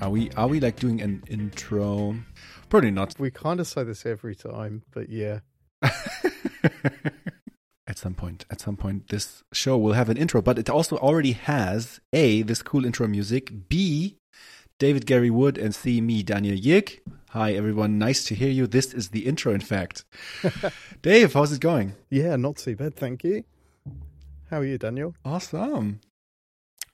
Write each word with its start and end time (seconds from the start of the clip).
Are 0.00 0.10
we 0.10 0.30
are 0.32 0.46
we 0.46 0.60
like 0.60 0.76
doing 0.76 1.00
an 1.00 1.22
intro? 1.28 2.16
Probably 2.68 2.90
not. 2.90 3.14
We 3.18 3.30
kind 3.30 3.60
of 3.60 3.66
say 3.66 3.82
this 3.84 4.04
every 4.04 4.34
time, 4.34 4.82
but 4.90 5.08
yeah. 5.08 5.38
at 5.82 5.96
some 7.96 8.14
point, 8.14 8.44
at 8.50 8.60
some 8.60 8.76
point, 8.76 9.08
this 9.08 9.42
show 9.52 9.78
will 9.78 9.94
have 9.94 10.10
an 10.10 10.18
intro, 10.18 10.42
but 10.42 10.58
it 10.58 10.68
also 10.68 10.98
already 10.98 11.32
has 11.32 12.00
a 12.12 12.42
this 12.42 12.62
cool 12.62 12.84
intro 12.84 13.08
music. 13.08 13.68
B 13.68 14.18
David 14.78 15.06
Gary 15.06 15.30
Wood 15.30 15.56
and 15.56 15.74
C 15.74 16.02
me 16.02 16.22
Daniel 16.22 16.58
Jilg. 16.58 16.98
Hi 17.30 17.54
everyone, 17.54 17.98
nice 17.98 18.24
to 18.24 18.34
hear 18.34 18.50
you. 18.50 18.66
This 18.66 18.92
is 18.92 19.08
the 19.08 19.24
intro, 19.26 19.54
in 19.54 19.62
fact. 19.62 20.04
Dave, 21.02 21.32
how's 21.32 21.52
it 21.52 21.60
going? 21.60 21.94
Yeah, 22.10 22.36
not 22.36 22.56
too 22.56 22.76
bad, 22.76 22.94
thank 22.94 23.24
you. 23.24 23.44
How 24.50 24.58
are 24.58 24.64
you, 24.64 24.76
Daniel? 24.76 25.14
Awesome. 25.24 26.00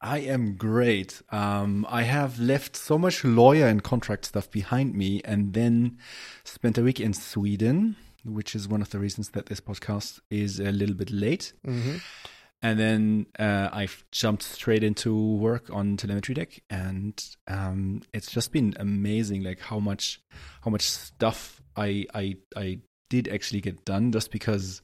I 0.03 0.19
am 0.19 0.57
great. 0.57 1.23
Um, 1.31 1.87
I 1.89 2.03
have 2.03 2.41
left 2.41 2.77
so 2.77 2.99
much 2.99 3.25
lawyer 3.25 3.67
and 3.67 3.83
contract 3.83 4.25
stuff 4.25 4.51
behind 4.51 4.95
me 4.95 5.21
and 5.25 5.55
then 5.55 5.99
spent 6.45 6.77
a 6.77 6.83
week 6.83 6.99
in 6.99 7.13
Sweden, 7.15 7.95
which 8.25 8.57
is 8.57 8.67
one 8.67 8.83
of 8.83 8.91
the 8.91 8.99
reasons 8.99 9.31
that 9.31 9.47
this 9.47 9.61
podcast 9.61 10.19
is 10.29 10.59
a 10.59 10.73
little 10.73 10.97
bit 10.97 11.11
late. 11.13 11.53
Mm-hmm. 11.65 11.99
And 12.65 12.79
then 12.79 13.27
uh, 13.39 13.69
I've 13.73 14.05
jumped 14.11 14.43
straight 14.43 14.83
into 14.85 15.37
work 15.37 15.71
on 15.73 15.97
Telemetry 15.97 16.35
Deck, 16.35 16.63
and 16.71 17.21
um, 17.49 18.03
it's 18.13 18.31
just 18.31 18.53
been 18.53 18.75
amazing, 18.79 19.43
like 19.43 19.59
how 19.59 19.81
much 19.81 20.21
how 20.63 20.71
much 20.71 20.83
stuff 20.83 21.61
I 21.77 22.07
I 22.15 22.37
I 22.55 22.79
did 23.11 23.27
actually 23.27 23.63
get 23.63 23.85
done, 23.85 24.13
just 24.13 24.31
because 24.31 24.81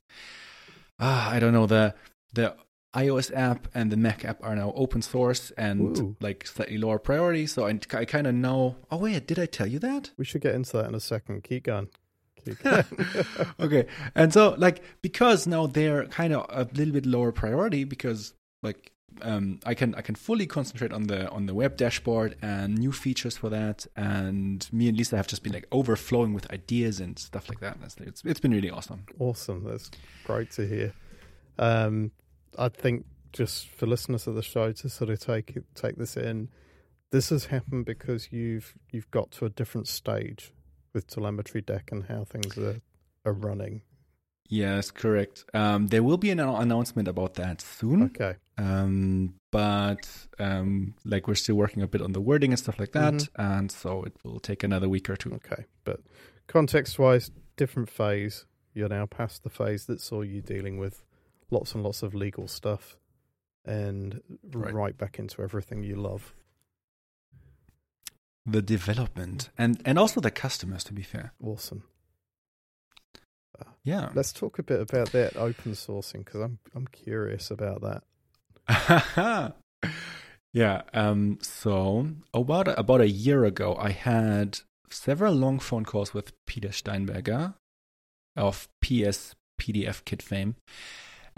uh, 0.99 1.29
I 1.31 1.39
don't 1.39 1.53
know 1.53 1.67
the 1.67 1.95
the 2.35 2.57
iOS 2.95 3.35
app 3.37 3.69
and 3.75 3.93
the 3.93 3.97
Mac 3.97 4.25
app 4.25 4.43
are 4.43 4.57
now 4.57 4.73
open 4.75 5.03
source 5.03 5.51
and 5.53 5.99
Ooh. 5.99 6.17
like 6.21 6.47
slightly 6.47 6.79
lower 6.79 6.99
priority. 6.99 7.47
So 7.47 7.67
I, 7.67 7.79
I 7.93 8.05
kind 8.05 8.27
of 8.27 8.35
know. 8.35 8.77
Oh 8.91 8.99
wait, 8.99 9.27
did 9.27 9.39
I 9.39 9.47
tell 9.47 9.67
you 9.67 9.79
that? 9.81 10.11
We 10.17 10.25
should 10.25 10.41
get 10.41 10.55
into 10.55 10.77
that 10.79 10.87
in 10.87 10.95
a 10.95 11.01
second. 11.01 11.45
Keep 11.45 11.65
going. 11.65 11.89
Keep 12.45 12.63
going. 12.63 12.85
okay, 13.61 13.87
and 14.15 14.33
so 14.33 14.55
like 14.59 14.83
because 15.03 15.47
now 15.47 15.67
they're 15.67 16.07
kind 16.07 16.33
of 16.33 16.47
a 16.49 16.69
little 16.75 16.95
bit 16.95 17.05
lower 17.05 17.31
priority 17.33 17.85
because 17.85 18.33
like 18.63 18.93
um, 19.23 19.61
I 19.67 19.75
can 19.75 19.95
I 19.95 20.01
can 20.01 20.15
fully 20.15 20.47
concentrate 20.47 20.93
on 20.93 21.09
the 21.09 21.31
on 21.31 21.47
the 21.47 21.55
web 21.55 21.77
dashboard 21.77 22.37
and 22.43 22.79
new 22.79 22.93
features 22.93 23.37
for 23.37 23.49
that. 23.51 23.87
And 23.97 24.67
me 24.73 24.89
and 24.89 24.97
Lisa 24.97 25.17
have 25.17 25.27
just 25.27 25.43
been 25.43 25.53
like 25.53 25.67
overflowing 25.73 26.33
with 26.35 26.51
ideas 26.53 27.01
and 27.01 27.19
stuff 27.19 27.49
like 27.49 27.61
that. 27.61 27.77
It's 27.85 27.97
it's, 27.99 28.23
it's 28.25 28.41
been 28.41 28.53
really 28.53 28.71
awesome. 28.71 29.05
awesome. 29.19 29.65
That's 29.65 29.91
great 30.25 30.51
to 30.53 30.67
hear. 30.67 30.95
Um, 31.59 32.13
I 32.59 32.69
think 32.69 33.05
just 33.33 33.69
for 33.69 33.87
listeners 33.87 34.27
of 34.27 34.35
the 34.35 34.43
show 34.43 34.73
to 34.73 34.89
sort 34.89 35.11
of 35.11 35.21
take 35.21 35.59
take 35.75 35.97
this 35.97 36.17
in, 36.17 36.49
this 37.11 37.31
has 37.31 37.47
happened 37.47 37.85
because 37.87 38.33
you've 38.33 38.75
you've 38.91 39.11
got 39.11 39.31
to 39.33 39.45
a 39.47 39.51
different 39.51 39.89
stage 39.89 40.53
with 40.95 41.07
telemetry 41.07 41.61
deck 41.61 41.91
and 41.93 42.05
how 42.05 42.25
things 42.25 42.57
are 42.59 42.81
are 43.25 43.33
running. 43.33 43.83
Yes, 44.51 44.91
correct. 44.91 45.45
Um, 45.53 45.89
there 45.89 46.03
will 46.03 46.17
be 46.17 46.31
an 46.31 46.41
announcement 46.41 47.07
about 47.07 47.35
that 47.35 47.61
soon. 47.61 48.05
Okay. 48.05 48.37
Um, 48.57 49.35
but 49.53 50.09
um, 50.39 50.95
like 51.05 51.29
we're 51.29 51.35
still 51.35 51.57
working 51.57 51.83
a 51.83 51.87
bit 51.87 52.01
on 52.01 52.13
the 52.13 52.21
wording 52.21 52.53
and 52.53 52.59
stuff 52.59 52.79
like 52.79 52.93
that, 52.93 53.13
Mhm. 53.15 53.29
and 53.37 53.71
so 53.71 54.03
it 54.05 54.15
will 54.25 54.41
take 54.41 54.63
another 54.65 54.89
week 54.89 55.11
or 55.11 55.17
two. 55.17 55.33
Okay, 55.35 55.65
but 55.85 56.01
context 56.47 56.99
wise, 56.99 57.31
different 57.57 57.91
phase. 57.91 58.47
You're 58.73 58.89
now 58.89 59.05
past 59.07 59.43
the 59.43 59.51
phase 59.51 59.85
that 59.87 60.01
saw 60.01 60.23
you 60.23 60.41
dealing 60.41 60.79
with 60.79 61.05
lots 61.51 61.75
and 61.75 61.83
lots 61.83 62.03
of 62.03 62.15
legal 62.15 62.49
stuff 62.49 62.97
and 63.65 64.23
Right. 64.53 64.73
right, 64.75 64.99
back 64.99 65.19
into 65.19 65.43
everything 65.43 65.83
you 65.83 65.97
love. 65.97 66.35
The 68.47 68.63
development 68.63 69.51
and 69.59 69.81
and 69.85 69.99
also 69.99 70.21
the 70.21 70.31
customers, 70.31 70.83
to 70.85 70.95
be 70.95 71.03
fair. 71.03 71.33
Awesome. 71.43 71.85
Yeah. 73.85 74.11
Let's 74.15 74.33
talk 74.33 74.59
a 74.59 74.63
bit 74.63 74.81
about 74.81 75.13
that 75.13 75.37
open 75.37 75.73
sourcing 75.73 76.25
because 76.25 76.41
I'm 76.41 76.59
I'm 76.75 76.87
curious 76.87 77.51
about 77.51 78.03
that. 78.69 79.55
yeah. 80.53 80.83
Um. 80.95 81.39
So 81.43 82.09
about 82.33 82.69
about 82.79 83.01
a 83.01 83.09
year 83.09 83.45
ago, 83.45 83.77
I 83.79 83.91
had 83.91 84.61
several 84.91 85.35
long 85.35 85.59
phone 85.59 85.85
calls 85.85 86.15
with 86.15 86.33
Peter 86.47 86.73
Steinberger 86.73 87.55
of 88.37 88.69
PS 88.81 89.35
PDF 89.61 90.05
Kit 90.05 90.23
fame, 90.23 90.57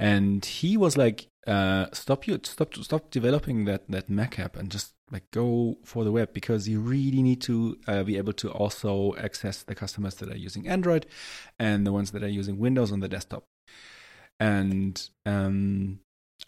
and 0.00 0.44
he 0.44 0.77
was 0.77 0.97
like, 0.97 1.28
uh, 1.47 1.87
"Stop 1.93 2.27
you, 2.27 2.41
stop, 2.43 2.75
stop 2.75 3.11
developing 3.11 3.66
that 3.66 3.83
that 3.88 4.09
Mac 4.09 4.38
app 4.38 4.56
and 4.56 4.71
just 4.71 4.94
like 5.12 5.31
go 5.31 5.77
for 5.84 6.05
the 6.05 6.12
web 6.12 6.33
because 6.33 6.69
you 6.69 6.81
really 6.81 7.22
need 7.22 7.41
to 7.43 7.78
uh, 7.87 8.03
be 8.03 8.16
able 8.16 8.33
to 8.33 8.50
also 8.50 9.15
access 9.16 9.62
the 9.62 9.75
customers 9.75 10.15
that 10.16 10.31
are 10.31 10.37
using 10.37 10.66
Android 10.66 11.05
and 11.59 11.87
the 11.87 11.93
ones 11.93 12.12
that 12.12 12.22
are 12.22 12.28
using 12.28 12.59
Windows 12.59 12.91
on 12.91 13.00
the 13.00 13.09
desktop." 13.09 13.44
And 14.41 15.11
um, 15.27 16.00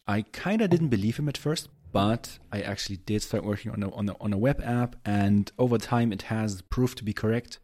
I 0.06 0.22
kind 0.22 0.62
of 0.62 0.70
didn't 0.70 0.88
believe 0.88 1.18
him 1.18 1.28
at 1.28 1.36
first, 1.36 1.68
but 1.92 2.38
I 2.50 2.62
actually 2.62 2.96
did 2.96 3.22
start 3.22 3.44
working 3.44 3.70
on 3.70 3.82
a, 3.82 3.94
on 3.94 4.08
a, 4.08 4.16
on 4.18 4.32
a 4.32 4.38
web 4.38 4.62
app, 4.64 4.96
and 5.04 5.52
over 5.58 5.76
time 5.76 6.10
it 6.10 6.22
has 6.22 6.62
proved 6.62 6.96
to 6.98 7.04
be 7.04 7.12
correct. 7.12 7.58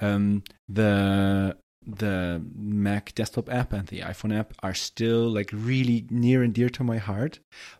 Um, 0.00 0.44
the 0.68 1.56
the 1.88 2.42
Mac 2.54 3.14
desktop 3.14 3.50
app 3.50 3.72
and 3.72 3.88
the 3.88 4.00
iPhone 4.00 4.38
app 4.38 4.52
are 4.62 4.74
still 4.74 5.30
like 5.30 5.48
really 5.52 6.06
near 6.10 6.42
and 6.42 6.52
dear 6.52 6.68
to 6.68 6.84
my 6.84 6.98
heart, 6.98 7.38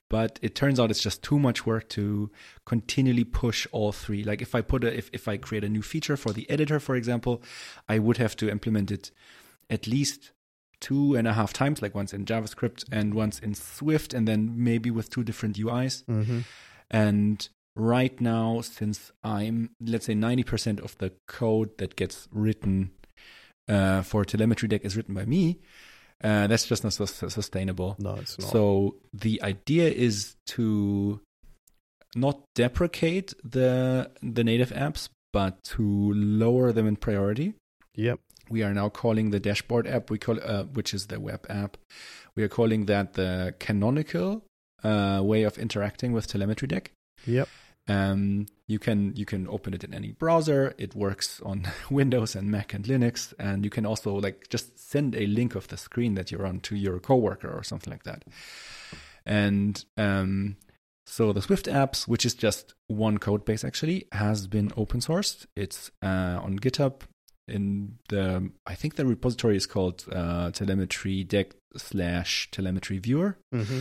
but 0.09 0.39
it 0.41 0.55
turns 0.55 0.81
out 0.81 0.91
it's 0.91 1.03
just 1.03 1.23
too 1.23 1.39
much 1.39 1.67
work 1.67 1.89
to 1.91 2.31
continually 2.65 3.25
push 3.25 3.67
all 3.71 3.93
three. 3.93 4.25
Like 4.25 4.41
if 4.41 4.55
I 4.55 4.63
put 4.63 4.83
a 4.83 4.97
if 4.97 5.11
if 5.13 5.29
I 5.29 5.37
create 5.37 5.63
a 5.63 5.69
new 5.69 5.83
feature 5.83 6.17
for 6.17 6.33
the 6.33 6.49
editor, 6.49 6.81
for 6.81 6.97
example, 6.97 7.43
I 7.87 7.99
would 7.99 8.17
have 8.17 8.35
to 8.37 8.51
implement 8.51 8.91
it 8.91 9.11
at 9.69 9.87
least 9.87 10.33
two 10.81 11.15
and 11.15 11.29
a 11.29 11.35
half 11.35 11.53
times, 11.53 11.83
like 11.83 11.95
once 11.95 12.15
in 12.15 12.25
JavaScript 12.25 12.85
and 12.91 13.13
once 13.13 13.39
in 13.39 13.55
Swift, 13.55 14.15
and 14.15 14.27
then 14.27 14.55
maybe 14.57 14.91
with 14.91 15.11
two 15.11 15.23
different 15.23 15.57
UIs. 15.59 16.05
Mm-hmm. 16.05 16.41
And 16.91 17.47
right 17.75 18.19
now, 18.21 18.63
since 18.63 19.13
I'm, 19.23 19.71
let's 19.81 20.07
say, 20.07 20.15
90% 20.15 20.81
of 20.81 20.97
the 20.99 21.13
code 21.27 21.77
that 21.79 21.97
gets 21.97 22.29
written 22.31 22.93
uh, 23.69 24.03
for 24.03 24.25
telemetry 24.25 24.69
deck 24.69 24.85
is 24.85 24.97
written 24.97 25.15
by 25.15 25.25
me, 25.25 25.59
uh, 26.23 26.47
that's 26.47 26.67
just 26.67 26.85
not 26.85 26.93
sus- 26.93 27.33
sustainable. 27.33 27.97
No, 27.99 28.15
it's 28.17 28.39
not. 28.39 28.51
So 28.51 28.97
the 29.13 29.41
idea 29.43 29.89
is 29.89 30.37
to 30.49 31.21
not 32.15 32.41
deprecate 32.55 33.35
the 33.45 34.11
the 34.23 34.43
native 34.43 34.71
apps, 34.71 35.09
but 35.33 35.63
to 35.63 36.13
lower 36.15 36.73
them 36.73 36.87
in 36.87 36.97
priority 36.97 37.55
yep. 37.95 38.19
we 38.49 38.63
are 38.63 38.73
now 38.73 38.89
calling 38.89 39.31
the 39.31 39.41
dashboard 39.41 39.87
app 39.87 40.11
we 40.11 40.19
call 40.19 40.39
uh, 40.43 40.65
which 40.65 40.95
is 40.95 41.07
the 41.07 41.21
web 41.21 41.45
app 41.49 41.77
we 42.35 42.43
are 42.43 42.49
calling 42.49 42.87
that 42.87 43.15
the 43.15 43.55
canonical 43.59 44.43
uh, 44.85 45.21
way 45.23 45.43
of 45.43 45.59
interacting 45.59 46.13
with 46.13 46.27
telemetry 46.27 46.69
deck 46.69 46.93
Yep. 47.27 47.49
Um, 47.89 48.47
you 48.67 48.79
can 48.79 49.15
you 49.17 49.25
can 49.25 49.49
open 49.49 49.75
it 49.75 49.83
in 49.83 49.95
any 49.95 50.13
browser 50.13 50.75
it 50.79 50.95
works 50.95 51.41
on 51.45 51.67
windows 51.91 52.37
and 52.37 52.51
mac 52.51 52.75
and 52.75 52.85
linux 52.85 53.33
and 53.39 53.65
you 53.65 53.71
can 53.71 53.87
also 53.87 54.15
like 54.15 54.49
just 54.49 54.79
send 54.79 55.15
a 55.15 55.27
link 55.27 55.55
of 55.55 55.69
the 55.69 55.77
screen 55.77 56.15
that 56.15 56.31
you're 56.31 56.47
on 56.47 56.61
to 56.61 56.77
your 56.77 56.99
coworker 57.01 57.51
or 57.51 57.63
something 57.63 57.91
like 57.91 58.05
that 58.05 58.25
and 59.25 59.85
um, 59.97 60.57
so 61.09 61.33
the 61.33 61.41
Swift 61.41 61.67
apps, 61.67 62.07
which 62.07 62.27
is 62.27 62.35
just 62.35 62.75
one 62.87 63.17
code 63.17 63.47
base 63.47 63.65
actually, 63.65 64.07
has 64.13 64.47
been 64.47 64.71
open 64.77 65.01
sourced. 65.01 65.47
It's 65.57 65.91
uh, 66.03 66.39
on 66.43 66.59
GitHub. 66.59 67.01
In 67.49 67.97
the, 68.11 68.51
I 68.67 68.75
think 68.75 68.97
the 68.97 69.07
repository 69.07 69.57
is 69.57 69.65
called 69.65 70.05
uh, 70.13 70.51
telemetry 70.51 71.25
deck 71.25 71.55
slash 71.77 72.51
telemetry 72.51 72.99
viewer, 72.99 73.39
Mm-hmm. 73.55 73.81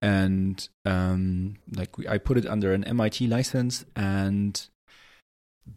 And 0.00 0.68
um, 0.84 1.56
like 1.74 1.96
we, 1.98 2.06
I 2.08 2.18
put 2.18 2.38
it 2.38 2.46
under 2.46 2.72
an 2.72 2.84
MIT 2.84 3.26
license, 3.26 3.84
and 3.96 4.60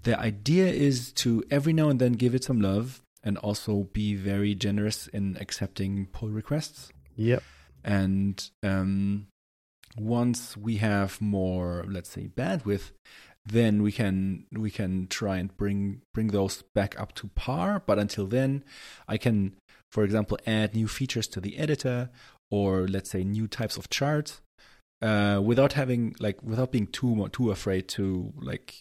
the 0.03 0.17
idea 0.19 0.67
is 0.67 1.11
to 1.13 1.43
every 1.49 1.73
now 1.73 1.89
and 1.89 1.99
then 1.99 2.13
give 2.13 2.33
it 2.35 2.43
some 2.43 2.61
love, 2.61 3.01
and 3.23 3.37
also 3.37 3.83
be 3.93 4.15
very 4.15 4.55
generous 4.55 5.07
in 5.07 5.37
accepting 5.39 6.07
pull 6.11 6.29
requests 6.29 6.91
Yep. 7.15 7.43
and 7.83 8.49
um, 8.63 9.27
once 9.97 10.55
we 10.57 10.77
have 10.77 11.19
more 11.21 11.83
let's 11.87 12.09
say 12.09 12.29
bandwidth 12.35 12.91
then 13.45 13.83
we 13.83 13.91
can 13.91 14.45
we 14.51 14.71
can 14.71 15.07
try 15.07 15.37
and 15.37 15.55
bring 15.57 16.01
bring 16.13 16.27
those 16.27 16.63
back 16.73 16.99
up 16.99 17.13
to 17.15 17.27
par 17.35 17.81
but 17.85 17.99
until 17.99 18.25
then 18.27 18.63
i 19.07 19.17
can 19.17 19.53
for 19.91 20.03
example 20.03 20.37
add 20.47 20.73
new 20.73 20.87
features 20.87 21.27
to 21.27 21.41
the 21.41 21.57
editor 21.57 22.09
or 22.51 22.87
let's 22.87 23.09
say 23.09 23.23
new 23.23 23.47
types 23.47 23.75
of 23.77 23.89
charts 23.89 24.41
uh, 25.01 25.41
without 25.43 25.73
having 25.73 26.15
like 26.19 26.43
without 26.43 26.71
being 26.71 26.85
too 26.87 27.27
too 27.31 27.49
afraid 27.49 27.87
to 27.87 28.31
like 28.39 28.75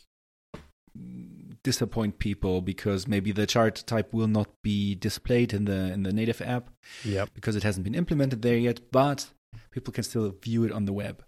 disappoint 1.63 2.19
people 2.19 2.61
because 2.63 3.07
maybe 3.07 3.33
the 3.33 3.47
chart 3.47 3.83
type 3.87 4.13
will 4.13 4.27
not 4.27 4.49
be 4.63 4.95
displayed 4.95 5.53
in 5.53 5.65
the 5.67 5.93
in 5.93 6.03
the 6.03 6.13
native 6.13 6.41
app 6.43 6.71
Yep. 7.05 7.31
because 7.35 7.57
it 7.57 7.63
hasn't 7.63 7.85
been 7.85 7.95
implemented 7.95 8.43
there 8.43 8.57
yet, 8.57 8.91
but 8.91 9.31
people 9.71 9.93
can 9.93 10.05
still 10.05 10.35
view 10.43 10.65
it 10.65 10.73
on 10.73 10.85
the 10.87 10.93
web. 10.93 11.23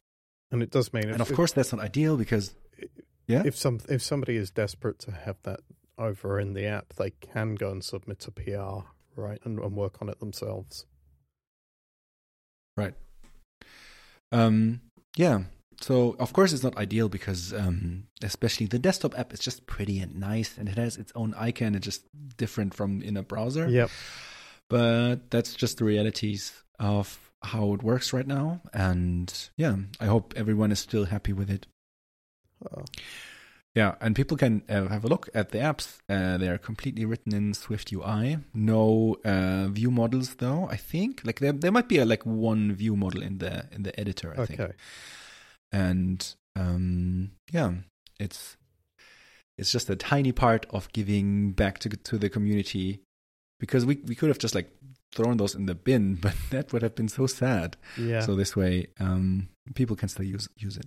And 0.50 0.62
it 0.62 0.70
does 0.70 0.92
mean, 0.92 1.08
And 1.08 1.20
if, 1.20 1.30
of 1.30 1.36
course, 1.36 1.52
that's 1.52 1.72
not 1.72 1.82
ideal 1.82 2.16
because 2.16 2.54
Yeah. 3.26 3.42
If 3.44 3.56
some 3.56 3.78
if 3.88 4.02
somebody 4.02 4.36
is 4.36 4.50
desperate 4.50 4.98
to 5.00 5.12
have 5.12 5.36
that 5.44 5.60
over 5.98 6.40
in 6.40 6.54
the 6.54 6.66
app, 6.66 6.94
they 6.94 7.10
can 7.10 7.54
go 7.54 7.70
and 7.70 7.84
submit 7.84 8.26
a 8.26 8.30
PR, 8.32 8.86
right, 9.20 9.38
and, 9.44 9.58
and 9.58 9.76
work 9.76 10.02
on 10.02 10.08
it 10.08 10.18
themselves. 10.18 10.86
Right. 12.76 12.94
Um, 14.30 14.80
yeah. 15.16 15.42
So 15.80 16.16
of 16.18 16.32
course 16.32 16.52
it's 16.52 16.62
not 16.62 16.76
ideal 16.76 17.08
because 17.08 17.52
um, 17.52 18.04
especially 18.22 18.66
the 18.66 18.78
desktop 18.78 19.18
app 19.18 19.32
is 19.32 19.40
just 19.40 19.66
pretty 19.66 19.98
and 19.98 20.18
nice 20.18 20.56
and 20.56 20.68
it 20.68 20.78
has 20.78 20.96
its 20.96 21.12
own 21.14 21.34
icon. 21.36 21.74
It's 21.74 21.84
just 21.84 22.04
different 22.36 22.74
from 22.74 23.02
in 23.02 23.16
a 23.16 23.22
browser. 23.22 23.68
Yep. 23.68 23.90
But 24.70 25.30
that's 25.30 25.54
just 25.54 25.78
the 25.78 25.84
realities 25.84 26.52
of 26.78 27.18
how 27.42 27.74
it 27.74 27.82
works 27.82 28.12
right 28.12 28.26
now. 28.26 28.62
And 28.72 29.32
yeah, 29.56 29.76
I 30.00 30.06
hope 30.06 30.34
everyone 30.36 30.72
is 30.72 30.78
still 30.78 31.04
happy 31.04 31.32
with 31.32 31.50
it. 31.50 31.66
Uh, 32.64 32.82
Yeah, 33.74 33.94
and 34.02 34.14
people 34.14 34.36
can 34.36 34.62
uh, 34.68 34.88
have 34.88 35.04
a 35.04 35.08
look 35.08 35.30
at 35.34 35.50
the 35.50 35.58
apps. 35.58 36.00
Uh, 36.08 36.36
they 36.36 36.48
are 36.48 36.58
completely 36.58 37.06
written 37.06 37.34
in 37.34 37.54
Swift 37.54 37.90
UI. 37.90 38.38
No 38.52 39.16
uh, 39.24 39.68
view 39.68 39.90
models, 39.90 40.34
though. 40.34 40.68
I 40.70 40.76
think 40.76 41.22
like 41.24 41.40
there 41.40 41.52
there 41.52 41.72
might 41.72 41.88
be 41.88 41.98
a 41.98 42.04
like 42.04 42.26
one 42.26 42.74
view 42.74 42.96
model 42.96 43.22
in 43.22 43.38
the 43.38 43.66
in 43.72 43.82
the 43.82 43.98
editor. 43.98 44.34
I 44.36 44.46
think. 44.46 44.60
okay. 44.60 44.72
and 45.72 46.34
um, 46.54 47.32
yeah, 47.50 47.72
it's 48.20 48.58
it's 49.56 49.72
just 49.72 49.88
a 49.88 49.96
tiny 49.96 50.32
part 50.32 50.66
of 50.70 50.92
giving 50.92 51.52
back 51.52 51.78
to 51.80 51.88
to 51.88 52.18
the 52.18 52.28
community 52.28 53.00
because 53.58 53.86
we 53.86 54.00
we 54.06 54.14
could 54.14 54.28
have 54.28 54.38
just 54.38 54.54
like 54.54 54.70
thrown 55.12 55.38
those 55.38 55.54
in 55.54 55.64
the 55.64 55.74
bin, 55.74 56.14
but 56.20 56.34
that 56.50 56.74
would 56.74 56.82
have 56.82 56.94
been 56.94 57.08
so 57.08 57.26
sad. 57.26 57.78
Yeah. 57.96 58.20
So 58.20 58.34
this 58.34 58.54
way, 58.54 58.88
um, 59.00 59.48
people 59.74 59.96
can 59.96 60.10
still 60.10 60.26
use 60.26 60.48
use 60.58 60.76
it. 60.76 60.86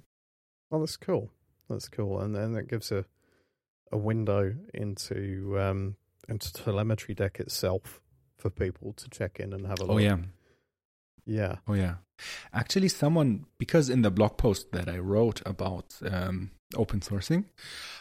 Oh, 0.72 0.80
that's 0.80 0.98
cool. 0.98 1.32
That's 1.70 1.90
cool, 1.90 2.20
and 2.20 2.36
then 2.36 2.54
that 2.54 2.68
gives 2.68 2.92
a 2.92 3.06
a 3.92 3.98
window 3.98 4.56
into 4.74 5.58
um 5.60 5.96
into 6.28 6.52
telemetry 6.54 7.14
deck 7.14 7.40
itself 7.40 8.02
for 8.38 8.50
people 8.50 8.94
to 8.94 9.10
check 9.10 9.40
in 9.40 9.54
and 9.54 9.66
have 9.68 9.80
a 9.80 9.84
look. 9.84 9.96
Oh 9.96 9.98
yeah, 9.98 10.18
yeah, 11.26 11.56
oh 11.68 11.74
yeah. 11.74 11.96
Actually, 12.54 12.88
someone 12.88 13.46
because 13.58 13.90
in 13.90 14.02
the 14.02 14.12
blog 14.12 14.38
post 14.38 14.72
that 14.72 14.88
I 14.88 15.00
wrote 15.00 15.42
about 15.46 15.96
um, 16.10 16.52
open 16.76 17.02
sourcing, 17.02 17.46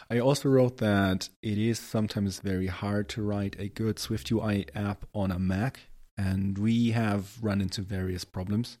I 0.09 0.19
also 0.19 0.49
wrote 0.49 0.77
that 0.77 1.29
it 1.41 1.57
is 1.57 1.79
sometimes 1.79 2.39
very 2.39 2.67
hard 2.67 3.09
to 3.09 3.21
write 3.21 3.55
a 3.59 3.67
good 3.67 3.99
Swift 3.99 4.31
UI 4.31 4.67
app 4.73 5.05
on 5.13 5.31
a 5.31 5.39
Mac, 5.39 5.81
and 6.17 6.57
we 6.57 6.91
have 6.91 7.37
run 7.41 7.61
into 7.61 7.81
various 7.81 8.23
problems. 8.23 8.77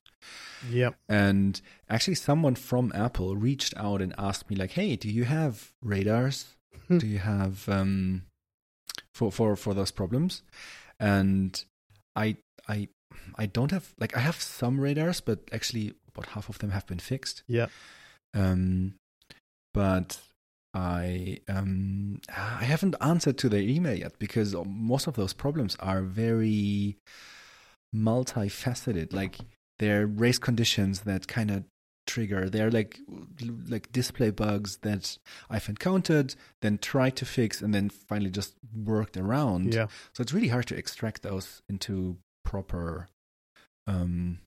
yeah. 0.69 0.91
And 1.09 1.61
actually, 1.89 2.15
someone 2.15 2.55
from 2.55 2.91
Apple 2.95 3.35
reached 3.35 3.73
out 3.77 4.01
and 4.01 4.13
asked 4.17 4.49
me, 4.49 4.55
like, 4.55 4.71
"Hey, 4.71 4.95
do 4.95 5.09
you 5.09 5.25
have 5.25 5.71
radars? 5.81 6.55
do 6.97 7.07
you 7.07 7.19
have 7.19 7.67
um, 7.69 8.23
for 9.13 9.31
for 9.31 9.55
for 9.55 9.73
those 9.73 9.91
problems?" 9.91 10.43
And 10.99 11.63
I 12.15 12.37
I 12.67 12.87
I 13.37 13.45
don't 13.45 13.71
have 13.71 13.93
like 13.99 14.15
I 14.15 14.21
have 14.21 14.41
some 14.41 14.79
radars, 14.79 15.21
but 15.21 15.39
actually, 15.51 15.93
about 16.07 16.27
half 16.27 16.49
of 16.49 16.59
them 16.59 16.71
have 16.71 16.87
been 16.87 16.99
fixed. 16.99 17.43
Yeah. 17.47 17.67
Um, 18.33 18.95
but 19.73 20.19
I 20.75 21.39
um 21.47 22.19
I 22.29 22.65
haven't 22.65 22.95
answered 22.99 23.37
to 23.39 23.49
their 23.49 23.61
email 23.61 23.97
yet 23.97 24.19
because 24.19 24.53
most 24.67 25.07
of 25.07 25.15
those 25.15 25.33
problems 25.33 25.77
are 25.79 26.01
very 26.01 26.97
multifaceted. 27.95 29.13
Like 29.13 29.37
they're 29.79 30.05
race 30.05 30.37
conditions 30.37 31.01
that 31.01 31.27
kind 31.27 31.49
of 31.49 31.63
trigger. 32.05 32.49
They're 32.49 32.69
like 32.71 32.99
like 33.69 33.91
display 33.93 34.31
bugs 34.31 34.77
that 34.81 35.17
I've 35.49 35.69
encountered, 35.69 36.35
then 36.61 36.77
tried 36.77 37.15
to 37.17 37.25
fix, 37.25 37.61
and 37.61 37.73
then 37.73 37.89
finally 37.89 38.29
just 38.29 38.55
worked 38.75 39.15
around. 39.15 39.73
Yeah. 39.73 39.87
So 40.13 40.21
it's 40.21 40.33
really 40.33 40.49
hard 40.49 40.67
to 40.67 40.75
extract 40.75 41.21
those 41.21 41.61
into 41.69 42.17
proper 42.43 43.07
um 43.87 44.39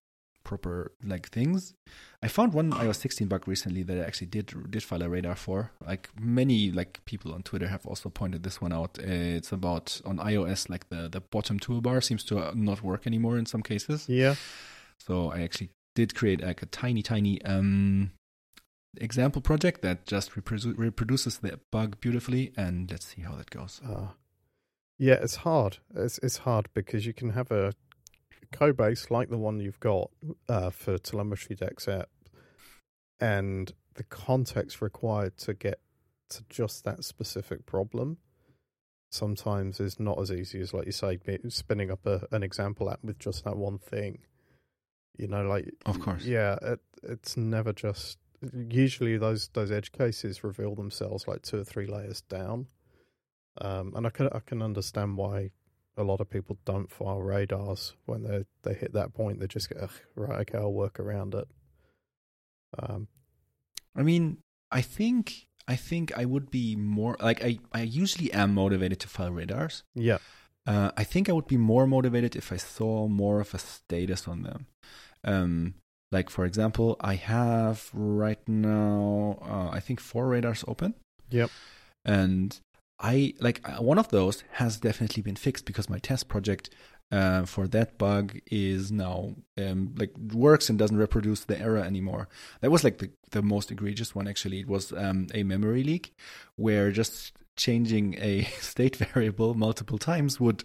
proper 0.49 0.93
like 1.05 1.29
things. 1.29 1.75
I 2.23 2.29
found 2.29 2.55
one 2.55 2.73
iOS 2.73 2.97
16 2.97 3.29
bug 3.29 3.47
recently 3.47 3.83
that 3.83 3.99
I 3.99 4.05
actually 4.09 4.29
did 4.29 4.47
did 4.71 4.83
file 4.83 5.03
a 5.03 5.09
radar 5.09 5.37
for. 5.37 5.71
Like 5.87 6.09
many 6.19 6.73
like 6.73 7.05
people 7.05 7.35
on 7.35 7.43
Twitter 7.43 7.69
have 7.69 7.85
also 7.85 8.09
pointed 8.09 8.43
this 8.45 8.59
one 8.59 8.73
out. 8.73 8.99
It's 8.99 9.53
about 9.53 10.01
on 10.07 10.17
iOS 10.17 10.71
like 10.71 10.89
the 10.89 11.09
the 11.11 11.21
bottom 11.21 11.59
toolbar 11.61 12.03
seems 12.03 12.25
to 12.25 12.35
not 12.55 12.83
work 12.83 13.07
anymore 13.07 13.37
in 13.39 13.45
some 13.45 13.63
cases. 13.63 14.09
Yeah. 14.09 14.37
So 15.07 15.31
I 15.31 15.43
actually 15.43 15.71
did 15.95 16.15
create 16.15 16.41
like 16.43 16.63
a 16.63 16.67
tiny 16.67 17.03
tiny 17.03 17.43
um 17.45 18.13
example 18.97 19.43
project 19.43 19.83
that 19.83 20.07
just 20.07 20.33
reprodu- 20.33 20.79
reproduces 20.79 21.39
the 21.39 21.61
bug 21.71 22.01
beautifully 22.01 22.53
and 22.57 22.91
let's 22.91 23.07
see 23.07 23.21
how 23.21 23.35
that 23.37 23.51
goes. 23.51 23.83
Uh, 23.87 24.09
yeah, 24.99 25.19
it's 25.25 25.37
hard. 25.37 25.79
It's 25.95 26.19
it's 26.23 26.39
hard 26.39 26.69
because 26.73 27.05
you 27.07 27.13
can 27.13 27.31
have 27.31 27.51
a 27.53 27.75
code 28.53 28.77
base 28.77 29.11
like 29.11 29.31
the 29.31 29.39
one 29.39 29.61
you've 29.61 29.81
got 29.81 30.11
uh, 30.49 30.71
for 30.71 30.99
telemetry 30.99 31.57
decks 31.57 31.89
app, 31.89 32.09
and 33.21 33.73
the 33.95 34.05
context 34.05 34.81
required 34.81 35.37
to 35.39 35.55
get 35.55 35.81
to 36.31 36.45
just 36.49 36.85
that 36.85 37.05
specific 37.05 37.67
problem 37.67 38.19
sometimes 39.11 39.81
is 39.81 39.99
not 39.99 40.21
as 40.21 40.31
easy 40.31 40.61
as, 40.61 40.75
like 40.75 40.87
you 40.87 40.93
say, 40.93 41.19
spinning 41.49 41.91
up 41.91 42.07
a, 42.07 42.27
an 42.31 42.43
example 42.43 42.91
app 42.91 43.01
with 43.03 43.19
just 43.19 43.45
that 43.45 43.57
one 43.57 43.79
thing. 43.79 44.19
You 45.17 45.27
know, 45.27 45.43
like 45.43 45.75
Of 45.87 46.01
course. 46.01 46.25
yeah, 46.25 46.57
it, 46.63 46.81
it's 47.03 47.37
never 47.37 47.73
just. 47.73 48.19
Usually, 48.71 49.17
those 49.17 49.49
those 49.49 49.73
edge 49.73 49.91
cases 49.91 50.45
reveal 50.45 50.77
themselves 50.77 51.27
like 51.27 51.43
two 51.43 51.59
or 51.59 51.65
three 51.65 51.87
layers 51.87 52.21
down, 52.21 52.69
um, 53.61 53.95
and 53.97 54.07
I 54.07 54.11
can 54.11 54.29
I 54.29 54.39
can 54.39 54.63
understand 54.63 55.17
why 55.17 55.51
a 55.99 56.05
lot 56.05 56.21
of 56.21 56.31
people 56.31 56.57
don't 56.65 56.91
file 56.91 57.21
radars 57.21 57.95
when 58.07 58.23
they 58.23 58.45
they 58.63 58.75
hit 58.75 58.93
that 58.95 59.13
point. 59.13 59.41
They 59.41 59.47
just 59.47 59.69
go, 59.71 59.89
right, 60.15 60.41
okay, 60.41 60.59
I'll 60.59 60.73
work 60.73 60.99
around 61.01 61.35
it. 61.35 61.49
Um, 62.79 63.09
I 63.97 64.03
mean, 64.03 64.39
I 64.71 64.81
think 64.81 65.47
I 65.67 65.77
think 65.77 66.17
I 66.17 66.25
would 66.25 66.51
be 66.51 66.77
more 66.77 67.17
like 67.21 67.45
I 67.45 67.59
I 67.73 67.83
usually 67.83 68.33
am 68.33 68.55
motivated 68.55 69.01
to 69.01 69.09
file 69.09 69.33
radars. 69.33 69.83
yeah, 69.95 70.19
Uh, 70.67 70.91
I 70.97 71.05
think 71.05 71.29
I 71.29 71.33
would 71.33 71.47
be 71.49 71.57
more 71.57 71.87
motivated 71.87 72.37
if 72.37 72.53
I 72.53 72.59
saw 72.59 73.09
more 73.09 73.41
of 73.41 73.55
a 73.55 73.59
status 73.59 74.29
on 74.29 74.43
them. 74.43 74.67
Um, 75.25 75.75
like 76.13 76.31
for 76.31 76.45
example, 76.45 76.97
I 77.01 77.15
have 77.17 77.91
right 77.93 78.41
now 78.49 79.39
uh, 79.43 79.71
I 79.77 79.81
think 79.81 80.01
four 80.01 80.29
radars 80.29 80.65
open. 80.69 80.95
Yep. 81.31 81.51
And 82.05 82.61
I 83.01 83.35
like 83.41 83.61
uh, 83.69 83.83
one 83.83 83.99
of 83.99 84.09
those 84.09 84.43
has 84.53 84.79
definitely 84.79 85.23
been 85.23 85.37
fixed 85.37 85.65
because 85.65 85.89
my 85.89 85.99
test 85.99 86.29
project 86.29 86.71
uh, 87.11 87.45
for 87.45 87.67
that 87.69 87.97
bug 87.97 88.39
is 88.51 88.93
now 88.93 89.35
um, 89.57 89.95
like 89.97 90.13
works 90.33 90.69
and 90.69 90.79
doesn't 90.79 90.97
reproduce 90.97 91.45
the 91.45 91.59
error 91.59 91.79
anymore. 91.79 92.29
That 92.61 92.71
was 92.71 92.85
like 92.85 92.99
the 92.99 93.11
the 93.31 93.43
most 93.43 93.71
egregious 93.71 94.15
one 94.15 94.29
actually. 94.29 94.61
It 94.61 94.69
was 94.69 94.93
um, 94.93 95.29
a 95.33 95.43
memory 95.43 95.85
leak 95.85 96.15
where 96.57 96.91
just 96.91 97.33
changing 97.57 98.17
a 98.19 98.43
state 98.61 98.97
variable 98.97 99.55
multiple 99.55 99.99
times 99.99 100.41
would 100.41 100.65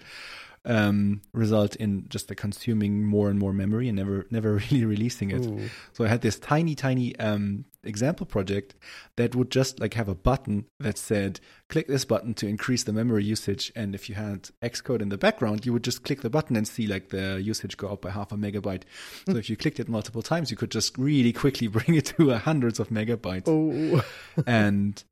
um, 0.65 1.21
result 1.33 1.75
in 1.75 2.07
just 2.09 2.29
the 2.29 2.35
consuming 2.35 3.05
more 3.05 3.29
and 3.29 3.37
more 3.37 3.53
memory 3.53 3.87
and 3.87 3.97
never 3.97 4.25
never 4.31 4.55
really 4.71 4.85
releasing 4.85 5.31
it. 5.31 5.45
Ooh. 5.45 5.69
So 5.93 6.03
I 6.03 6.07
had 6.07 6.21
this 6.21 6.39
tiny, 6.39 6.75
tiny 6.75 7.15
um, 7.19 7.65
example 7.83 8.25
project 8.25 8.75
that 9.17 9.35
would 9.35 9.51
just 9.51 9.79
like 9.79 9.93
have 9.95 10.07
a 10.07 10.15
button 10.15 10.65
that 10.79 10.97
said, 10.97 11.39
click 11.69 11.87
this 11.87 12.05
button 12.05 12.33
to 12.35 12.47
increase 12.47 12.83
the 12.83 12.93
memory 12.93 13.23
usage. 13.23 13.71
And 13.75 13.93
if 13.93 14.09
you 14.09 14.15
had 14.15 14.49
Xcode 14.61 15.01
in 15.01 15.09
the 15.09 15.17
background, 15.17 15.65
you 15.65 15.73
would 15.73 15.83
just 15.83 16.03
click 16.03 16.21
the 16.21 16.29
button 16.29 16.55
and 16.55 16.67
see 16.67 16.87
like 16.87 17.09
the 17.09 17.41
usage 17.41 17.77
go 17.77 17.89
up 17.89 18.01
by 18.01 18.11
half 18.11 18.31
a 18.31 18.35
megabyte. 18.35 18.83
so 19.27 19.35
if 19.35 19.49
you 19.49 19.57
clicked 19.57 19.79
it 19.79 19.89
multiple 19.89 20.21
times, 20.21 20.51
you 20.51 20.57
could 20.57 20.71
just 20.71 20.97
really 20.97 21.33
quickly 21.33 21.67
bring 21.67 21.95
it 21.95 22.05
to 22.17 22.37
hundreds 22.37 22.79
of 22.79 22.89
megabytes. 22.89 23.47
Oh, 23.47 24.03
and 24.47 25.03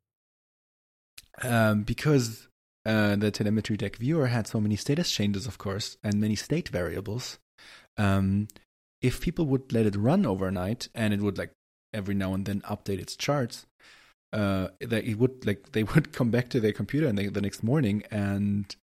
um, 1.44 1.84
because 1.84 2.48
uh, 2.86 3.16
the 3.16 3.32
telemetry 3.32 3.78
deck 3.78 3.98
viewer 3.98 4.28
had 4.28 4.48
so 4.48 4.60
many 4.60 4.76
status 4.76 5.12
changes, 5.12 5.48
of 5.48 5.58
course, 5.58 5.98
and 6.04 6.20
many 6.20 6.36
state 6.36 6.70
variables, 6.70 7.40
um, 7.98 8.48
if 9.02 9.22
people 9.22 9.46
would 9.46 9.72
let 9.74 9.86
it 9.86 9.96
run 9.96 10.26
overnight 10.26 10.88
and 10.94 11.14
it 11.14 11.22
would 11.22 11.38
like 11.38 11.52
every 11.94 12.16
now 12.16 12.34
and 12.34 12.46
then 12.46 12.62
update 12.62 13.00
its 13.00 13.16
charts, 13.16 13.66
uh, 14.34 14.70
that 14.80 15.04
it 15.06 15.16
would 15.16 15.46
like 15.46 15.72
they 15.72 15.84
would 15.96 16.14
come 16.14 16.32
back 16.32 16.50
to 16.50 16.60
their 16.60 16.74
computer 16.74 17.08
and 17.08 17.18
they, 17.18 17.28
the 17.28 17.42
next 17.42 17.64
morning 17.64 18.04
and 18.12 18.76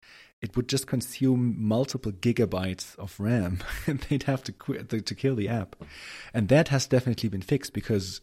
it 0.43 0.55
would 0.57 0.69
just 0.69 0.87
consume 0.87 1.57
multiple 1.59 2.13
gigabytes 2.13 2.97
of 2.99 3.19
RAM 3.19 3.59
and 3.87 4.01
they'd 4.01 4.25
have 4.25 4.43
to 4.45 4.53
quit 4.53 4.89
to, 4.91 5.01
to 5.01 5.15
kill 5.15 5.35
the 5.35 5.49
app. 5.49 5.77
And 6.35 6.49
that 6.49 6.69
has 6.69 6.87
definitely 6.87 7.29
been 7.29 7.43
fixed 7.43 7.73
because 7.73 8.21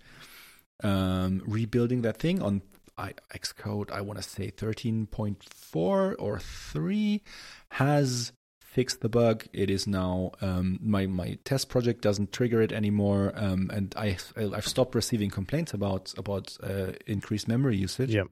um, 0.84 1.42
rebuilding 1.46 2.02
that 2.04 2.18
thing 2.18 2.42
on 2.42 2.62
I, 2.98 3.14
Xcode, 3.34 3.92
I 3.92 4.02
want 4.02 4.22
to 4.22 4.24
say 4.24 4.52
13.4 4.52 6.16
or 6.20 6.40
3 6.40 7.22
has 7.70 8.32
fixed 8.74 9.02
the 9.02 9.10
bug. 9.10 9.46
It 9.54 9.70
is 9.70 9.86
now 9.86 10.32
um, 10.42 10.80
my 10.82 11.06
my 11.06 11.38
test 11.46 11.70
project 11.70 12.02
doesn't 12.02 12.32
trigger 12.32 12.60
it 12.62 12.72
anymore, 12.72 13.32
um, 13.36 13.70
and 13.74 13.94
I 13.96 14.18
I've 14.36 14.68
stopped 14.68 14.96
receiving 14.96 15.30
complaints 15.30 15.74
about 15.74 16.14
about 16.18 16.58
uh, 16.64 16.94
increased 17.06 17.48
memory 17.48 17.78
usage. 17.78 18.14
Yeah. 18.14 18.28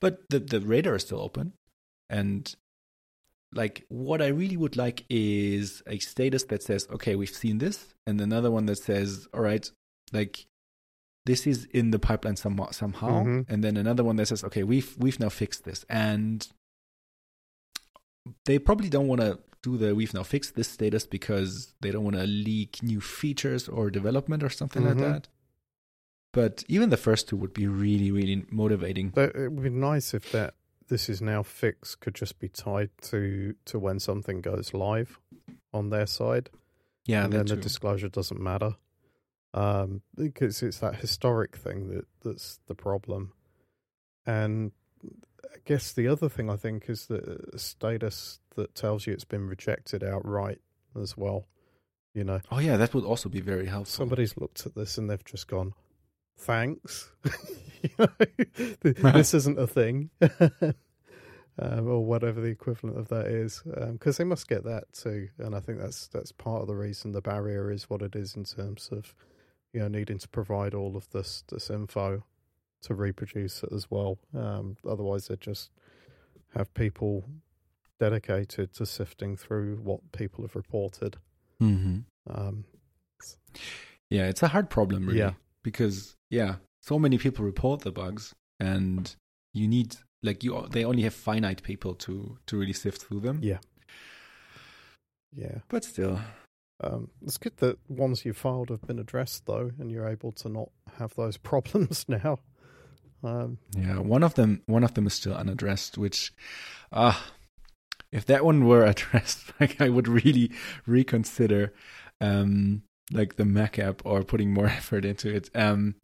But 0.00 0.12
the 0.30 0.38
the 0.40 0.60
radar 0.60 0.96
is 0.96 1.02
still 1.02 1.20
open, 1.20 1.52
and 2.08 2.42
like 3.52 3.84
what 3.88 4.20
I 4.22 4.28
really 4.28 4.56
would 4.56 4.76
like 4.76 5.04
is 5.08 5.82
a 5.86 5.98
status 5.98 6.44
that 6.44 6.62
says, 6.62 6.86
okay, 6.90 7.14
we've 7.16 7.30
seen 7.44 7.58
this, 7.58 7.94
and 8.06 8.20
another 8.20 8.50
one 8.50 8.66
that 8.66 8.78
says, 8.78 9.28
all 9.32 9.40
right, 9.42 9.70
like 10.12 10.46
this 11.26 11.46
is 11.46 11.64
in 11.66 11.90
the 11.90 11.98
pipeline 11.98 12.36
some, 12.36 12.60
somehow, 12.70 13.24
Mhm. 13.24 13.46
and 13.48 13.62
then 13.64 13.76
another 13.76 14.04
one 14.04 14.16
that 14.16 14.26
says, 14.28 14.44
okay, 14.44 14.62
we've 14.64 14.94
we've 14.98 15.20
now 15.20 15.28
fixed 15.28 15.64
this, 15.64 15.84
and 15.88 16.48
they 18.44 18.58
probably 18.58 18.88
don't 18.88 19.08
want 19.08 19.20
to 19.20 19.38
do 19.66 19.76
the 19.82 19.94
we've 19.94 20.14
now 20.18 20.22
fixed 20.34 20.52
this 20.54 20.68
status 20.76 21.04
because 21.18 21.50
they 21.82 21.90
don't 21.92 22.04
want 22.08 22.16
to 22.16 22.26
leak 22.48 22.72
new 22.92 23.00
features 23.00 23.68
or 23.68 23.90
development 23.90 24.42
or 24.42 24.50
something 24.60 24.82
Mhm. 24.82 24.88
like 24.88 24.98
that. 25.08 25.28
But 26.32 26.64
even 26.68 26.90
the 26.90 26.96
first 27.08 27.28
two 27.28 27.36
would 27.42 27.54
be 27.62 27.66
really, 27.66 28.10
really 28.18 28.44
motivating. 28.50 29.10
But 29.10 29.34
it 29.34 29.50
would 29.52 29.62
be 29.62 29.70
nice 29.70 30.08
if 30.18 30.30
that 30.32 30.54
this 30.88 31.08
is 31.08 31.20
now 31.20 31.42
fixed 31.42 32.00
could 32.00 32.14
just 32.14 32.38
be 32.38 32.48
tied 32.48 32.90
to 33.10 33.54
to 33.64 33.78
when 33.78 33.98
something 34.00 34.40
goes 34.40 34.74
live 34.74 35.18
on 35.72 35.90
their 35.90 36.06
side, 36.06 36.50
Yeah, 37.06 37.24
and 37.24 37.32
then 37.32 37.46
the 37.46 37.56
disclosure 37.56 38.08
doesn't 38.08 38.40
matter. 38.40 38.72
Um, 39.54 40.02
because 40.14 40.62
it's 40.62 40.78
that 40.80 40.96
historic 40.96 41.56
thing 41.56 41.88
that 41.88 42.04
that's 42.22 42.60
the 42.66 42.74
problem. 42.74 43.32
And 44.26 44.72
I 45.56 45.60
guess 45.64 45.92
the 45.92 46.08
other 46.08 46.28
thing 46.28 46.50
I 46.50 46.56
think 46.56 46.88
is 46.90 47.06
the 47.06 47.38
status 47.56 48.40
that 48.56 48.74
tells 48.74 49.06
you 49.06 49.12
it's 49.12 49.24
been 49.24 49.46
rejected 49.46 50.04
outright 50.04 50.60
as 51.00 51.16
well. 51.16 51.46
You 52.14 52.24
know, 52.24 52.40
oh 52.50 52.58
yeah, 52.58 52.76
that 52.76 52.94
would 52.94 53.04
also 53.04 53.28
be 53.28 53.40
very 53.40 53.66
helpful. 53.66 53.92
somebody's 53.92 54.36
looked 54.36 54.66
at 54.66 54.74
this 54.74 54.98
and 54.98 55.08
they've 55.08 55.24
just 55.24 55.48
gone, 55.48 55.74
"Thanks." 56.38 57.10
you 57.82 57.90
know, 57.98 58.08
this 59.12 59.34
isn't 59.34 59.58
a 59.58 59.66
thing, 59.66 60.10
um, 61.58 61.88
or 61.88 62.04
whatever 62.04 62.40
the 62.40 62.48
equivalent 62.48 62.98
of 62.98 63.08
that 63.08 63.26
is, 63.26 63.62
because 63.92 64.16
they 64.18 64.24
must 64.24 64.48
get 64.48 64.64
that 64.64 64.92
too. 64.92 65.28
And 65.38 65.54
I 65.54 65.60
think 65.60 65.78
that's 65.78 66.06
that's 66.08 66.32
part 66.32 66.62
of 66.62 66.68
the 66.68 66.76
reason 66.76 67.12
the 67.12 67.20
barrier 67.20 67.70
is 67.70 67.90
what 67.90 68.02
it 68.02 68.14
is 68.14 68.34
in 68.34 68.44
terms 68.44 68.90
of 68.92 69.14
you 69.72 69.80
know 69.80 69.88
needing 69.88 70.18
to 70.18 70.28
provide 70.28 70.74
all 70.74 70.96
of 70.96 71.10
this 71.10 71.44
this 71.48 71.70
info 71.70 72.24
to 72.82 72.94
reproduce 72.94 73.62
it 73.62 73.72
as 73.72 73.90
well. 73.90 74.18
Um, 74.34 74.76
otherwise, 74.88 75.28
they 75.28 75.36
just 75.36 75.70
have 76.54 76.72
people 76.74 77.24
dedicated 77.98 78.72
to 78.74 78.86
sifting 78.86 79.36
through 79.36 79.76
what 79.82 80.12
people 80.12 80.44
have 80.44 80.54
reported. 80.56 81.16
hmm 81.58 82.00
Um, 82.28 82.64
Yeah, 84.10 84.28
it's 84.28 84.42
a 84.42 84.48
hard 84.48 84.68
problem, 84.70 85.06
really. 85.06 85.18
Yeah. 85.18 85.32
Because 85.62 86.16
yeah, 86.30 86.56
so 86.82 86.98
many 86.98 87.18
people 87.18 87.44
report 87.44 87.80
the 87.80 87.90
bugs, 87.92 88.34
and 88.60 89.16
you 89.52 89.66
need 89.66 89.96
like 90.22 90.44
you. 90.44 90.66
They 90.70 90.84
only 90.84 91.02
have 91.02 91.14
finite 91.14 91.62
people 91.62 91.94
to 91.94 92.38
to 92.46 92.58
really 92.58 92.72
sift 92.74 93.02
through 93.02 93.20
them. 93.20 93.40
Yeah. 93.42 93.58
yeah. 95.32 95.58
But 95.68 95.84
still, 95.84 96.20
Um, 96.80 97.10
it's 97.22 97.38
good 97.38 97.56
that 97.56 97.78
ones 97.88 98.24
you 98.26 98.34
filed 98.34 98.68
have 98.68 98.82
been 98.86 98.98
addressed, 98.98 99.46
though, 99.46 99.70
and 99.78 99.90
you're 99.90 100.06
able 100.06 100.30
to 100.32 100.48
not 100.48 100.70
have 100.98 101.14
those 101.14 101.38
problems 101.50 102.04
now. 102.08 102.38
Um, 103.24 103.58
yeah, 103.76 103.98
one 103.98 104.22
of 104.22 104.34
them 104.34 104.62
one 104.66 104.84
of 104.84 104.94
them 104.94 105.06
is 105.06 105.14
still 105.14 105.34
unaddressed. 105.34 105.98
Which, 105.98 106.32
ah, 106.92 107.32
if 108.12 108.26
that 108.26 108.44
one 108.44 108.66
were 108.66 108.84
addressed, 108.92 109.52
like 109.60 109.80
I 109.80 109.88
would 109.88 110.08
really 110.08 110.50
reconsider, 110.86 111.72
um, 112.20 112.82
like 113.12 113.36
the 113.36 113.44
Mac 113.44 113.78
app 113.78 114.02
or 114.04 114.22
putting 114.22 114.52
more 114.52 114.66
effort 114.80 115.04
into 115.04 115.34
it. 115.34 115.50
Um, 115.54 115.94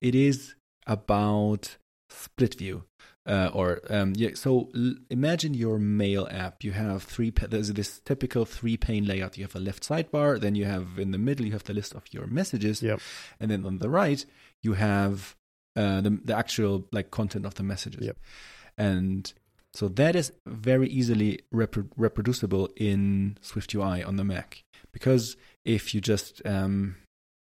it 0.00 0.14
is 0.14 0.54
about 0.86 1.76
split 2.10 2.54
view. 2.56 2.84
Uh, 3.26 3.50
or 3.52 3.80
um, 3.90 4.14
yeah, 4.16 4.30
so 4.32 4.70
l- 4.74 4.94
imagine 5.10 5.52
your 5.52 5.78
mail 5.78 6.26
app. 6.30 6.64
You 6.64 6.72
have 6.72 7.02
three. 7.02 7.30
Pa- 7.30 7.46
there's 7.50 7.70
this 7.74 8.00
typical 8.00 8.46
three-pane 8.46 9.04
layout. 9.04 9.36
You 9.36 9.44
have 9.44 9.54
a 9.54 9.60
left 9.60 9.86
sidebar, 9.86 10.40
then 10.40 10.54
you 10.54 10.64
have 10.64 10.98
in 10.98 11.10
the 11.10 11.18
middle 11.18 11.44
you 11.44 11.52
have 11.52 11.64
the 11.64 11.74
list 11.74 11.94
of 11.94 12.04
your 12.10 12.26
messages, 12.26 12.82
Yep. 12.82 13.00
and 13.38 13.50
then 13.50 13.66
on 13.66 13.78
the 13.80 13.90
right 13.90 14.24
you 14.62 14.72
have 14.74 15.36
uh, 15.80 16.00
the 16.00 16.10
the 16.28 16.36
actual 16.36 16.72
like 16.92 17.08
content 17.10 17.44
of 17.46 17.54
the 17.54 17.62
messages. 17.62 18.04
Yep. 18.06 18.16
And 18.76 19.32
so 19.74 19.88
that 19.88 20.14
is 20.16 20.32
very 20.46 20.88
easily 20.88 21.40
repro- 21.52 21.90
reproducible 21.96 22.68
in 22.76 23.36
Swift 23.42 23.74
UI 23.74 24.02
on 24.02 24.16
the 24.16 24.24
Mac 24.24 24.62
because 24.92 25.36
if 25.64 25.94
you 25.94 26.00
just 26.00 26.42
um, 26.46 26.96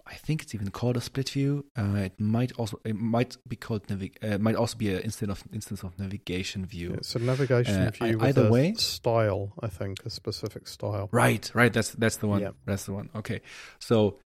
I 0.06 0.14
think 0.26 0.42
it's 0.42 0.54
even 0.56 0.70
called 0.70 0.96
a 0.96 1.00
split 1.00 1.28
view. 1.30 1.64
Uh, 1.78 1.94
it 2.08 2.18
might 2.18 2.50
also 2.58 2.80
it 2.84 2.96
might 2.96 3.36
be 3.46 3.54
called 3.56 3.86
navig- 3.86 4.18
uh, 4.22 4.38
might 4.38 4.56
also 4.56 4.76
be 4.76 4.88
an 4.92 5.02
instance 5.02 5.30
of 5.30 5.44
instance 5.52 5.84
of 5.84 5.96
navigation 6.00 6.66
view. 6.66 6.94
it's 6.94 7.14
a 7.14 7.20
navigation 7.20 7.76
Uh, 7.86 7.90
view 7.90 8.06
I- 8.06 8.14
with 8.16 8.24
either 8.28 8.46
a 8.48 8.50
way- 8.50 8.74
style, 8.74 9.52
I 9.62 9.68
think, 9.68 10.04
a 10.04 10.10
specific 10.10 10.66
style. 10.66 11.08
Right, 11.12 11.48
right. 11.54 11.72
That's 11.72 11.90
that's 12.02 12.16
the 12.16 12.26
one. 12.26 12.40
Yeah. 12.42 12.52
That's 12.66 12.84
the 12.86 12.92
one. 12.92 13.08
Okay, 13.14 13.40
so 13.78 14.18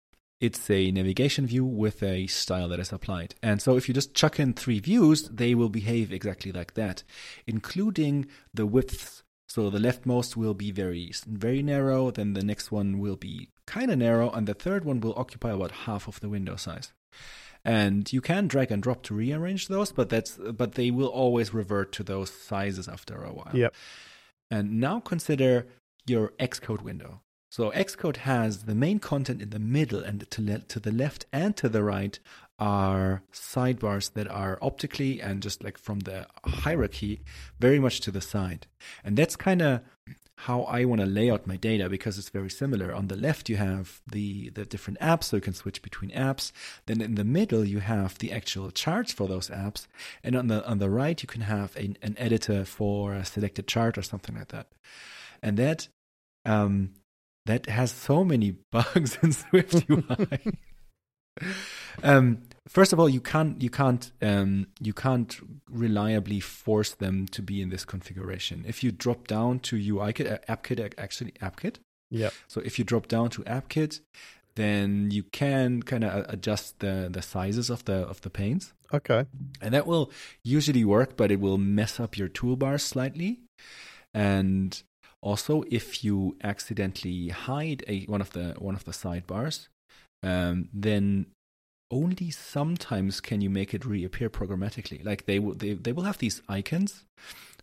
it's 0.44 0.70
a 0.70 0.92
navigation 0.92 1.48
view 1.48 1.64
with 1.64 2.04
a 2.04 2.28
style 2.28 2.68
that 2.68 2.80
is 2.80 2.92
applied, 2.92 3.34
and 3.42 3.62
so 3.62 3.78
if 3.78 3.88
you 3.88 3.94
just 3.94 4.14
chuck 4.14 4.40
in 4.40 4.54
three 4.54 4.80
views, 4.80 5.30
they 5.30 5.56
will 5.56 5.70
behave 5.70 6.12
exactly 6.12 6.52
like 6.52 6.74
that, 6.74 7.04
including 7.48 8.28
the 8.54 8.66
widths. 8.66 9.24
So 9.48 9.70
the 9.70 9.80
leftmost 9.80 10.36
will 10.36 10.54
be 10.54 10.72
very 10.72 11.14
very 11.26 11.64
narrow, 11.64 12.12
then 12.12 12.34
the 12.34 12.44
next 12.44 12.72
one 12.72 13.00
will 13.00 13.16
be 13.16 13.50
kind 13.66 13.90
of 13.90 14.00
narrow, 14.00 14.30
and 14.32 14.46
the 14.46 14.54
third 14.54 14.84
one 14.84 15.00
will 15.00 15.18
occupy 15.18 15.52
about 15.52 15.72
half 15.88 16.08
of 16.08 16.20
the 16.20 16.30
window 16.30 16.58
size. 16.58 16.92
And 17.64 18.12
you 18.12 18.20
can 18.20 18.48
drag 18.48 18.72
and 18.72 18.84
drop 18.84 19.04
to 19.04 19.14
rearrange 19.14 19.70
those, 19.70 19.94
but 19.94 20.10
that's 20.10 20.38
but 20.38 20.74
they 20.74 20.92
will 20.92 21.08
always 21.08 21.54
revert 21.54 21.94
to 21.94 22.04
those 22.04 22.30
sizes 22.30 22.90
after 22.90 23.24
a 23.24 23.32
while. 23.32 23.52
Yep. 23.54 23.74
And 24.52 24.80
now 24.82 25.00
consider 25.00 25.68
your 26.06 26.34
Xcode 26.40 26.82
window. 26.82 27.22
So 27.54 27.70
Xcode 27.70 28.18
has 28.18 28.64
the 28.64 28.74
main 28.74 28.98
content 28.98 29.40
in 29.40 29.52
the 29.52 29.60
middle, 29.60 30.00
and 30.00 30.28
to, 30.32 30.42
le- 30.42 30.66
to 30.70 30.80
the 30.80 30.92
left 30.92 31.28
and 31.32 31.56
to 31.58 31.70
the 31.70 31.84
right 31.84 32.18
are 32.58 33.22
sidebars 33.32 34.14
that 34.14 34.28
are 34.28 34.58
optically 34.60 35.22
and 35.22 35.40
just 35.40 35.64
like 35.64 35.78
from 35.78 36.00
the 36.00 36.26
hierarchy 36.44 37.22
very 37.60 37.78
much 37.78 38.00
to 38.00 38.10
the 38.10 38.22
side. 38.22 38.66
And 39.04 39.16
that's 39.16 39.36
kind 39.36 39.62
of 39.62 39.82
how 40.36 40.64
I 40.64 40.86
want 40.86 41.02
to 41.02 41.06
lay 41.06 41.30
out 41.30 41.46
my 41.46 41.56
data 41.56 41.90
because 41.90 42.18
it's 42.18 42.30
very 42.30 42.50
similar. 42.50 42.92
On 42.92 43.08
the 43.08 43.16
left, 43.16 43.50
you 43.50 43.58
have 43.58 44.02
the 44.12 44.50
the 44.50 44.66
different 44.66 45.00
apps, 45.00 45.26
so 45.26 45.38
you 45.38 45.42
can 45.42 45.54
switch 45.54 45.84
between 45.84 46.10
apps. 46.10 46.52
Then 46.88 47.02
in 47.02 47.14
the 47.14 47.24
middle, 47.24 47.64
you 47.64 47.82
have 47.82 48.18
the 48.18 48.32
actual 48.32 48.72
charts 48.72 49.14
for 49.14 49.28
those 49.28 49.52
apps, 49.52 49.86
and 50.24 50.36
on 50.36 50.48
the 50.48 50.68
on 50.68 50.80
the 50.80 50.90
right, 50.90 51.22
you 51.22 51.28
can 51.28 51.42
have 51.42 51.76
an, 51.76 52.00
an 52.02 52.16
editor 52.18 52.66
for 52.66 53.14
a 53.14 53.24
selected 53.24 53.68
chart 53.68 53.96
or 53.96 54.02
something 54.02 54.34
like 54.34 54.48
that. 54.48 54.70
And 55.44 55.56
that 55.58 55.88
um, 56.46 56.96
that 57.46 57.68
has 57.68 57.92
so 57.92 58.24
many 58.24 58.52
bugs 58.72 59.18
in 59.22 59.32
Swift 59.34 59.86
UI. 59.90 60.40
um, 62.04 62.44
first 62.68 62.94
of 62.94 63.00
all, 63.00 63.10
you 63.10 63.22
can't 63.22 63.62
you 63.62 63.70
can't 63.70 64.12
um, 64.22 64.68
you 64.80 64.94
can't 64.94 65.40
reliably 65.70 66.40
force 66.40 66.92
them 66.92 67.28
to 67.28 67.42
be 67.42 67.62
in 67.62 67.70
this 67.70 67.86
configuration. 67.86 68.64
If 68.68 68.84
you 68.84 68.92
drop 68.92 69.28
down 69.28 69.60
to 69.60 69.76
UIKit, 69.76 70.32
uh, 70.32 70.56
AppKit 70.56 70.94
actually 70.98 71.32
AppKit. 71.42 71.78
Yeah. 72.10 72.30
So 72.48 72.62
if 72.62 72.78
you 72.78 72.86
drop 72.86 73.08
down 73.08 73.30
to 73.32 73.42
AppKit, 73.44 74.00
then 74.56 75.10
you 75.12 75.24
can 75.24 75.82
kind 75.82 76.04
of 76.04 76.26
adjust 76.30 76.80
the 76.80 77.10
the 77.12 77.22
sizes 77.22 77.70
of 77.70 77.84
the 77.86 78.06
of 78.08 78.22
the 78.22 78.30
panes, 78.30 78.74
Okay. 78.94 79.26
and 79.62 79.74
that 79.74 79.88
will 79.88 80.12
usually 80.44 80.86
work, 80.86 81.18
but 81.18 81.32
it 81.32 81.40
will 81.40 81.58
mess 81.58 82.00
up 82.00 82.18
your 82.18 82.30
toolbar 82.30 82.80
slightly. 82.80 83.40
And 84.14 84.80
also, 85.24 85.64
if 85.72 86.04
you 86.04 86.36
accidentally 86.44 87.30
hide 87.30 87.84
a 87.88 88.04
one 88.06 88.22
of 88.22 88.32
the 88.32 88.56
one 88.60 88.76
of 88.76 88.84
the 88.84 88.92
sidebars, 88.92 89.68
um, 90.22 90.70
then 90.74 91.28
only 91.90 92.30
sometimes 92.32 93.22
can 93.22 93.40
you 93.40 93.50
make 93.50 93.74
it 93.74 93.86
reappear 93.86 94.30
programmatically. 94.30 95.04
Like 95.06 95.26
they 95.26 95.40
will 95.40 95.54
they, 95.54 95.74
they 95.74 95.94
will 95.94 96.04
have 96.04 96.18
these 96.18 96.42
icons. 96.50 97.06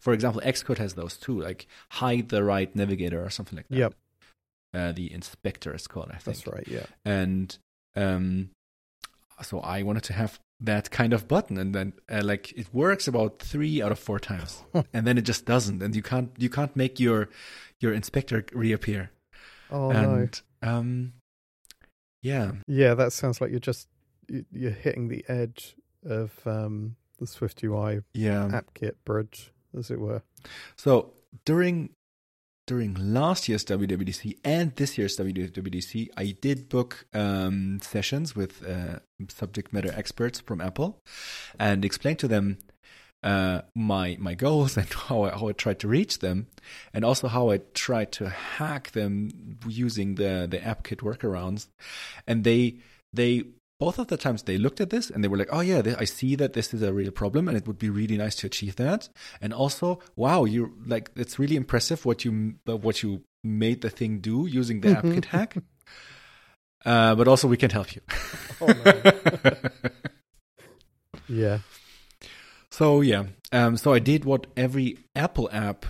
For 0.00 0.14
example, 0.14 0.40
Xcode 0.42 0.78
has 0.78 0.94
those 0.94 1.16
too, 1.18 1.38
like 1.40 1.66
hide 1.90 2.30
the 2.30 2.42
right 2.42 2.74
navigator 2.74 3.22
or 3.22 3.28
something 3.28 3.56
like 3.56 3.68
that. 3.68 3.76
Yep. 3.76 3.94
Uh, 4.72 4.92
the 4.92 5.12
inspector 5.12 5.74
is 5.74 5.86
called, 5.86 6.10
I 6.10 6.18
think 6.18 6.38
That's 6.38 6.46
right. 6.46 6.66
Yeah. 6.66 6.86
and 7.04 7.58
um 7.96 8.50
so 9.42 9.58
i 9.60 9.82
wanted 9.82 10.04
to 10.04 10.12
have 10.12 10.38
that 10.60 10.90
kind 10.90 11.12
of 11.12 11.26
button 11.26 11.56
and 11.56 11.74
then 11.74 11.92
uh, 12.10 12.20
like 12.22 12.52
it 12.52 12.66
works 12.72 13.08
about 13.08 13.38
three 13.38 13.80
out 13.82 13.90
of 13.92 13.98
four 13.98 14.18
times 14.18 14.62
and 14.92 15.06
then 15.06 15.16
it 15.16 15.22
just 15.22 15.46
doesn't 15.46 15.82
and 15.82 15.96
you 15.96 16.02
can't 16.02 16.30
you 16.36 16.50
can't 16.50 16.76
make 16.76 17.00
your 17.00 17.28
your 17.80 17.92
inspector 17.94 18.44
reappear 18.52 19.10
Oh 19.70 19.90
no. 19.92 20.28
um 20.62 21.12
yeah 22.22 22.52
Yeah, 22.66 22.94
that 22.94 23.12
sounds 23.12 23.40
like 23.40 23.50
you're 23.50 23.60
just 23.60 23.88
you- 24.28 24.44
you're 24.52 24.70
hitting 24.70 25.08
the 25.08 25.24
edge 25.28 25.76
of 26.04 26.32
um, 26.46 26.96
the 27.18 27.26
Swift 27.26 27.62
UI 27.64 28.02
yeah 28.14 28.48
AppKit 28.52 28.94
bridge, 29.04 29.52
as 29.76 29.90
it 29.90 29.98
were. 30.00 30.22
so 30.76 31.12
during 31.44 31.90
during 32.70 32.94
last 32.94 33.48
year's 33.48 33.64
WWDC 33.64 34.38
and 34.44 34.76
this 34.76 34.96
year's 34.96 35.16
WWDC, 35.16 36.08
I 36.16 36.36
did 36.40 36.68
book 36.68 37.04
um, 37.12 37.80
sessions 37.82 38.36
with 38.36 38.64
uh, 38.64 39.00
subject 39.28 39.72
matter 39.72 39.92
experts 39.92 40.38
from 40.38 40.60
Apple 40.60 41.02
and 41.58 41.84
explain 41.84 42.14
to 42.18 42.28
them 42.28 42.58
uh, 43.24 43.62
my 43.74 44.16
my 44.20 44.34
goals 44.36 44.76
and 44.80 44.88
how 44.88 45.24
I, 45.24 45.30
how 45.30 45.48
I 45.48 45.52
tried 45.52 45.80
to 45.80 45.88
reach 45.88 46.20
them, 46.20 46.46
and 46.94 47.04
also 47.04 47.26
how 47.26 47.50
I 47.50 47.58
tried 47.74 48.12
to 48.12 48.28
hack 48.28 48.92
them 48.92 49.58
using 49.66 50.14
the 50.14 50.46
the 50.48 50.58
AppKit 50.58 51.00
workarounds, 51.08 51.66
and 52.28 52.44
they 52.44 52.76
they 53.12 53.46
both 53.80 53.98
of 53.98 54.08
the 54.08 54.18
times 54.18 54.42
they 54.42 54.58
looked 54.58 54.80
at 54.80 54.90
this 54.90 55.08
and 55.08 55.24
they 55.24 55.28
were 55.28 55.38
like, 55.38 55.48
"Oh 55.50 55.60
yeah, 55.60 55.96
I 55.98 56.04
see 56.04 56.36
that 56.36 56.52
this 56.52 56.72
is 56.74 56.82
a 56.82 56.92
real 56.92 57.10
problem, 57.10 57.48
and 57.48 57.56
it 57.56 57.66
would 57.66 57.78
be 57.78 57.88
really 57.88 58.18
nice 58.18 58.36
to 58.36 58.46
achieve 58.46 58.76
that." 58.76 59.08
And 59.40 59.52
also, 59.52 60.00
wow, 60.14 60.44
you 60.44 60.74
like 60.86 61.10
it's 61.16 61.38
really 61.38 61.56
impressive 61.56 62.04
what 62.04 62.24
you 62.24 62.54
what 62.66 63.02
you 63.02 63.22
made 63.42 63.80
the 63.80 63.88
thing 63.90 64.20
do 64.20 64.46
using 64.46 64.82
the 64.82 64.90
AppKit 64.90 65.24
hack. 65.24 65.56
Uh, 66.84 67.14
but 67.14 67.26
also, 67.26 67.48
we 67.48 67.56
can 67.56 67.70
help 67.70 67.94
you. 67.94 68.02
Oh, 68.60 68.72
yeah. 71.28 71.58
So 72.70 73.00
yeah, 73.00 73.24
um, 73.52 73.76
so 73.76 73.92
I 73.92 73.98
did 73.98 74.24
what 74.24 74.46
every 74.56 74.98
Apple 75.16 75.48
app 75.52 75.86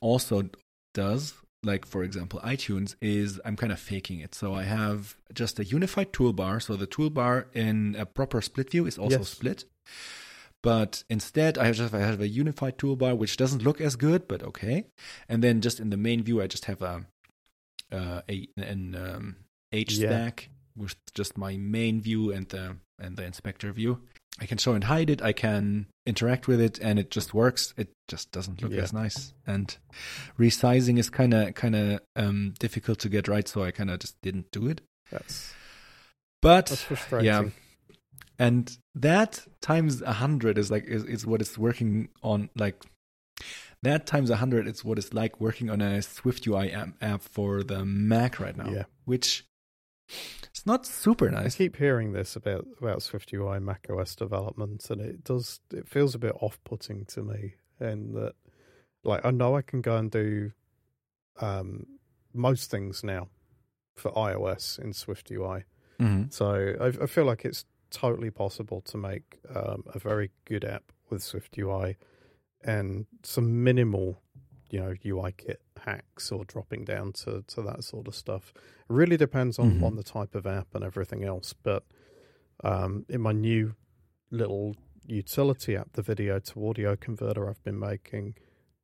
also 0.00 0.48
does. 0.94 1.34
Like 1.64 1.84
for 1.84 2.04
example, 2.04 2.40
iTunes 2.44 2.94
is 3.00 3.40
I'm 3.44 3.56
kind 3.56 3.72
of 3.72 3.80
faking 3.80 4.20
it. 4.20 4.34
So 4.34 4.54
I 4.54 4.62
have 4.62 5.16
just 5.34 5.58
a 5.58 5.64
unified 5.64 6.12
toolbar. 6.12 6.62
So 6.62 6.76
the 6.76 6.86
toolbar 6.86 7.46
in 7.54 7.96
a 7.98 8.06
proper 8.06 8.40
split 8.40 8.70
view 8.70 8.86
is 8.86 8.96
also 8.98 9.18
Yes. 9.18 9.28
split. 9.30 9.64
But 10.62 11.04
instead, 11.08 11.56
I 11.58 11.66
have 11.66 11.76
just 11.76 11.94
I 11.94 12.00
have 12.00 12.20
a 12.20 12.28
unified 12.28 12.78
toolbar 12.78 13.16
which 13.16 13.36
doesn't 13.36 13.62
look 13.62 13.80
as 13.80 13.96
good, 13.96 14.26
but 14.28 14.42
okay. 14.42 14.84
And 15.28 15.42
then 15.42 15.60
just 15.60 15.80
in 15.80 15.90
the 15.90 15.96
main 15.96 16.22
view, 16.22 16.40
I 16.42 16.46
just 16.46 16.64
have 16.66 16.82
a 16.82 17.06
uh, 17.92 18.22
a 18.28 18.48
an 18.56 18.94
um, 18.96 19.36
H 19.72 19.96
Yeah. 19.96 20.08
stack 20.08 20.50
with 20.76 20.96
just 21.14 21.36
my 21.38 21.56
main 21.56 22.00
view 22.00 22.32
and 22.32 22.48
the 22.48 22.76
and 23.00 23.16
the 23.16 23.24
inspector 23.24 23.72
view. 23.72 24.00
I 24.40 24.46
can 24.46 24.58
show 24.58 24.72
and 24.72 24.84
hide 24.84 25.10
it. 25.10 25.20
I 25.22 25.32
can 25.32 25.86
interact 26.06 26.46
with 26.46 26.60
it, 26.60 26.78
and 26.80 26.98
it 26.98 27.10
just 27.10 27.34
works. 27.34 27.74
It 27.76 27.88
just 28.06 28.30
doesn't 28.32 28.62
look 28.62 28.72
Yeah. 28.72 28.82
as 28.82 28.92
nice. 28.92 29.34
And 29.46 29.76
resizing 30.38 30.98
is 30.98 31.10
kind 31.10 31.34
of 31.34 31.54
kind 31.54 31.74
of 31.74 32.00
um, 32.16 32.54
difficult 32.58 32.98
to 33.00 33.08
get 33.08 33.28
right, 33.28 33.46
so 33.48 33.64
I 33.64 33.70
kind 33.70 33.90
of 33.90 33.98
just 33.98 34.20
didn't 34.22 34.50
do 34.52 34.68
it. 34.68 34.80
That's 35.10 35.52
But 36.40 36.66
that's 36.66 36.82
frustrating. 36.82 37.26
yeah, 37.26 37.42
and 38.38 38.76
that 38.94 39.46
times 39.60 40.02
a 40.02 40.12
hundred 40.14 40.58
is 40.58 40.70
like 40.70 40.84
is, 40.84 41.04
is 41.04 41.26
what 41.26 41.40
it's 41.40 41.58
working 41.58 42.08
on. 42.22 42.48
Like 42.54 42.84
that 43.82 44.06
times 44.06 44.30
a 44.30 44.36
hundred 44.36 44.68
is 44.68 44.84
what 44.84 44.98
it's 44.98 45.12
like 45.12 45.40
working 45.40 45.68
on 45.70 45.80
a 45.80 46.00
Swift 46.02 46.46
UI 46.46 46.70
app, 46.72 46.90
app 47.00 47.22
for 47.22 47.62
the 47.64 47.84
Mac 47.84 48.38
right 48.38 48.56
now. 48.56 48.70
Yeah. 48.70 48.84
which 49.04 49.44
it's 50.44 50.64
not 50.66 50.86
super 50.86 51.30
nice. 51.30 51.54
I 51.54 51.58
keep 51.58 51.76
hearing 51.76 52.12
this 52.12 52.36
about 52.36 52.66
about 52.80 53.02
Swift 53.02 53.32
UI 53.32 53.58
Mac 53.60 53.86
OS 53.90 54.14
development, 54.16 54.88
and 54.90 55.00
it 55.00 55.24
does 55.24 55.60
it 55.72 55.88
feels 55.88 56.14
a 56.14 56.18
bit 56.18 56.34
off 56.40 56.58
putting 56.64 57.04
to 57.06 57.22
me. 57.22 57.54
And 57.80 58.14
that, 58.16 58.34
like, 59.04 59.24
I 59.24 59.30
know 59.30 59.54
I 59.56 59.62
can 59.62 59.80
go 59.82 59.96
and 59.96 60.10
do 60.10 60.52
um, 61.40 61.86
most 62.34 62.70
things 62.70 63.04
now 63.04 63.28
for 63.96 64.10
iOS 64.12 64.78
in 64.78 64.92
Swift 64.92 65.30
UI, 65.30 65.64
Mhm. 66.00 66.32
so 66.32 66.74
I, 66.80 66.86
I 67.02 67.06
feel 67.06 67.24
like 67.24 67.44
it's 67.44 67.64
totally 67.90 68.30
possible 68.30 68.80
to 68.82 68.96
make 68.96 69.38
um, 69.54 69.84
a 69.94 69.98
very 69.98 70.30
good 70.44 70.64
app 70.64 70.92
with 71.10 71.22
Swift 71.22 71.56
UI 71.58 71.96
and 72.62 73.06
some 73.22 73.62
minimal, 73.64 74.20
you 74.70 74.78
know, 74.80 74.94
UI 75.06 75.32
kit 75.32 75.60
hacks 75.84 76.30
or 76.32 76.44
dropping 76.44 76.84
down 76.84 77.12
to, 77.12 77.42
to 77.48 77.62
that 77.62 77.84
sort 77.84 78.06
of 78.08 78.14
stuff. 78.14 78.52
It 78.56 78.92
really 78.92 79.16
depends 79.16 79.58
on, 79.58 79.80
Mhm. 79.80 79.82
on 79.84 79.96
the 79.96 80.02
type 80.02 80.34
of 80.34 80.46
app 80.46 80.74
and 80.74 80.84
everything 80.84 81.24
else. 81.24 81.52
But 81.52 81.84
um, 82.64 83.04
in 83.08 83.20
my 83.20 83.32
new 83.32 83.74
little 84.30 84.76
utility 85.06 85.76
app, 85.76 85.92
the 85.92 86.02
video 86.02 86.38
to 86.40 86.68
audio 86.68 86.96
converter 86.96 87.48
I've 87.48 87.62
been 87.62 87.78
making, 87.78 88.34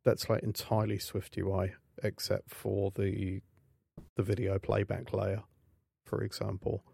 that's 0.05 0.29
like 0.31 0.43
entirely 0.43 0.99
Swift 0.99 1.37
UI 1.37 1.75
except 2.03 2.51
for 2.55 2.91
the 2.95 3.41
the 4.17 4.23
video 4.23 4.59
playback 4.59 5.13
layer, 5.13 5.43
for 6.05 6.23
example. 6.23 6.85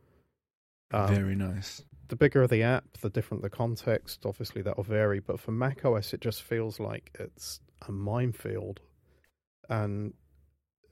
Um, 0.93 1.15
Very 1.15 1.35
nice. 1.37 1.85
the 2.09 2.17
bigger 2.17 2.47
the 2.47 2.63
app, 2.63 2.99
the 3.01 3.09
different 3.11 3.43
the 3.43 3.51
context. 3.51 4.25
Obviously, 4.27 4.61
that'll 4.63 4.83
vary. 4.85 5.21
But 5.21 5.39
for 5.41 5.53
Mac 5.53 5.85
OS, 5.85 6.13
it 6.13 6.21
just 6.21 6.43
feels 6.43 6.81
like 6.81 7.11
it's 7.19 7.61
a 7.87 7.93
minefield, 7.93 8.81
and 9.71 10.13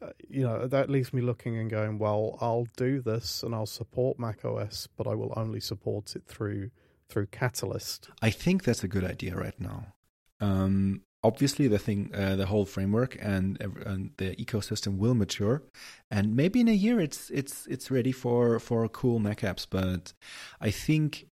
uh, 0.00 0.10
you 0.28 0.42
know 0.42 0.66
that 0.66 0.88
leaves 0.88 1.12
me 1.12 1.20
looking 1.20 1.58
and 1.58 1.68
going, 1.68 1.98
"Well, 1.98 2.38
I'll 2.40 2.68
do 2.76 3.02
this 3.02 3.42
and 3.42 3.54
I'll 3.54 3.66
support 3.66 4.18
Mac 4.18 4.44
OS, 4.44 4.88
but 4.96 5.06
I 5.06 5.14
will 5.14 5.34
only 5.36 5.60
support 5.60 6.16
it 6.16 6.22
through 6.26 6.70
through 7.10 7.26
Catalyst." 7.26 8.08
I 8.22 8.30
think 8.30 8.64
that's 8.64 8.84
a 8.84 8.88
good 8.88 9.04
idea 9.04 9.34
right 9.36 9.58
now. 9.60 9.94
Um, 10.40 11.02
obviously, 11.24 11.66
the 11.66 11.78
thing, 11.78 12.10
uh, 12.14 12.36
the 12.36 12.46
whole 12.46 12.64
framework 12.64 13.16
and, 13.20 13.60
and 13.60 14.12
the 14.18 14.36
ecosystem 14.36 14.98
will 14.98 15.14
mature, 15.14 15.62
and 16.10 16.36
maybe 16.36 16.60
in 16.60 16.68
a 16.68 16.72
year 16.72 17.00
it's 17.00 17.30
it's 17.30 17.66
it's 17.66 17.90
ready 17.90 18.12
for 18.12 18.60
for 18.60 18.88
cool 18.88 19.18
Mac 19.18 19.40
apps. 19.40 19.66
But 19.68 20.12
I 20.60 20.70
think, 20.70 21.26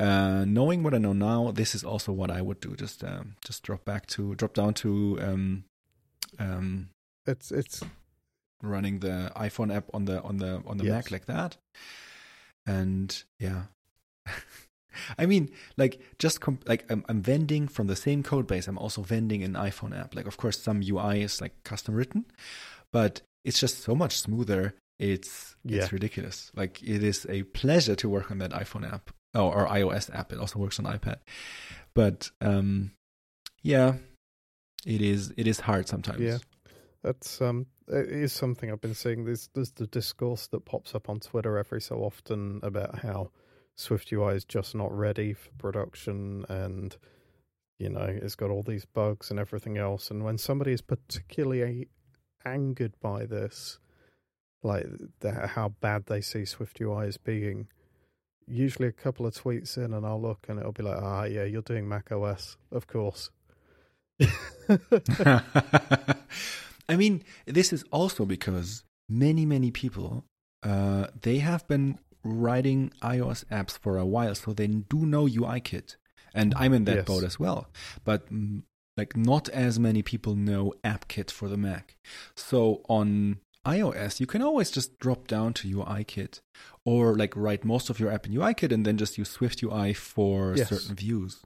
uh, 0.00 0.44
knowing 0.44 0.82
what 0.82 0.94
I 0.94 0.98
know 0.98 1.12
now, 1.12 1.52
this 1.52 1.74
is 1.76 1.84
also 1.84 2.12
what 2.12 2.32
I 2.32 2.42
would 2.42 2.58
do. 2.58 2.74
Just 2.74 3.04
um, 3.04 3.36
just 3.44 3.62
drop 3.62 3.84
back 3.84 4.06
to 4.08 4.34
drop 4.34 4.54
down 4.54 4.74
to 4.74 5.18
um, 5.22 5.64
um, 6.38 6.90
It's 7.26 7.50
it's 7.52 7.82
running 8.62 8.98
the 9.00 9.30
iPhone 9.36 9.74
app 9.74 9.84
on 9.94 10.04
the 10.06 10.20
on 10.22 10.38
the 10.38 10.62
on 10.66 10.78
the 10.78 10.84
Yes. 10.84 10.92
Mac 10.92 11.10
like 11.10 11.26
that. 11.26 11.56
And 12.66 13.22
yeah. 13.38 13.62
I 15.18 15.26
mean, 15.26 15.50
like 15.76 16.00
just 16.18 16.40
comp- 16.40 16.68
like 16.68 16.84
I'm, 16.90 17.04
I'm 17.08 17.22
vending 17.22 17.68
from 17.68 17.86
the 17.86 17.96
same 17.96 18.22
code 18.22 18.46
base. 18.46 18.66
I'm 18.66 18.78
also 18.78 19.02
vending 19.02 19.42
an 19.44 19.54
iPhone 19.54 19.98
app. 19.98 20.14
Like, 20.14 20.26
of 20.26 20.36
course, 20.36 20.58
some 20.60 20.82
UI 20.82 21.22
is 21.22 21.40
like 21.40 21.54
custom 21.64 21.94
written, 21.94 22.24
but 22.92 23.20
it's 23.44 23.60
just 23.60 23.80
so 23.82 23.94
much 23.94 24.18
smoother. 24.18 24.74
It's 24.98 25.54
Yeah. 25.64 25.82
it's 25.84 25.92
ridiculous. 25.92 26.50
Like, 26.56 26.82
it 26.82 27.04
is 27.04 27.26
a 27.28 27.44
pleasure 27.44 27.94
to 27.96 28.08
work 28.08 28.30
on 28.32 28.38
that 28.38 28.50
iPhone 28.50 28.90
app 28.92 29.10
or, 29.34 29.54
or 29.54 29.68
iOS 29.68 30.12
app. 30.12 30.32
It 30.32 30.38
also 30.40 30.58
works 30.58 30.80
on 30.80 30.86
iPad, 30.86 31.18
but 31.94 32.30
um, 32.40 32.90
yeah, 33.62 33.94
it 34.86 35.00
is 35.00 35.32
it 35.36 35.46
is 35.46 35.60
hard 35.60 35.88
sometimes. 35.88 36.20
Yeah. 36.20 36.38
That's 37.02 37.40
um, 37.40 37.66
it 37.86 38.10
is 38.10 38.32
something 38.32 38.70
I've 38.70 38.80
been 38.80 38.94
seeing. 38.94 39.24
There's 39.24 39.48
there's 39.54 39.72
the 39.72 39.86
discourse 39.86 40.48
that 40.48 40.64
pops 40.64 40.94
up 40.94 41.08
on 41.08 41.20
Twitter 41.20 41.56
every 41.56 41.80
so 41.80 41.96
often 41.96 42.60
about 42.62 42.98
how 42.98 43.30
Swift 43.76 44.12
UI 44.12 44.34
is 44.34 44.44
just 44.44 44.74
not 44.74 44.92
ready 44.96 45.32
for 45.32 45.50
production, 45.58 46.44
and 46.48 46.96
you 47.78 47.88
know 47.88 48.02
it's 48.02 48.34
got 48.34 48.50
all 48.50 48.62
these 48.62 48.84
bugs 48.84 49.30
and 49.30 49.38
everything 49.38 49.78
else. 49.78 50.10
And 50.10 50.24
when 50.24 50.38
somebody 50.38 50.72
is 50.72 50.82
particularly 50.82 51.88
angered 52.44 52.94
by 53.00 53.26
this, 53.26 53.78
like 54.62 54.86
the, 55.20 55.46
how 55.46 55.70
bad 55.80 56.06
they 56.06 56.20
see 56.20 56.44
Swift 56.44 56.80
UI 56.80 57.06
as 57.06 57.16
being, 57.16 57.68
usually 58.48 58.88
a 58.88 58.92
couple 58.92 59.26
of 59.26 59.34
tweets 59.34 59.76
in, 59.76 59.94
and 59.94 60.04
I'll 60.04 60.20
look 60.20 60.46
and 60.48 60.58
it'll 60.58 60.72
be 60.72 60.82
like, 60.82 61.00
ah, 61.00 61.24
yeah, 61.24 61.44
you're 61.44 61.62
doing 61.62 61.88
Mac 61.88 62.10
OS, 62.10 62.56
of 62.72 62.86
course. 62.86 63.30
I 66.88 66.96
mean, 66.96 67.22
this 67.46 67.72
is 67.72 67.84
also 67.92 68.24
because 68.24 68.84
many, 69.08 69.44
many 69.46 69.70
people 69.70 70.24
uh, 70.62 71.06
they 71.22 71.38
have 71.38 71.66
been 71.68 71.98
writing 72.24 72.90
iOS 73.02 73.44
apps 73.46 73.78
for 73.78 73.96
a 73.96 74.04
while, 74.04 74.34
so 74.34 74.52
they 74.52 74.66
do 74.66 75.06
know 75.06 75.26
UIKit, 75.26 75.96
and 76.34 76.52
I'm 76.56 76.72
in 76.74 76.84
that 76.84 76.96
Yes. 76.96 77.06
boat 77.06 77.22
as 77.24 77.38
well. 77.38 77.68
But 78.04 78.28
mm, 78.32 78.62
like, 78.96 79.16
not 79.16 79.48
as 79.50 79.78
many 79.78 80.02
people 80.02 80.34
know 80.34 80.74
AppKit 80.82 81.30
for 81.30 81.48
the 81.48 81.56
Mac. 81.56 81.96
So 82.34 82.82
on 82.88 83.38
iOS, 83.64 84.18
you 84.18 84.26
can 84.26 84.42
always 84.42 84.72
just 84.72 84.98
drop 84.98 85.28
down 85.28 85.52
to 85.54 85.68
UIKit, 85.68 86.40
or 86.84 87.16
like 87.16 87.36
write 87.36 87.64
most 87.64 87.88
of 87.88 88.00
your 88.00 88.10
app 88.10 88.26
in 88.26 88.32
UIKit 88.32 88.72
and 88.72 88.84
then 88.84 88.96
just 88.96 89.16
use 89.16 89.30
Swift 89.30 89.62
UI 89.62 89.92
for 89.92 90.56
Yes. 90.56 90.68
certain 90.70 90.96
views. 90.96 91.44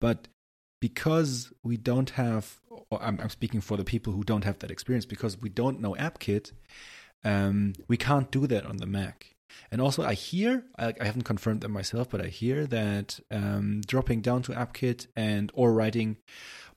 But 0.00 0.28
because 0.80 1.52
we 1.62 1.76
don't 1.76 2.10
have, 2.10 2.60
or 2.90 3.02
I'm, 3.02 3.18
I'm 3.20 3.30
speaking 3.30 3.60
for 3.60 3.76
the 3.76 3.84
people 3.84 4.12
who 4.12 4.24
don't 4.24 4.44
have 4.44 4.58
that 4.60 4.70
experience, 4.70 5.04
because 5.06 5.40
we 5.40 5.48
don't 5.48 5.80
know 5.80 5.94
AppKit, 5.94 6.52
um, 7.24 7.72
we 7.88 7.96
can't 7.96 8.30
do 8.30 8.46
that 8.46 8.66
on 8.66 8.76
the 8.78 8.86
Mac. 8.86 9.32
And 9.70 9.80
also, 9.80 10.02
I 10.04 10.14
hear, 10.14 10.64
I, 10.78 10.92
I 11.00 11.04
haven't 11.04 11.22
confirmed 11.22 11.60
that 11.62 11.68
myself, 11.68 12.10
but 12.10 12.20
I 12.20 12.26
hear 12.26 12.66
that 12.66 13.18
um, 13.30 13.80
dropping 13.86 14.20
down 14.20 14.42
to 14.42 14.52
AppKit 14.52 15.06
and 15.16 15.50
or 15.54 15.72
writing 15.72 16.18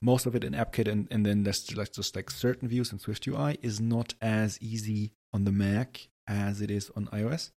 most 0.01 0.25
of 0.25 0.33
it 0.33 0.43
in 0.45 0.53
AppKit 0.53 0.87
and, 0.89 1.07
and 1.11 1.25
then 1.25 1.43
there's 1.43 1.75
like 1.75 1.91
just 1.91 2.15
like 2.15 2.29
certain 2.31 2.69
views 2.69 2.91
in 2.93 2.99
Swift 2.99 3.27
UI 3.27 3.57
is 3.61 3.81
not 3.81 4.13
as 4.21 4.57
easy 4.61 5.11
on 5.33 5.43
the 5.43 5.51
Mac 5.51 6.07
as 6.27 6.61
it 6.61 6.71
is 6.71 6.89
on 6.95 7.07
iOS. 7.07 7.49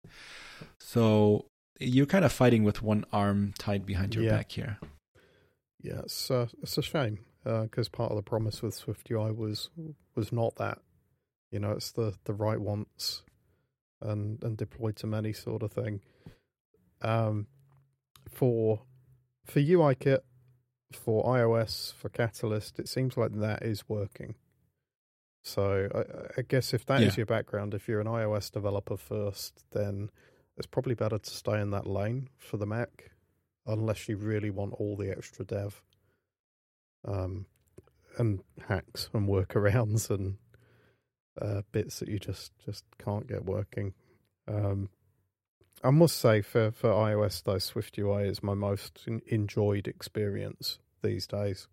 So 0.78 1.46
you're 1.78 2.06
kind 2.06 2.24
of 2.24 2.32
fighting 2.32 2.62
with 2.64 2.82
one 2.82 3.04
arm 3.12 3.52
tied 3.58 3.84
behind 3.84 4.14
your 4.14 4.24
Yeah. 4.24 4.36
back 4.36 4.52
here. 4.52 4.78
Yeah, 5.82 6.00
it's 6.00 6.30
uh, 6.30 6.46
it's 6.62 6.76
a 6.78 6.82
shame 6.82 7.20
because 7.44 7.88
part 7.88 8.10
of 8.10 8.16
the 8.16 8.22
promise 8.22 8.62
with 8.62 8.74
Swift 8.74 9.10
UI 9.10 9.32
was 9.32 9.70
was 10.14 10.30
not 10.32 10.56
that 10.56 10.78
You 11.50 11.58
know, 11.58 11.72
it's 11.72 11.92
the 11.92 12.14
the 12.24 12.34
write 12.34 12.60
once 12.60 13.22
and 14.00 14.42
and 14.44 14.56
deploy 14.56 14.92
to 14.92 15.06
many 15.06 15.32
sort 15.32 15.62
of 15.62 15.72
thing. 15.72 16.00
Um, 17.02 17.46
for 18.28 18.82
for 19.44 19.60
UIKit, 19.60 20.20
for 20.92 21.24
iOS, 21.24 21.92
for 21.94 22.08
Catalyst, 22.10 22.78
it 22.78 22.88
seems 22.88 23.16
like 23.16 23.32
that 23.40 23.62
is 23.62 23.88
working. 23.88 24.34
So 25.42 25.88
I, 25.94 26.40
I 26.40 26.42
guess 26.42 26.74
if 26.74 26.84
that 26.86 27.00
is 27.02 27.14
Yeah. 27.16 27.20
your 27.20 27.26
background, 27.26 27.72
if 27.72 27.88
you're 27.88 28.00
an 28.00 28.06
iOS 28.06 28.52
developer 28.52 28.98
first, 28.98 29.64
then 29.72 30.10
it's 30.58 30.66
probably 30.66 30.94
better 30.94 31.18
to 31.18 31.30
stay 31.30 31.58
in 31.60 31.70
that 31.70 31.86
lane 31.86 32.28
for 32.36 32.58
the 32.58 32.66
Mac, 32.66 33.10
unless 33.66 34.08
you 34.08 34.16
really 34.16 34.50
want 34.50 34.74
all 34.74 34.96
the 34.96 35.10
extra 35.10 35.44
dev, 35.44 35.82
um, 37.06 37.46
and 38.18 38.40
hacks 38.68 39.08
and 39.12 39.28
workarounds 39.28 40.10
and 40.10 40.36
uh, 41.40 41.62
bits 41.72 42.00
that 42.00 42.08
you 42.08 42.18
just 42.18 42.52
just 42.64 42.84
can't 43.02 43.26
get 43.26 43.44
working. 43.44 43.94
Um, 44.48 44.90
I 45.82 45.90
must 45.90 46.18
say, 46.18 46.42
for 46.42 46.70
for 46.70 46.90
iOS 46.90 47.42
though, 47.42 47.58
Swift 47.58 47.98
UI 47.98 48.28
is 48.28 48.42
my 48.42 48.54
most 48.54 49.00
en- 49.06 49.22
enjoyed 49.26 49.88
experience 49.88 50.78
these 51.02 51.26
days. 51.26 51.68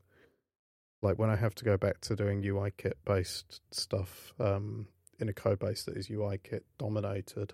Like 1.02 1.19
when 1.19 1.30
I 1.30 1.36
have 1.36 1.56
to 1.56 1.65
go 1.65 1.78
back 1.78 2.02
to 2.02 2.15
doing 2.15 2.43
UI 2.45 2.71
kit 2.76 2.97
based 3.06 3.62
stuff 3.71 4.34
um, 4.39 4.88
in 5.19 5.30
a 5.30 5.34
code 5.34 5.60
base 5.60 5.84
that 5.84 5.97
is 5.97 6.10
UI 6.10 6.39
kit 6.41 6.65
dominated, 6.78 7.54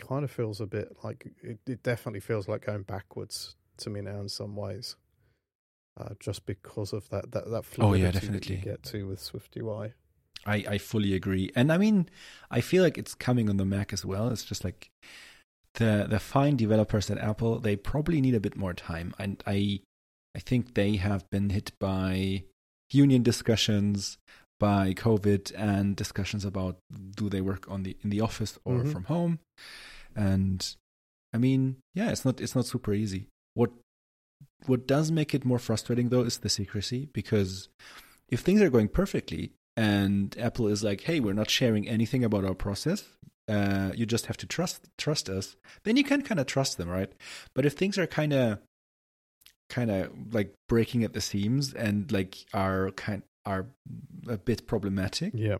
kind 0.00 0.24
of 0.24 0.30
feels 0.30 0.60
a 0.60 0.66
bit 0.66 0.96
like 1.04 1.26
it, 1.42 1.58
it 1.66 1.82
definitely 1.82 2.20
feels 2.20 2.48
like 2.48 2.66
going 2.66 2.82
backwards 2.82 3.56
to 3.78 3.90
me 3.90 4.00
now 4.00 4.20
in 4.20 4.28
some 4.28 4.56
ways. 4.56 4.96
Uh, 6.00 6.14
just 6.20 6.46
because 6.46 6.92
of 6.92 7.08
that 7.10 7.30
that 7.32 7.50
that 7.50 7.58
Oh, 7.58 7.62
fluidity 7.62 8.02
yeah, 8.02 8.10
that 8.10 8.22
you 8.24 8.56
definitely. 8.56 8.56
get 8.56 8.82
to 8.84 9.06
with 9.08 9.20
Swift 9.20 9.56
UI. 9.56 9.92
I, 10.46 10.64
I 10.68 10.78
fully 10.78 11.12
agree. 11.14 11.50
And 11.54 11.70
I 11.70 11.76
mean, 11.76 12.08
I 12.50 12.62
feel 12.62 12.82
like 12.82 12.96
it's 12.96 13.14
coming 13.14 13.50
on 13.50 13.58
the 13.58 13.66
Mac 13.66 13.92
as 13.92 14.04
well. 14.06 14.28
It's 14.28 14.44
just 14.44 14.64
like 14.64 14.90
the 15.74 16.06
the 16.08 16.18
fine 16.18 16.56
developers 16.56 17.10
at 17.10 17.18
Apple, 17.18 17.58
they 17.60 17.76
probably 17.76 18.20
need 18.20 18.34
a 18.34 18.40
bit 18.40 18.56
more 18.56 18.72
time. 18.72 19.14
And 19.18 19.42
I 19.46 19.80
I 20.34 20.38
think 20.38 20.74
they 20.74 20.96
have 20.96 21.28
been 21.30 21.50
hit 21.50 21.72
by 21.78 22.44
union 22.90 23.22
discussions, 23.22 24.16
by 24.60 24.94
COVID 24.94 25.52
and 25.56 25.96
discussions 25.96 26.44
about 26.44 26.76
do 27.16 27.28
they 27.28 27.40
work 27.40 27.68
on 27.68 27.82
the 27.82 27.96
in 28.04 28.10
the 28.10 28.20
office 28.20 28.56
or 28.64 28.84
Mhm. 28.84 28.92
from 28.92 29.04
home. 29.04 29.40
And 30.14 30.60
I 31.32 31.38
mean, 31.38 31.76
yeah, 31.94 32.10
it's 32.12 32.24
not 32.24 32.40
it's 32.40 32.54
not 32.54 32.66
super 32.66 32.92
easy. 32.94 33.26
What 33.54 33.72
what 34.66 34.86
does 34.86 35.10
make 35.10 35.34
it 35.34 35.44
more 35.44 35.58
frustrating 35.58 36.10
though 36.10 36.22
is 36.22 36.38
the 36.38 36.48
secrecy 36.48 37.08
because 37.12 37.68
if 38.28 38.40
things 38.40 38.60
are 38.62 38.70
going 38.70 38.88
perfectly 38.88 39.52
and 39.76 40.36
Apple 40.38 40.68
is 40.68 40.84
like, 40.84 41.00
"Hey, 41.02 41.18
we're 41.20 41.32
not 41.42 41.50
sharing 41.50 41.88
anything 41.88 42.22
about 42.24 42.44
our 42.44 42.54
process. 42.54 43.04
Uh, 43.48 43.90
you 43.96 44.04
just 44.06 44.26
have 44.26 44.36
to 44.36 44.46
trust 44.46 44.88
trust 44.98 45.28
us." 45.28 45.56
Then 45.84 45.96
you 45.96 46.04
can 46.04 46.22
kind 46.22 46.38
of 46.40 46.46
trust 46.46 46.76
them, 46.76 46.88
right? 46.88 47.12
But 47.54 47.64
if 47.66 47.72
things 47.74 47.96
are 47.98 48.06
kind 48.06 48.32
of 48.32 48.60
kind 49.70 49.90
of 49.90 50.34
like 50.34 50.52
breaking 50.68 51.04
at 51.04 51.12
the 51.12 51.20
seams 51.20 51.72
and 51.72 52.10
like 52.12 52.44
are 52.52 52.90
kind 52.92 53.22
are 53.46 53.66
a 54.28 54.36
bit 54.36 54.66
problematic, 54.66 55.32
Yeah, 55.34 55.58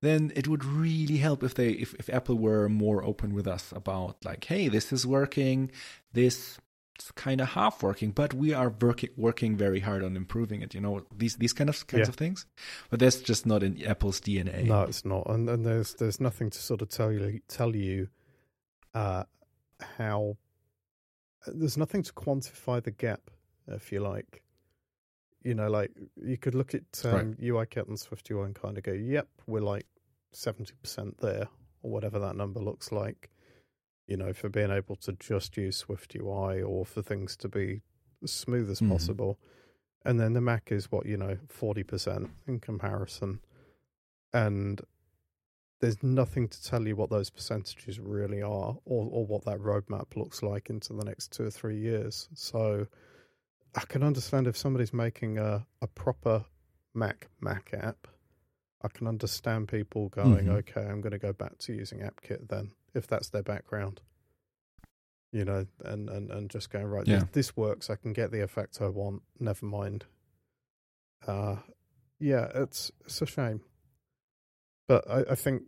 then 0.00 0.32
it 0.36 0.46
would 0.48 0.64
really 0.64 1.16
help 1.18 1.42
if 1.42 1.54
they 1.54 1.70
if, 1.70 1.94
if 1.94 2.08
Apple 2.10 2.36
were 2.38 2.68
more 2.68 3.02
open 3.04 3.34
with 3.34 3.46
us 3.46 3.72
about 3.72 4.24
like, 4.24 4.44
hey, 4.44 4.68
this 4.68 4.92
is 4.92 5.06
working, 5.06 5.70
this 6.12 6.58
is 6.98 7.10
kind 7.14 7.40
of 7.40 7.48
half 7.50 7.82
working, 7.82 8.10
but 8.12 8.32
we 8.32 8.54
are 8.54 8.72
working 8.80 9.10
working 9.16 9.56
very 9.56 9.80
hard 9.80 10.02
on 10.04 10.16
improving 10.16 10.62
it. 10.62 10.74
You 10.74 10.80
know 10.80 11.02
these 11.16 11.36
these 11.36 11.52
kind 11.52 11.68
of 11.68 11.86
kinds 11.86 12.02
Yeah. 12.06 12.08
of 12.08 12.14
things, 12.16 12.46
but 12.90 13.00
that's 13.00 13.20
just 13.20 13.44
not 13.46 13.62
in 13.62 13.82
Apple's 13.84 14.20
DNA. 14.20 14.64
No, 14.64 14.82
it's 14.82 15.04
not, 15.04 15.26
and 15.28 15.48
and 15.50 15.64
there's 15.66 15.94
there's 15.94 16.20
nothing 16.20 16.50
to 16.50 16.58
sort 16.58 16.82
of 16.82 16.88
tell 16.88 17.12
you 17.12 17.40
tell 17.48 17.74
you 17.76 18.08
uh, 18.94 19.24
how 19.98 20.36
there's 21.46 21.76
nothing 21.76 22.02
to 22.02 22.12
quantify 22.12 22.82
the 22.82 22.90
gap, 22.90 23.30
if 23.68 23.92
you 23.92 24.00
like. 24.00 24.42
You 25.46 25.54
know, 25.54 25.68
like 25.70 25.92
you 26.20 26.36
could 26.36 26.54
look 26.56 26.74
at 26.74 26.82
um, 27.04 27.34
UIKit 27.40 27.86
and 27.88 27.98
Swift 27.98 28.28
UI 28.30 28.46
and 28.46 28.54
kind 28.54 28.76
of 28.76 28.82
go, 28.84 28.92
"Yep, 28.92 29.28
we're 29.46 29.60
like 29.60 29.86
seventy 30.32 30.74
percent 30.82 31.18
there," 31.18 31.46
or 31.82 31.90
whatever 31.92 32.18
that 32.18 32.34
number 32.36 32.58
looks 32.60 32.90
like. 32.90 33.30
You 34.08 34.16
know, 34.16 34.32
for 34.32 34.48
being 34.48 34.70
able 34.70 34.96
to 34.96 35.12
just 35.12 35.56
use 35.56 35.76
Swift 35.76 36.14
UI 36.16 36.62
or 36.62 36.84
for 36.84 37.00
things 37.02 37.36
to 37.38 37.48
be 37.48 37.82
as 38.24 38.32
smooth 38.32 38.68
as 38.70 38.80
Mhm. 38.80 38.88
possible. 38.88 39.38
And 40.04 40.18
then 40.20 40.32
the 40.32 40.40
Mac 40.40 40.72
is 40.72 40.90
what 40.90 41.06
you 41.06 41.16
know, 41.16 41.38
forty 41.48 41.82
percent 41.84 42.30
in 42.46 42.58
comparison 42.60 43.40
and 44.32 44.80
there's 45.80 46.02
nothing 46.02 46.48
to 46.48 46.62
tell 46.64 46.86
you 46.88 46.96
what 46.96 47.10
those 47.10 47.30
percentages 47.30 48.00
really 48.00 48.40
are 48.42 48.78
or, 48.84 49.08
or 49.10 49.26
what 49.26 49.44
that 49.44 49.58
roadmap 49.58 50.16
looks 50.16 50.42
like 50.42 50.70
into 50.70 50.92
the 50.94 51.04
next 51.04 51.32
two 51.32 51.44
or 51.44 51.50
three 51.50 51.78
years. 51.78 52.28
So 52.34 52.86
I 53.76 53.84
can 53.86 54.02
understand 54.02 54.46
if 54.46 54.56
somebody's 54.56 54.92
making 54.94 55.38
a, 55.38 55.66
a 55.82 55.86
proper 55.86 56.44
Mac 56.94 57.28
Mac 57.40 57.70
app, 57.74 58.08
I 58.82 58.88
can 58.88 59.06
understand 59.06 59.68
people 59.68 60.08
going, 60.08 60.46
Mhm. 60.46 60.56
okay, 60.58 60.82
I'm 60.82 61.00
going 61.02 61.12
to 61.12 61.18
go 61.18 61.32
back 61.32 61.58
to 61.58 61.72
using 61.74 62.00
AppKit 62.00 62.48
then, 62.48 62.72
if 62.94 63.06
that's 63.06 63.28
their 63.28 63.42
background. 63.42 64.00
You 65.32 65.44
know, 65.44 65.66
and, 65.84 66.08
and, 66.08 66.30
and 66.30 66.48
just 66.50 66.70
going, 66.70 66.86
right, 66.86 67.06
Yeah. 67.06 67.18
this, 67.20 67.28
this 67.32 67.56
works. 67.56 67.90
I 67.90 67.96
can 67.96 68.12
get 68.14 68.30
the 68.30 68.42
effect 68.42 68.80
I 68.80 68.88
want. 68.88 69.22
Never 69.38 69.66
mind. 69.66 70.06
Uh, 71.26 71.56
yeah, 72.18 72.50
it's 72.54 72.90
it's 73.04 73.20
a 73.20 73.26
shame. 73.26 73.60
But 74.88 75.10
I, 75.10 75.32
I 75.32 75.34
think 75.34 75.64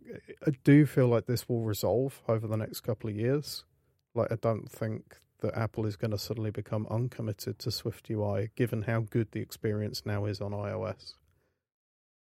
I 0.47 0.51
do 0.63 0.85
feel 0.85 1.07
like 1.07 1.25
this 1.27 1.47
will 1.49 1.61
resolve 1.63 2.21
over 2.27 2.47
the 2.47 2.55
next 2.57 2.79
couple 2.81 3.09
of 3.09 3.15
years. 3.15 3.65
Like 4.15 4.31
I 4.31 4.35
don't 4.35 4.71
think 4.71 5.17
that 5.41 5.55
Apple 5.57 5.85
is 5.85 5.95
going 5.95 6.11
to 6.11 6.17
suddenly 6.17 6.51
become 6.51 6.85
uncommitted 6.89 7.59
to 7.59 7.71
Swift 7.71 8.09
UI, 8.09 8.51
given 8.55 8.83
how 8.83 9.01
good 9.01 9.31
the 9.31 9.39
experience 9.39 10.03
now 10.05 10.25
is 10.25 10.41
on 10.41 10.51
iOS. 10.51 11.13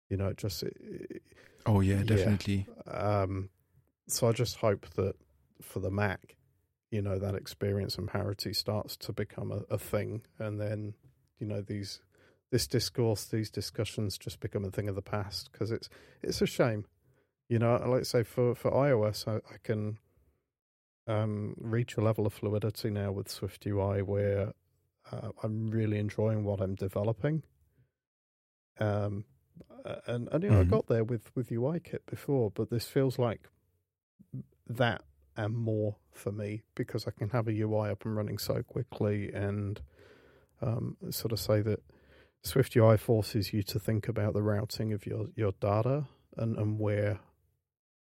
You 0.09 0.17
know, 0.17 0.27
it 0.27 0.37
just 0.37 0.63
it, 0.63 1.21
Oh 1.65 1.81
yeah, 1.81 1.97
Yeah. 1.97 2.03
definitely. 2.05 2.65
um, 2.87 3.49
so 4.07 4.29
I 4.29 4.31
just 4.31 4.57
hope 4.57 4.87
that 4.95 5.15
for 5.61 5.79
the 5.79 5.91
Mac, 5.91 6.37
you 6.91 7.01
know, 7.01 7.19
that 7.19 7.35
experience 7.35 7.97
and 7.97 8.07
parity 8.07 8.53
starts 8.53 8.95
to 8.97 9.11
become 9.11 9.51
a, 9.51 9.63
a 9.69 9.77
thing, 9.77 10.21
and 10.39 10.59
then 10.61 10.93
you 11.39 11.45
know 11.47 11.61
these 11.61 11.99
this 12.49 12.65
discourse, 12.67 13.25
these 13.25 13.49
discussions 13.49 14.17
just 14.17 14.39
become 14.39 14.63
a 14.63 14.71
thing 14.71 14.87
of 14.87 14.95
the 14.95 15.01
past 15.01 15.51
because 15.51 15.71
it's 15.71 15.89
it's 16.21 16.41
a 16.41 16.45
shame. 16.45 16.85
You 17.49 17.59
know, 17.59 17.73
like 17.85 18.01
I 18.01 18.03
say 18.03 18.23
for 18.23 18.55
for 18.55 18.71
iOS, 18.71 19.27
I, 19.27 19.37
I 19.53 19.57
can 19.63 19.97
um, 21.07 21.55
reach 21.57 21.97
a 21.97 22.01
level 22.01 22.25
of 22.25 22.33
fluidity 22.33 22.89
now 22.89 23.11
with 23.11 23.29
Swift 23.29 23.65
UI 23.65 24.01
where 24.01 24.53
uh, 25.11 25.29
I'm 25.43 25.69
really 25.69 25.97
enjoying 25.99 26.43
what 26.43 26.59
I'm 26.61 26.75
developing. 26.75 27.43
Um, 28.79 29.25
and 30.05 30.27
and 30.31 30.43
you 30.43 30.49
know, 30.49 30.59
I 30.59 30.63
Mhm. 30.63 30.69
got 30.69 30.87
there 30.87 31.03
with 31.03 31.33
with 31.35 31.49
UIKit 31.49 32.05
before, 32.05 32.51
but 32.51 32.69
this 32.69 32.87
feels 32.87 33.17
like 33.17 33.49
that 34.67 35.03
and 35.35 35.55
more 35.55 35.95
for 36.11 36.31
me 36.31 36.63
because 36.75 37.07
I 37.07 37.11
can 37.11 37.29
have 37.29 37.47
a 37.47 37.51
UI 37.53 37.89
up 37.89 38.05
and 38.05 38.15
running 38.15 38.37
so 38.37 38.63
quickly 38.63 39.31
and 39.31 39.81
um, 40.61 40.97
sort 41.11 41.31
of 41.31 41.39
say 41.39 41.61
that 41.61 41.81
Swift 42.43 42.75
UI 42.75 42.97
forces 42.97 43.53
you 43.53 43.63
to 43.63 43.79
think 43.79 44.07
about 44.07 44.33
the 44.33 44.41
routing 44.41 44.93
of 44.93 45.05
your, 45.05 45.27
your 45.35 45.53
data 45.59 46.07
and, 46.35 46.57
and 46.57 46.79
where 46.79 47.19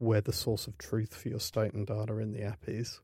where 0.01 0.23
the 0.23 0.33
source 0.33 0.67
of 0.67 0.79
truth 0.79 1.15
for 1.15 1.29
your 1.29 1.39
state 1.39 1.75
and 1.75 1.87
data 1.87 2.17
in 2.19 2.33
the 2.33 2.43
app 2.43 2.65
is. 2.67 3.01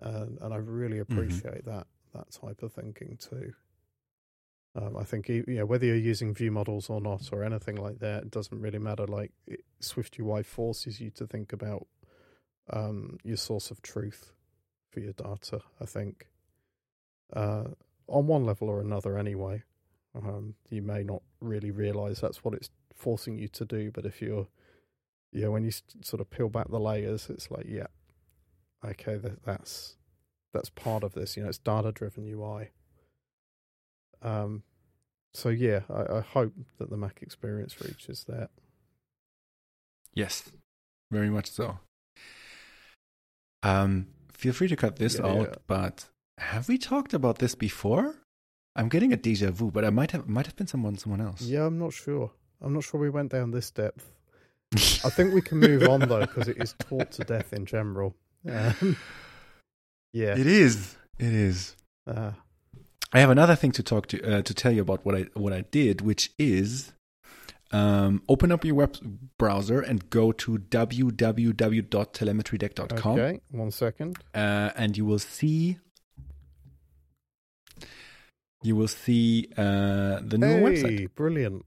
And 0.00 0.38
and 0.40 0.52
I 0.52 0.56
really 0.56 0.98
appreciate 0.98 1.64
that 1.66 1.86
that 2.14 2.30
type 2.32 2.62
of 2.62 2.72
thinking 2.72 3.18
too. 3.20 3.52
Um, 4.76 4.96
I 4.96 5.04
think 5.04 5.28
you 5.28 5.44
know 5.46 5.66
whether 5.66 5.86
you're 5.86 5.96
using 5.96 6.34
view 6.34 6.50
models 6.50 6.90
or 6.90 7.00
not 7.00 7.30
or 7.32 7.44
anything 7.44 7.76
like 7.76 8.00
that, 8.00 8.24
it 8.24 8.30
doesn't 8.30 8.60
really 8.60 8.78
matter. 8.80 9.06
Like 9.06 9.32
it, 9.46 9.60
Swift 9.78 10.18
UI 10.18 10.42
forces 10.42 11.00
you 11.00 11.10
to 11.10 11.26
think 11.26 11.52
about 11.52 11.86
um, 12.70 13.18
your 13.22 13.36
source 13.36 13.70
of 13.70 13.82
truth 13.82 14.32
for 14.90 15.00
your 15.00 15.12
data. 15.12 15.60
I 15.80 15.84
think 15.84 16.28
uh, 17.32 17.64
on 18.08 18.26
one 18.26 18.44
level 18.44 18.68
or 18.68 18.80
another, 18.80 19.18
anyway. 19.18 19.62
Um, 20.16 20.54
you 20.70 20.80
may 20.80 21.02
not 21.02 21.22
really 21.40 21.72
realize 21.72 22.20
that's 22.20 22.44
what 22.44 22.54
it's 22.54 22.70
forcing 22.94 23.36
you 23.36 23.48
to 23.48 23.64
do, 23.64 23.90
but 23.90 24.06
if 24.06 24.22
you're, 24.22 24.46
yeah, 25.34 25.48
when 25.48 25.64
you 25.64 25.72
sort 26.02 26.20
of 26.20 26.30
peel 26.30 26.48
back 26.48 26.68
the 26.70 26.78
layers, 26.80 27.28
it's 27.28 27.50
like, 27.50 27.66
yeah, 27.68 27.88
okay, 28.84 29.16
that, 29.16 29.42
that's 29.44 29.96
that's 30.52 30.70
part 30.70 31.02
of 31.02 31.12
this. 31.14 31.36
You 31.36 31.42
know, 31.42 31.48
it's 31.48 31.58
data 31.58 31.92
driven 31.92 32.24
UI. 32.26 32.70
Um, 34.22 34.62
so 35.34 35.48
yeah, 35.48 35.80
I, 35.90 36.18
I 36.18 36.20
hope 36.20 36.52
that 36.78 36.88
the 36.88 36.96
Mac 36.96 37.20
experience 37.20 37.80
reaches 37.80 38.24
that. 38.24 38.50
Yes, 40.14 40.50
very 41.10 41.28
much 41.28 41.50
so. 41.50 41.78
Um, 43.64 44.06
feel 44.32 44.52
free 44.52 44.68
to 44.68 44.76
cut 44.76 44.96
this 44.96 45.18
Yeah, 45.18 45.26
out, 45.26 45.48
yeah. 45.48 45.54
but 45.66 46.06
have 46.38 46.68
we 46.68 46.78
talked 46.78 47.14
about 47.14 47.38
this 47.38 47.54
before? 47.54 48.14
I'm 48.76 48.88
getting 48.88 49.12
a 49.12 49.16
deja 49.16 49.50
vu, 49.50 49.70
but 49.70 49.84
I 49.84 49.90
might 49.90 50.10
have 50.12 50.28
might 50.28 50.46
have 50.46 50.56
been 50.56 50.66
someone 50.66 50.96
someone 50.98 51.20
else. 51.20 51.42
Yeah, 51.42 51.66
I'm 51.66 51.78
not 51.78 51.92
sure. 51.92 52.30
I'm 52.60 52.72
not 52.72 52.84
sure 52.84 53.00
we 53.00 53.10
went 53.10 53.32
down 53.32 53.50
this 53.50 53.70
depth. 53.70 54.12
I 54.74 55.10
think 55.10 55.34
we 55.34 55.42
can 55.42 55.58
move 55.58 55.88
on 55.88 56.00
though 56.00 56.20
because 56.20 56.48
it 56.48 56.56
is 56.62 56.74
taught 56.78 57.10
to 57.12 57.24
death 57.24 57.52
in 57.52 57.66
general. 57.66 58.14
Um, 58.50 58.96
yeah, 60.12 60.36
It 60.38 60.46
is. 60.46 60.96
It 61.18 61.32
is. 61.32 61.76
uh, 62.06 62.32
I 63.12 63.20
have 63.20 63.30
another 63.30 63.54
thing 63.54 63.72
to 63.72 63.82
talk 63.82 64.06
to 64.08 64.22
uh, 64.38 64.42
to 64.42 64.54
tell 64.54 64.72
you 64.72 64.82
about 64.82 65.04
what 65.06 65.14
I 65.14 65.26
what 65.34 65.52
I 65.52 65.60
did, 65.62 66.00
which 66.00 66.30
is 66.38 66.92
um, 67.72 68.22
open 68.28 68.50
up 68.52 68.64
your 68.64 68.74
web 68.74 68.96
browser 69.38 69.80
and 69.80 70.08
go 70.10 70.32
to 70.32 70.58
www.telemetrydeck.com, 70.58 73.18
okay. 73.18 73.40
One 73.50 73.70
second. 73.70 74.18
uh, 74.34 74.70
and 74.76 74.96
you 74.96 75.04
will 75.04 75.18
see 75.18 75.78
you 78.62 78.76
will 78.76 78.88
see 78.88 79.48
uh, 79.56 80.20
the 80.22 80.38
new 80.38 80.46
hey, 80.46 80.62
website. 80.62 81.14
brilliant. 81.14 81.64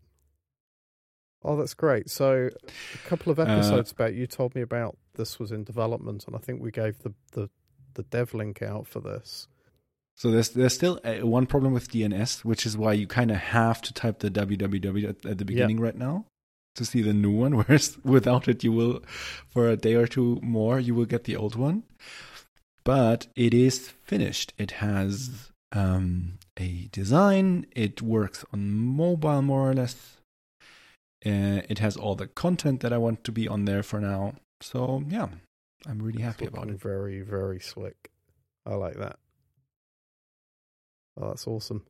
Oh, 1.44 1.56
that's 1.56 1.74
great. 1.74 2.10
So, 2.10 2.50
a 2.94 3.08
couple 3.08 3.32
of 3.32 3.40
Uh, 3.40 3.44
episodes 3.44 3.94
back, 3.94 4.14
you 4.14 4.28
told 4.28 4.56
me 4.56 4.62
about 4.62 4.98
this 5.16 5.40
was 5.40 5.52
in 5.52 5.64
development, 5.64 6.26
and 6.28 6.36
I 6.36 6.40
think 6.40 6.62
we 6.62 6.72
gave 6.72 7.00
the 7.00 7.14
the, 7.32 7.50
the 7.94 8.04
dev 8.04 8.34
link 8.34 8.62
out 8.62 8.88
for 8.88 9.00
this. 9.00 9.48
So 10.16 10.32
there's 10.32 10.50
there's 10.50 10.74
still 10.74 11.00
uh 11.04 11.26
one 11.28 11.46
problem 11.46 11.74
with 11.74 11.92
DNS, 11.92 12.44
which 12.44 12.66
is 12.66 12.76
why 12.76 12.94
you 12.94 13.06
kind 13.06 13.30
of 13.30 13.38
have 13.38 13.82
to 13.84 13.94
type 13.94 14.20
the 14.20 14.32
www 14.32 15.10
at, 15.10 15.26
at 15.26 15.38
the 15.38 15.46
beginning 15.46 15.80
right 15.80 15.96
now 15.96 16.26
to 16.76 16.86
see 16.86 17.02
the 17.04 17.14
new 17.14 17.32
one. 17.32 17.56
Whereas 17.58 17.98
without 18.04 18.48
it, 18.48 18.64
you 18.64 18.72
will, 18.72 19.02
for 19.48 19.68
a 19.70 19.78
day 19.78 19.94
or 19.94 20.08
two 20.08 20.40
more, 20.42 20.80
you 20.80 20.96
will 20.96 21.06
get 21.06 21.26
the 21.26 21.36
old 21.36 21.56
one. 21.56 21.84
But 22.84 23.28
it 23.36 23.54
is 23.54 23.90
finished. 24.04 24.54
It 24.58 24.72
has 24.72 25.52
um, 25.72 26.40
a 26.58 26.88
design. 26.92 27.68
It 27.76 28.02
works 28.02 28.44
on 28.52 28.72
mobile 28.72 29.42
more 29.44 29.70
or 29.70 29.74
less. 29.74 30.17
Uh, 31.26 31.62
it 31.70 31.80
has 31.80 31.98
all 31.98 32.16
the 32.16 32.28
content 32.28 32.82
that 32.82 32.94
I 32.94 32.98
want 32.98 33.24
to 33.24 33.32
be 33.32 33.48
on 33.48 33.66
there 33.66 33.84
for 33.84 34.00
now. 34.00 34.36
So 34.62 35.04
yeah, 35.10 35.28
I'm 35.88 36.02
really 36.02 36.22
happy 36.22 36.46
about 36.46 36.70
it. 36.70 36.80
Very, 36.80 37.22
very 37.22 37.60
slick. 37.60 38.12
I 38.66 38.76
like 38.76 38.98
that. 38.98 39.18
Oh, 41.20 41.30
that's 41.30 41.48
awesome. 41.48 41.86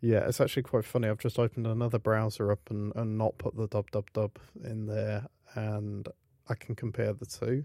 Yeah, 0.00 0.26
it's 0.26 0.40
actually 0.40 0.64
quite 0.64 0.84
funny. 0.84 1.08
I've 1.08 1.18
just 1.18 1.38
opened 1.38 1.66
another 1.66 1.98
browser 1.98 2.50
up 2.50 2.68
and, 2.70 2.92
and 2.96 3.16
not 3.16 3.38
put 3.38 3.56
the 3.56 3.68
dub 3.68 3.90
dub 3.92 4.10
dub 4.12 4.38
in 4.64 4.86
there, 4.86 5.26
and 5.54 6.08
I 6.48 6.54
can 6.54 6.74
compare 6.74 7.12
the 7.12 7.26
two. 7.26 7.64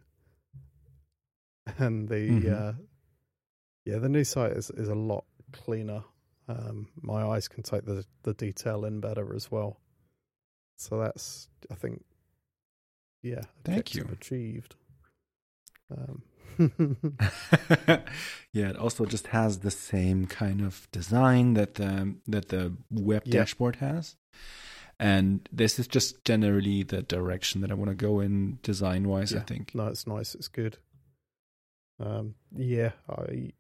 And 1.80 2.08
the 2.08 2.16
Mhm. 2.30 2.54
uh, 2.54 2.74
yeah, 3.86 3.98
the 3.98 4.08
new 4.08 4.24
site 4.24 4.54
is 4.54 4.70
is 4.72 4.88
a 4.88 4.96
lot 4.96 5.26
cleaner. 5.52 6.04
Um, 6.48 6.88
my 7.02 7.26
eyes 7.26 7.48
can 7.50 7.62
take 7.64 7.84
the 7.86 8.06
the 8.24 8.34
detail 8.34 8.86
in 8.86 9.02
better 9.02 9.34
as 9.36 9.52
well. 9.52 9.82
So 10.78 11.00
that's 11.00 11.50
I 11.72 11.76
think 11.76 12.04
yeah, 13.24 13.42
Thank 13.64 13.96
you. 13.96 14.08
achieved. 14.12 14.76
Um, 15.92 16.22
yeah, 18.54 18.70
it 18.70 18.78
also 18.78 19.06
just 19.06 19.28
has 19.28 19.60
the 19.60 19.72
same 19.72 20.26
kind 20.28 20.62
of 20.62 20.88
design 20.92 21.54
that 21.56 21.76
the 21.76 22.16
that 22.28 22.50
the 22.50 22.74
web 22.92 23.24
Yeah. 23.26 23.40
dashboard 23.40 23.78
has. 23.78 24.16
And 25.00 25.48
this 25.52 25.78
is 25.78 25.88
just 25.88 26.24
generally 26.26 26.82
the 26.84 27.04
direction 27.04 27.62
that 27.62 27.70
I 27.72 27.76
want 27.76 27.90
to 27.90 27.96
go 27.96 28.20
in 28.20 28.58
design 28.64 29.08
wise, 29.08 29.36
I 29.36 29.42
think. 29.42 29.76
No, 29.76 29.88
it's 29.88 30.08
nice. 30.08 30.34
It's 30.34 30.48
good. 30.48 30.78
Um, 32.00 32.36
yeah, 32.56 32.92
I. 33.10 33.52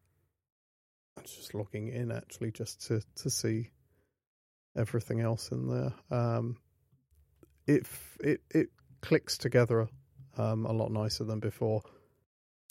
I'm 1.17 1.23
just 1.25 1.53
logging 1.53 1.87
in 1.89 2.11
actually 2.11 2.51
just 2.51 2.85
to 2.87 3.01
to 3.17 3.29
see 3.29 3.69
everything 4.75 5.19
else 5.21 5.51
in 5.51 5.67
there. 5.67 5.93
Um, 6.11 6.57
it 7.67 7.85
it 8.19 8.41
it 8.51 8.69
clicks 9.01 9.37
together 9.37 9.87
um 10.37 10.65
a 10.65 10.71
lot 10.73 10.91
nicer 10.91 11.23
than 11.23 11.39
before. 11.39 11.83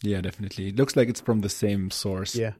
Yeah, 0.03 0.21
definitely. 0.21 0.69
It 0.69 0.77
looks 0.77 0.95
like 0.97 1.09
it's 1.09 1.21
from 1.21 1.41
the 1.41 1.49
same 1.49 1.91
source 1.91 2.37
Yeah, 2.37 2.53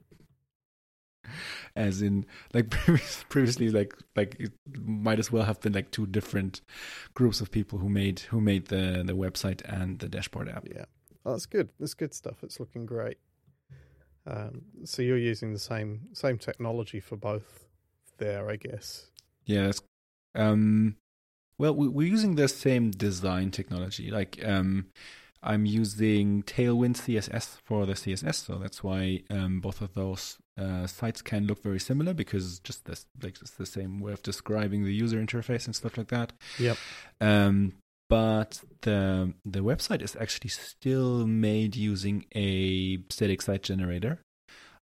as 1.75 2.01
in 2.01 2.25
like 2.53 2.69
previously 3.29 3.69
like 3.69 3.93
like 4.15 4.35
it 4.39 4.51
might 4.79 5.19
as 5.19 5.31
well 5.31 5.43
have 5.43 5.59
been 5.61 5.73
like 5.73 5.91
two 5.91 6.07
different 6.07 6.61
groups 7.13 7.41
of 7.41 7.51
people 7.51 7.79
who 7.79 7.89
made 7.89 8.19
who 8.21 8.41
made 8.41 8.67
the 8.67 9.03
the 9.05 9.13
website 9.13 9.61
and 9.65 9.99
the 9.99 10.09
dashboard 10.09 10.49
app. 10.49 10.67
yeah. 10.67 10.85
Oh, 11.25 11.31
that's 11.31 11.45
good. 11.45 11.69
That's 11.79 11.93
good 11.93 12.13
stuff. 12.13 12.41
It's 12.41 12.59
looking 12.59 12.85
great. 12.85 13.17
Um, 14.25 14.61
so 14.85 15.01
you're 15.01 15.17
using 15.17 15.53
the 15.53 15.59
same 15.59 16.07
same 16.13 16.37
technology 16.37 16.99
for 16.99 17.15
both 17.17 17.65
there, 18.17 18.49
I 18.49 18.55
guess. 18.55 19.07
Yeah, 19.45 19.65
that's, 19.65 19.81
um, 20.35 20.95
well, 21.57 21.75
we, 21.75 21.87
we're 21.87 22.07
using 22.07 22.35
the 22.35 22.47
same 22.47 22.91
design 22.91 23.51
technology. 23.51 24.11
Like, 24.11 24.39
um, 24.45 24.87
I'm 25.41 25.65
using 25.65 26.43
Tailwind 26.43 26.95
CSS 26.97 27.57
for 27.63 27.85
the 27.85 27.93
CSS, 27.93 28.45
so 28.45 28.55
that's 28.55 28.83
why 28.83 29.23
um, 29.29 29.59
both 29.59 29.81
of 29.81 29.93
those 29.93 30.37
uh, 30.59 30.87
sites 30.87 31.21
can 31.21 31.45
look 31.45 31.61
very 31.61 31.79
similar 31.79 32.13
because 32.13 32.59
just 32.59 32.85
this, 32.85 33.05
like, 33.21 33.37
it's 33.41 33.51
the 33.51 33.65
same 33.65 33.99
way 33.99 34.13
of 34.13 34.23
describing 34.23 34.83
the 34.83 34.93
user 34.93 35.17
interface 35.17 35.65
and 35.65 35.75
stuff 35.75 35.97
like 35.97 36.09
that. 36.09 36.33
Yep. 36.59 36.77
Um, 37.21 37.73
but 38.09 38.61
the 38.81 39.33
the 39.43 39.59
website 39.59 40.01
is 40.01 40.15
actually 40.15 40.49
still 40.49 41.27
made 41.27 41.75
using 41.75 42.25
a 42.33 42.99
static 43.09 43.41
site 43.41 43.63
generator. 43.63 44.21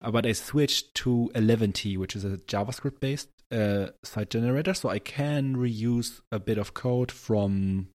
Uh, 0.00 0.10
but 0.10 0.26
I 0.26 0.32
switched 0.32 0.94
to 0.96 1.30
Eleventy, 1.34 1.96
which 1.96 2.16
is 2.16 2.24
a 2.24 2.38
JavaScript 2.38 2.98
based 2.98 3.28
uh, 3.52 3.90
site 4.02 4.30
generator, 4.30 4.74
so 4.74 4.88
I 4.88 4.98
can 4.98 5.56
reuse 5.56 6.20
a 6.30 6.38
bit 6.38 6.58
of 6.58 6.74
code 6.74 7.12
from 7.12 7.88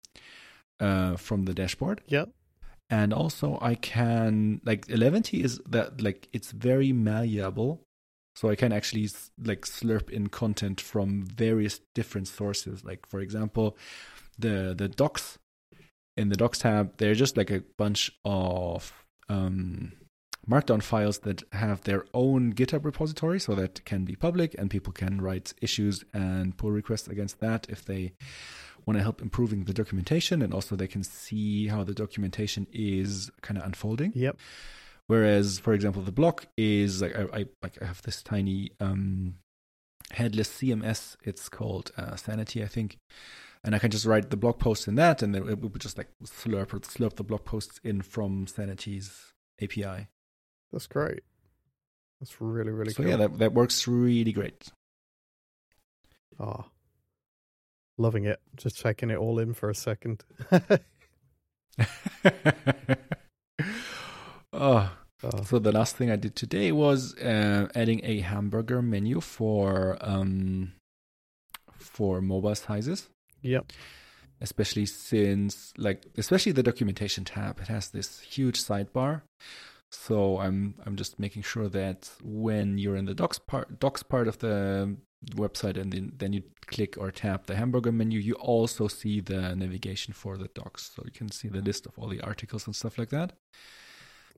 uh, 0.80 1.16
from 1.16 1.44
the 1.44 1.54
dashboard. 1.54 2.02
Yeah. 2.06 2.26
And 2.90 3.12
also, 3.12 3.58
I 3.62 3.76
can 3.76 4.60
like 4.64 4.88
Eleventy 4.90 5.42
is 5.42 5.60
that 5.68 6.02
like 6.02 6.28
it's 6.32 6.52
very 6.52 6.92
malleable, 6.92 7.80
so 8.36 8.50
I 8.50 8.56
can 8.56 8.72
actually 8.72 9.08
like 9.42 9.62
slurp 9.62 10.10
in 10.10 10.28
content 10.28 10.80
from 10.80 11.24
various 11.24 11.80
different 11.94 12.28
sources. 12.28 12.84
Like 12.84 13.06
for 13.08 13.20
example, 13.20 13.76
the 14.38 14.74
the 14.76 14.88
docs 14.88 15.38
in 16.16 16.28
the 16.28 16.36
docs 16.36 16.58
tab, 16.58 16.96
they're 16.98 17.14
just 17.14 17.36
like 17.36 17.50
a 17.50 17.62
bunch 17.78 18.12
of 18.24 18.92
um, 19.28 19.92
markdown 20.48 20.82
files 20.82 21.18
that 21.20 21.42
have 21.52 21.82
their 21.82 22.04
own 22.12 22.52
GitHub 22.52 22.84
repository, 22.84 23.40
so 23.40 23.54
that 23.54 23.84
can 23.84 24.04
be 24.04 24.14
public 24.14 24.54
and 24.58 24.70
people 24.70 24.92
can 24.92 25.20
write 25.20 25.54
issues 25.60 26.04
and 26.12 26.56
pull 26.56 26.70
requests 26.70 27.08
against 27.08 27.40
that 27.40 27.66
if 27.68 27.84
they 27.84 28.12
want 28.86 28.98
to 28.98 29.02
help 29.02 29.22
improving 29.22 29.64
the 29.64 29.72
documentation, 29.72 30.42
and 30.42 30.52
also 30.52 30.76
they 30.76 30.86
can 30.86 31.02
see 31.02 31.68
how 31.68 31.84
the 31.84 31.94
documentation 31.94 32.66
is 32.72 33.30
kind 33.40 33.58
of 33.58 33.64
unfolding. 33.64 34.12
Yep. 34.14 34.38
Whereas, 35.06 35.58
for 35.58 35.72
example, 35.72 36.02
the 36.02 36.12
block 36.12 36.46
is 36.56 37.02
like 37.02 37.16
I, 37.16 37.22
I 37.32 37.46
like 37.62 37.80
I 37.80 37.86
have 37.86 38.02
this 38.02 38.22
tiny 38.22 38.70
um, 38.80 39.34
headless 40.12 40.48
CMS. 40.48 41.16
It's 41.24 41.48
called 41.48 41.92
uh, 41.96 42.16
Sanity, 42.16 42.62
I 42.62 42.66
think, 42.66 42.96
and 43.62 43.74
I 43.74 43.78
can 43.78 43.90
just 43.90 44.06
write 44.06 44.30
the 44.30 44.36
blog 44.36 44.58
post 44.58 44.88
in 44.88 44.94
that, 44.96 45.22
and 45.22 45.34
then 45.34 45.48
it 45.48 45.60
would 45.60 45.78
just 45.80 45.98
like 45.98 46.08
slurp 46.24 46.68
slurp 46.68 47.16
the 47.16 47.24
blog 47.24 47.44
posts 47.44 47.80
in 47.84 48.02
from 48.02 48.46
Sanity's 48.46 49.32
API. 49.62 50.08
That's 50.74 50.88
great. 50.88 51.20
That's 52.20 52.40
really 52.40 52.72
really 52.72 52.92
so 52.92 53.02
cool. 53.02 53.10
yeah, 53.10 53.16
that 53.16 53.38
that 53.38 53.52
works 53.54 53.86
really 53.86 54.32
great. 54.32 54.72
Ah, 56.40 56.64
loving 57.96 58.24
it. 58.24 58.40
Just 58.56 58.76
checking 58.76 59.10
it 59.10 59.16
all 59.16 59.38
in 59.38 59.54
for 59.54 59.70
a 59.70 59.74
second. 59.74 60.24
oh, 64.52 64.90
So 65.44 65.58
the 65.58 65.72
last 65.72 65.96
thing 65.96 66.10
I 66.10 66.16
did 66.16 66.36
today 66.36 66.72
was 66.72 67.16
uh, 67.18 67.68
adding 67.74 68.00
a 68.04 68.20
hamburger 68.20 68.82
menu 68.82 69.20
for 69.20 69.96
um, 70.00 70.72
for 71.78 72.20
mobile 72.20 72.54
sizes, 72.54 73.08
yep. 73.40 73.72
especially 74.40 74.86
since 74.86 75.72
like 75.78 76.04
especially 76.18 76.52
the 76.52 76.62
documentation 76.62 77.24
tab. 77.24 77.60
It 77.60 77.68
has 77.68 77.90
this 77.90 78.20
huge 78.20 78.62
sidebar. 78.62 79.22
So 79.94 80.38
I'm 80.38 80.74
I'm 80.84 80.96
just 80.96 81.18
making 81.18 81.42
sure 81.42 81.68
that 81.68 82.10
when 82.22 82.78
you're 82.78 82.96
in 82.96 83.06
the 83.06 83.14
docs 83.14 83.38
part 83.38 83.78
docs 83.78 84.02
part 84.02 84.28
of 84.28 84.38
the 84.38 84.96
website 85.32 85.78
and 85.80 85.92
then, 85.92 86.12
then 86.16 86.32
you 86.32 86.42
click 86.66 86.96
or 86.98 87.10
tap 87.10 87.46
the 87.46 87.56
hamburger 87.56 87.92
menu, 87.92 88.18
you 88.18 88.34
also 88.34 88.88
see 88.88 89.20
the 89.20 89.54
navigation 89.56 90.12
for 90.12 90.36
the 90.36 90.48
docs. 90.48 90.92
So 90.94 91.02
you 91.04 91.12
can 91.12 91.30
see 91.30 91.48
the 91.48 91.62
list 91.62 91.86
of 91.86 91.98
all 91.98 92.08
the 92.08 92.20
articles 92.20 92.66
and 92.66 92.76
stuff 92.76 92.98
like 92.98 93.10
that. 93.10 93.32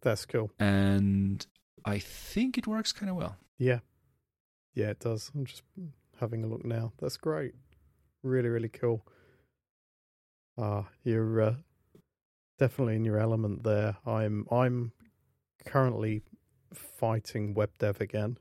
That's 0.02 0.24
cool. 0.26 0.52
And 0.58 1.44
I 1.84 1.98
think 1.98 2.58
it 2.58 2.66
works 2.66 2.92
kind 2.92 3.10
of 3.10 3.16
well. 3.16 3.36
Yeah. 3.58 3.80
Yeah, 4.74 4.90
it 4.90 5.00
does. 5.00 5.32
I'm 5.34 5.46
just 5.46 5.62
having 6.20 6.44
a 6.44 6.46
look 6.46 6.64
now. 6.64 6.92
That's 7.00 7.16
great. 7.16 7.54
Really, 8.22 8.48
really 8.48 8.68
cool. 8.68 9.04
Ah, 10.58 10.86
you're 11.02 11.40
uh, 11.42 11.54
definitely 12.58 12.96
in 12.96 13.04
your 13.04 13.18
element 13.18 13.62
there. 13.62 13.96
I'm 14.06 14.46
I'm 14.50 14.92
currently 15.66 16.22
fighting 16.72 17.54
web 17.54 17.70
dev 17.78 18.00
again, 18.00 18.38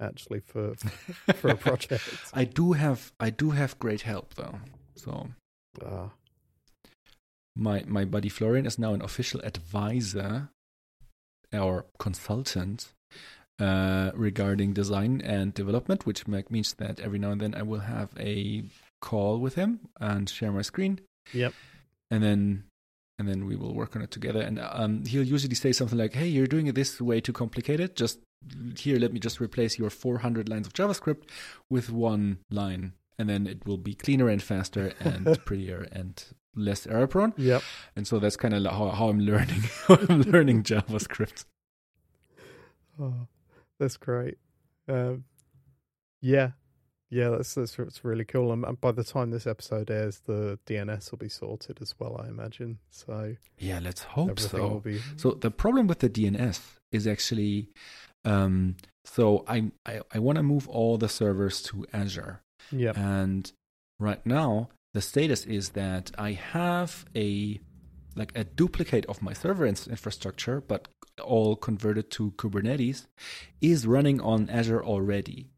actually 0.00 0.40
for 0.40 0.74
for 1.34 1.48
a 1.48 1.56
project. 1.56 2.04
I 2.32 2.44
do 2.44 2.72
have 2.72 3.12
I 3.18 3.30
do 3.30 3.50
have 3.50 3.78
great 3.78 4.02
help 4.02 4.34
though. 4.34 4.60
So 4.94 5.28
Ah, 5.84 6.10
my 7.56 7.84
my 7.86 8.04
buddy 8.04 8.28
Florian 8.28 8.66
is 8.66 8.78
now 8.78 8.92
an 8.94 9.02
official 9.02 9.40
advisor 9.42 10.50
or 11.52 11.86
consultant 11.98 12.92
uh, 13.58 14.10
regarding 14.14 14.72
design 14.72 15.20
and 15.20 15.52
development, 15.54 16.06
which 16.06 16.26
means 16.26 16.74
that 16.74 17.00
every 17.00 17.18
now 17.18 17.30
and 17.30 17.40
then 17.40 17.54
I 17.54 17.62
will 17.62 17.80
have 17.80 18.10
a 18.18 18.64
call 19.00 19.38
with 19.38 19.54
him 19.54 19.80
and 20.00 20.28
share 20.28 20.52
my 20.52 20.62
screen. 20.62 21.00
Yep. 21.32 21.54
And 22.10 22.22
then 22.22 22.64
and 23.20 23.28
then 23.28 23.44
we 23.44 23.54
will 23.54 23.74
work 23.74 23.94
on 23.94 24.00
it 24.00 24.10
together. 24.10 24.40
And 24.40 24.58
um, 24.58 25.04
he'll 25.04 25.22
usually 25.22 25.54
say 25.54 25.72
something 25.72 25.98
like, 25.98 26.14
"Hey, 26.14 26.26
you're 26.26 26.46
doing 26.46 26.68
it 26.68 26.74
this 26.74 27.00
way 27.02 27.20
too 27.20 27.34
complicated. 27.34 27.94
Just 27.94 28.18
here, 28.78 28.98
let 28.98 29.12
me 29.12 29.20
just 29.20 29.42
replace 29.42 29.78
your 29.78 29.90
400 29.90 30.48
lines 30.48 30.66
of 30.66 30.72
JavaScript 30.72 31.24
with 31.68 31.90
one 31.90 32.38
line, 32.50 32.94
and 33.18 33.28
then 33.28 33.46
it 33.46 33.66
will 33.66 33.76
be 33.76 33.94
cleaner 33.94 34.30
and 34.30 34.42
faster 34.42 34.94
and 35.00 35.38
prettier 35.44 35.86
and 35.92 36.24
less 36.56 36.86
error 36.86 37.06
prone." 37.06 37.34
Yep. 37.36 37.62
And 37.94 38.06
so 38.06 38.18
that's 38.18 38.36
kind 38.36 38.54
of 38.54 38.64
how, 38.72 38.88
how 38.88 39.10
I'm 39.10 39.20
learning 39.20 39.64
how 39.86 39.98
I'm 40.08 40.22
learning 40.22 40.62
JavaScript. 40.72 41.44
Oh, 42.98 43.28
that's 43.78 43.98
great. 43.98 44.38
Um, 44.88 45.24
yeah, 46.22 46.52
yeah, 47.10 47.30
that's, 47.30 47.54
that's 47.54 47.74
that's 47.74 48.04
really 48.04 48.24
cool. 48.24 48.52
And 48.52 48.80
by 48.80 48.92
the 48.92 49.02
time 49.02 49.30
this 49.30 49.46
episode 49.46 49.90
airs, 49.90 50.20
the 50.26 50.58
DNS 50.66 51.10
will 51.10 51.18
be 51.18 51.28
sorted 51.28 51.78
as 51.82 51.94
well, 51.98 52.20
I 52.24 52.28
imagine. 52.28 52.78
So 52.90 53.34
yeah, 53.58 53.80
let's 53.82 54.04
hope 54.04 54.38
so. 54.38 54.80
be 54.80 55.00
So 55.16 55.32
the 55.32 55.50
problem 55.50 55.88
with 55.88 55.98
the 55.98 56.08
DNS 56.08 56.60
is 56.92 57.08
actually, 57.08 57.68
um, 58.24 58.76
so 59.04 59.44
I 59.48 59.72
I, 59.84 60.00
I 60.14 60.20
want 60.20 60.36
to 60.36 60.44
move 60.44 60.68
all 60.68 60.98
the 60.98 61.08
servers 61.08 61.62
to 61.62 61.84
Azure, 61.92 62.42
yeah. 62.70 62.92
and 62.94 63.50
right 63.98 64.24
now 64.24 64.70
the 64.94 65.00
status 65.00 65.44
is 65.46 65.70
that 65.70 66.12
I 66.16 66.32
have 66.32 67.04
a 67.16 67.60
like 68.14 68.36
a 68.36 68.44
duplicate 68.44 69.06
of 69.06 69.20
my 69.20 69.32
server 69.32 69.66
infrastructure, 69.66 70.60
but 70.60 70.86
all 71.20 71.56
converted 71.56 72.10
to 72.12 72.32
Kubernetes, 72.32 73.06
is 73.60 73.84
running 73.86 74.20
on 74.20 74.48
Azure 74.48 74.82
already. 74.84 75.48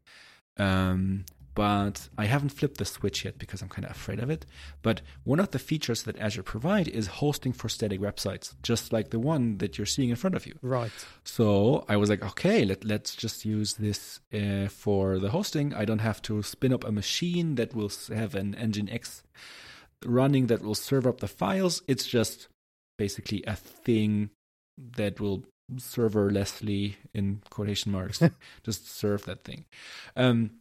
Um, 0.57 1.25
but 1.55 2.09
I 2.17 2.25
haven't 2.25 2.49
flipped 2.49 2.77
the 2.77 2.85
switch 2.85 3.25
yet 3.25 3.37
because 3.37 3.61
I'm 3.61 3.69
kind 3.69 3.85
of 3.85 3.91
afraid 3.91 4.19
of 4.19 4.29
it. 4.29 4.45
But 4.81 5.01
one 5.23 5.39
of 5.39 5.51
the 5.51 5.59
features 5.59 6.03
that 6.03 6.19
Azure 6.19 6.43
provide 6.43 6.87
is 6.87 7.07
hosting 7.07 7.53
for 7.53 7.69
static 7.69 7.99
websites, 7.99 8.55
just 8.63 8.91
like 8.91 9.11
the 9.11 9.19
one 9.19 9.57
that 9.59 9.77
you're 9.77 9.85
seeing 9.85 10.09
in 10.09 10.15
front 10.15 10.35
of 10.35 10.47
you. 10.47 10.55
Right. 10.61 10.91
So 11.23 11.85
I 11.87 11.97
was 11.97 12.09
like, 12.09 12.23
okay, 12.23 12.65
let, 12.65 12.83
let's 12.83 13.15
just 13.15 13.45
use 13.45 13.75
this 13.75 14.19
uh, 14.33 14.67
for 14.67 15.19
the 15.19 15.29
hosting. 15.29 15.73
I 15.73 15.85
don't 15.85 15.99
have 15.99 16.21
to 16.23 16.41
spin 16.41 16.73
up 16.73 16.83
a 16.83 16.91
machine 16.91 17.55
that 17.55 17.75
will 17.75 17.91
have 18.13 18.35
an 18.35 18.55
Nginx 18.55 19.21
running 20.05 20.47
that 20.47 20.61
will 20.61 20.75
serve 20.75 21.05
up 21.05 21.19
the 21.19 21.27
files. 21.27 21.81
It's 21.87 22.07
just 22.07 22.47
basically 22.97 23.43
a 23.45 23.55
thing 23.55 24.31
that 24.77 25.19
will 25.19 25.43
serverlessly, 25.75 26.95
in 27.13 27.41
quotation 27.49 27.91
marks, 27.91 28.21
just 28.63 28.89
serve 28.89 29.25
that 29.25 29.43
thing. 29.43 29.65
Um, 30.15 30.51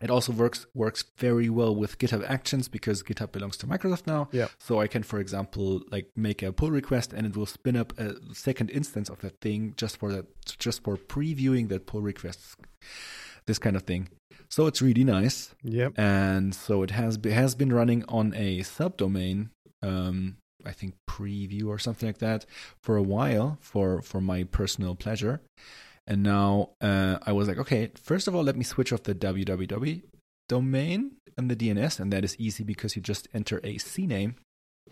it 0.00 0.10
also 0.10 0.32
works 0.32 0.66
works 0.74 1.04
very 1.16 1.48
well 1.48 1.74
with 1.74 1.98
GitHub 1.98 2.24
Actions 2.28 2.68
because 2.68 3.02
GitHub 3.02 3.32
belongs 3.32 3.56
to 3.58 3.66
Microsoft 3.66 4.06
now. 4.06 4.28
Yeah. 4.32 4.48
So 4.58 4.80
I 4.80 4.86
can, 4.86 5.02
for 5.02 5.18
example, 5.20 5.82
like 5.90 6.10
make 6.16 6.42
a 6.42 6.52
pull 6.52 6.70
request 6.70 7.12
and 7.12 7.26
it 7.26 7.36
will 7.36 7.46
spin 7.46 7.76
up 7.76 7.98
a 7.98 8.14
second 8.34 8.70
instance 8.70 9.08
of 9.08 9.18
that 9.20 9.40
thing 9.40 9.74
just 9.76 9.96
for 9.96 10.12
that, 10.12 10.26
just 10.58 10.82
for 10.84 10.96
previewing 10.96 11.68
that 11.68 11.86
pull 11.86 12.00
requests, 12.02 12.56
this 13.46 13.58
kind 13.58 13.76
of 13.76 13.82
thing. 13.82 14.08
So 14.50 14.66
it's 14.66 14.80
really 14.80 15.04
nice, 15.04 15.54
Yep. 15.62 15.98
and 15.98 16.54
so 16.54 16.82
it 16.82 16.90
has 16.92 17.18
be, 17.18 17.30
has 17.32 17.54
been 17.54 17.70
running 17.72 18.02
on 18.08 18.32
a 18.34 18.60
subdomain, 18.60 19.50
um, 19.82 20.38
I 20.64 20.72
think 20.72 20.94
preview 21.06 21.66
or 21.66 21.78
something 21.78 22.08
like 22.08 22.18
that, 22.18 22.46
for 22.80 22.96
a 22.96 23.02
while 23.02 23.58
for 23.60 24.00
for 24.02 24.20
my 24.22 24.44
personal 24.44 24.94
pleasure. 24.94 25.42
And 26.08 26.24
now 26.24 26.70
uh, 26.80 27.18
I 27.22 27.32
was 27.32 27.46
like, 27.46 27.58
okay, 27.58 27.92
first 28.02 28.26
of 28.26 28.34
all, 28.34 28.42
let 28.42 28.56
me 28.56 28.64
switch 28.64 28.92
off 28.92 29.04
the 29.04 29.14
www 29.14 30.02
domain 30.48 31.12
and 31.36 31.50
the 31.50 31.56
DNS, 31.56 32.00
and 32.00 32.12
that 32.12 32.24
is 32.24 32.34
easy 32.38 32.64
because 32.64 32.96
you 32.96 33.02
just 33.02 33.28
enter 33.32 33.58
a 33.58 33.76
CNAME. 33.76 34.34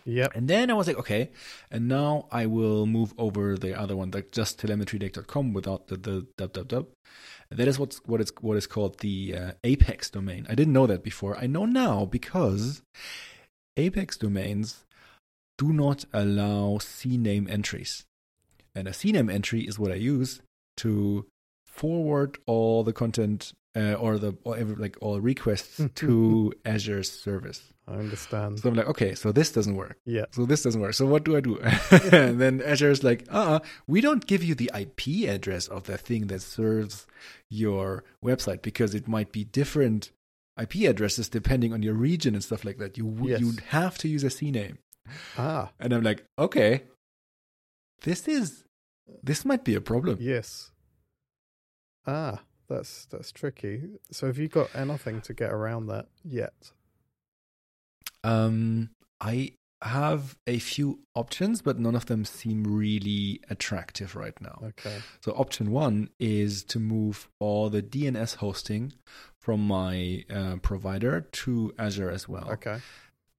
Yep. 0.04 0.36
And 0.36 0.46
then 0.46 0.70
I 0.70 0.74
was 0.74 0.86
like, 0.86 0.98
okay, 0.98 1.30
and 1.70 1.88
now 1.88 2.28
I 2.30 2.46
will 2.46 2.86
move 2.86 3.12
over 3.18 3.56
the 3.56 3.76
other 3.76 3.96
one, 3.96 4.10
like 4.12 4.30
just 4.30 4.60
telemetrydeck.com 4.60 5.52
without 5.52 5.88
the 5.88 5.96
the 5.96 6.26
dub 6.36 6.52
dub 6.52 6.68
dub. 6.68 6.86
That 7.50 7.66
is 7.66 7.78
what's 7.78 7.96
what 8.04 8.20
is 8.20 8.32
what 8.40 8.56
is 8.56 8.66
called 8.66 9.00
the 9.00 9.34
uh, 9.34 9.52
Apex 9.64 10.10
domain. 10.10 10.46
I 10.48 10.54
didn't 10.54 10.74
know 10.74 10.86
that 10.86 11.02
before. 11.02 11.36
I 11.36 11.46
know 11.46 11.64
now 11.64 12.04
because 12.04 12.82
Apex 13.76 14.16
domains 14.16 14.84
do 15.58 15.72
not 15.72 16.04
allow 16.12 16.78
CNAME 16.78 17.50
entries, 17.50 18.04
and 18.74 18.86
a 18.86 18.92
CNAME 18.92 19.32
entry 19.32 19.62
is 19.62 19.78
what 19.78 19.90
I 19.90 19.96
use 19.96 20.40
to 20.78 21.26
forward 21.64 22.38
all 22.46 22.84
the 22.84 22.92
content 22.92 23.52
uh, 23.76 23.92
or 23.94 24.16
the 24.18 24.34
or 24.44 24.56
every, 24.56 24.74
like 24.76 24.96
all 25.02 25.20
requests 25.20 25.80
to 25.96 26.52
Azure's 26.64 27.10
service. 27.10 27.72
I 27.88 27.94
understand. 27.94 28.58
So 28.60 28.68
I'm 28.68 28.74
like, 28.74 28.88
okay, 28.88 29.14
so 29.14 29.30
this 29.30 29.52
doesn't 29.52 29.76
work. 29.76 29.96
Yeah. 30.06 30.24
So 30.32 30.44
this 30.44 30.62
doesn't 30.62 30.80
work. 30.80 30.94
So 30.94 31.06
what 31.06 31.22
do 31.24 31.36
I 31.36 31.40
do? 31.40 31.58
and 32.12 32.40
then 32.40 32.60
Azure 32.62 32.90
is 32.90 33.04
like, 33.04 33.24
uh, 33.30 33.36
uh 33.56 33.58
we 33.86 34.00
don't 34.00 34.26
give 34.26 34.42
you 34.42 34.54
the 34.56 34.70
IP 34.74 35.28
address 35.28 35.68
of 35.68 35.84
the 35.84 35.96
thing 35.96 36.26
that 36.28 36.42
serves 36.42 37.06
your 37.48 38.02
website 38.24 38.62
because 38.62 38.92
it 38.94 39.06
might 39.06 39.30
be 39.30 39.44
different 39.44 40.10
IP 40.60 40.88
addresses 40.88 41.28
depending 41.28 41.72
on 41.72 41.82
your 41.82 41.94
region 41.94 42.34
and 42.34 42.42
stuff 42.42 42.64
like 42.64 42.78
that. 42.78 42.96
You 42.98 43.04
w- 43.04 43.30
Yes. 43.32 43.40
you'd 43.40 43.60
have 43.68 43.98
to 43.98 44.08
use 44.08 44.24
a 44.24 44.28
CNAME. 44.30 44.78
Ah, 45.38 45.70
And 45.78 45.92
I'm 45.92 46.02
like, 46.02 46.24
okay, 46.38 46.82
this 48.02 48.26
is 48.26 48.64
this 49.22 49.44
might 49.44 49.64
be 49.64 49.74
a 49.74 49.80
problem. 49.80 50.18
yes. 50.20 50.70
Ah, 52.06 52.42
that's 52.68 53.06
that's 53.06 53.32
tricky. 53.32 53.82
So 54.12 54.26
have 54.28 54.38
you 54.38 54.48
got 54.48 54.70
anything 54.74 55.20
to 55.22 55.34
get 55.34 55.50
around 55.52 55.86
that 55.88 56.06
yet? 56.24 56.72
Um, 58.22 58.90
I 59.20 59.52
have 59.82 60.36
a 60.46 60.58
few 60.58 61.00
options, 61.14 61.62
but 61.62 61.78
none 61.78 61.94
of 61.94 62.06
them 62.06 62.24
seem 62.24 62.64
really 62.64 63.40
attractive 63.50 64.16
right 64.16 64.40
now. 64.40 64.60
Okay. 64.62 64.98
So 65.20 65.32
option 65.32 65.70
one 65.70 66.10
is 66.18 66.64
to 66.64 66.80
move 66.80 67.28
all 67.38 67.68
the 67.70 67.82
DNS 67.82 68.36
hosting 68.36 68.92
from 69.38 69.66
my 69.66 70.24
uh, 70.32 70.56
provider 70.56 71.20
to 71.20 71.74
Azure 71.78 72.10
as 72.10 72.28
well. 72.28 72.50
Okay. 72.52 72.78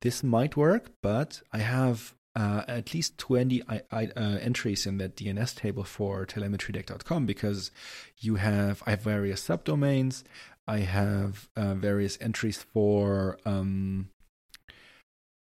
This 0.01 0.23
might 0.23 0.55
work, 0.55 0.91
but 1.01 1.41
I 1.51 1.59
have 1.59 2.13
uh, 2.37 2.63
at 2.67 2.93
least 2.93 3.17
20 3.17 3.63
I, 3.67 3.81
I, 3.91 4.05
uh, 4.15 4.37
entries 4.39 4.85
in 4.85 4.99
that 4.99 5.15
DNS 5.15 5.55
table 5.55 5.83
for 5.83 6.23
telemetrydeck.com 6.25 7.25
because 7.25 7.71
you 8.19 8.35
have 8.35 8.83
I 8.85 8.91
have 8.91 9.01
various 9.01 9.45
subdomains. 9.45 10.23
I 10.67 10.79
have 10.79 11.49
uh, 11.55 11.73
various 11.73 12.17
entries 12.21 12.61
for 12.61 13.39
um, 13.43 14.09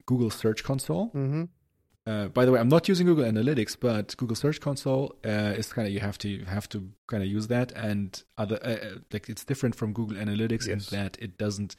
Google 0.04 0.30
Search 0.30 0.64
Console. 0.64 1.08
Mm-hmm. 1.08 1.44
Uh, 2.06 2.28
by 2.28 2.46
the 2.46 2.50
way, 2.50 2.58
I'm 2.58 2.68
not 2.70 2.88
using 2.88 3.06
Google 3.06 3.24
Analytics, 3.24 3.76
but 3.78 4.16
Google 4.16 4.34
Search 4.34 4.58
Console 4.58 5.14
uh, 5.24 5.54
is 5.56 5.70
kind 5.72 5.86
of 5.86 5.92
you 5.92 6.00
have 6.00 6.16
to 6.18 6.28
you 6.28 6.44
have 6.46 6.66
to 6.70 6.90
kind 7.06 7.22
of 7.22 7.28
use 7.28 7.48
that, 7.48 7.72
and 7.72 8.22
other 8.38 8.58
uh, 8.64 8.68
uh, 8.68 8.94
like 9.12 9.28
it's 9.28 9.44
different 9.44 9.74
from 9.74 9.92
Google 9.92 10.16
Analytics 10.16 10.66
Yes. 10.66 10.90
in 10.90 10.98
that 10.98 11.18
it 11.20 11.36
doesn't 11.36 11.76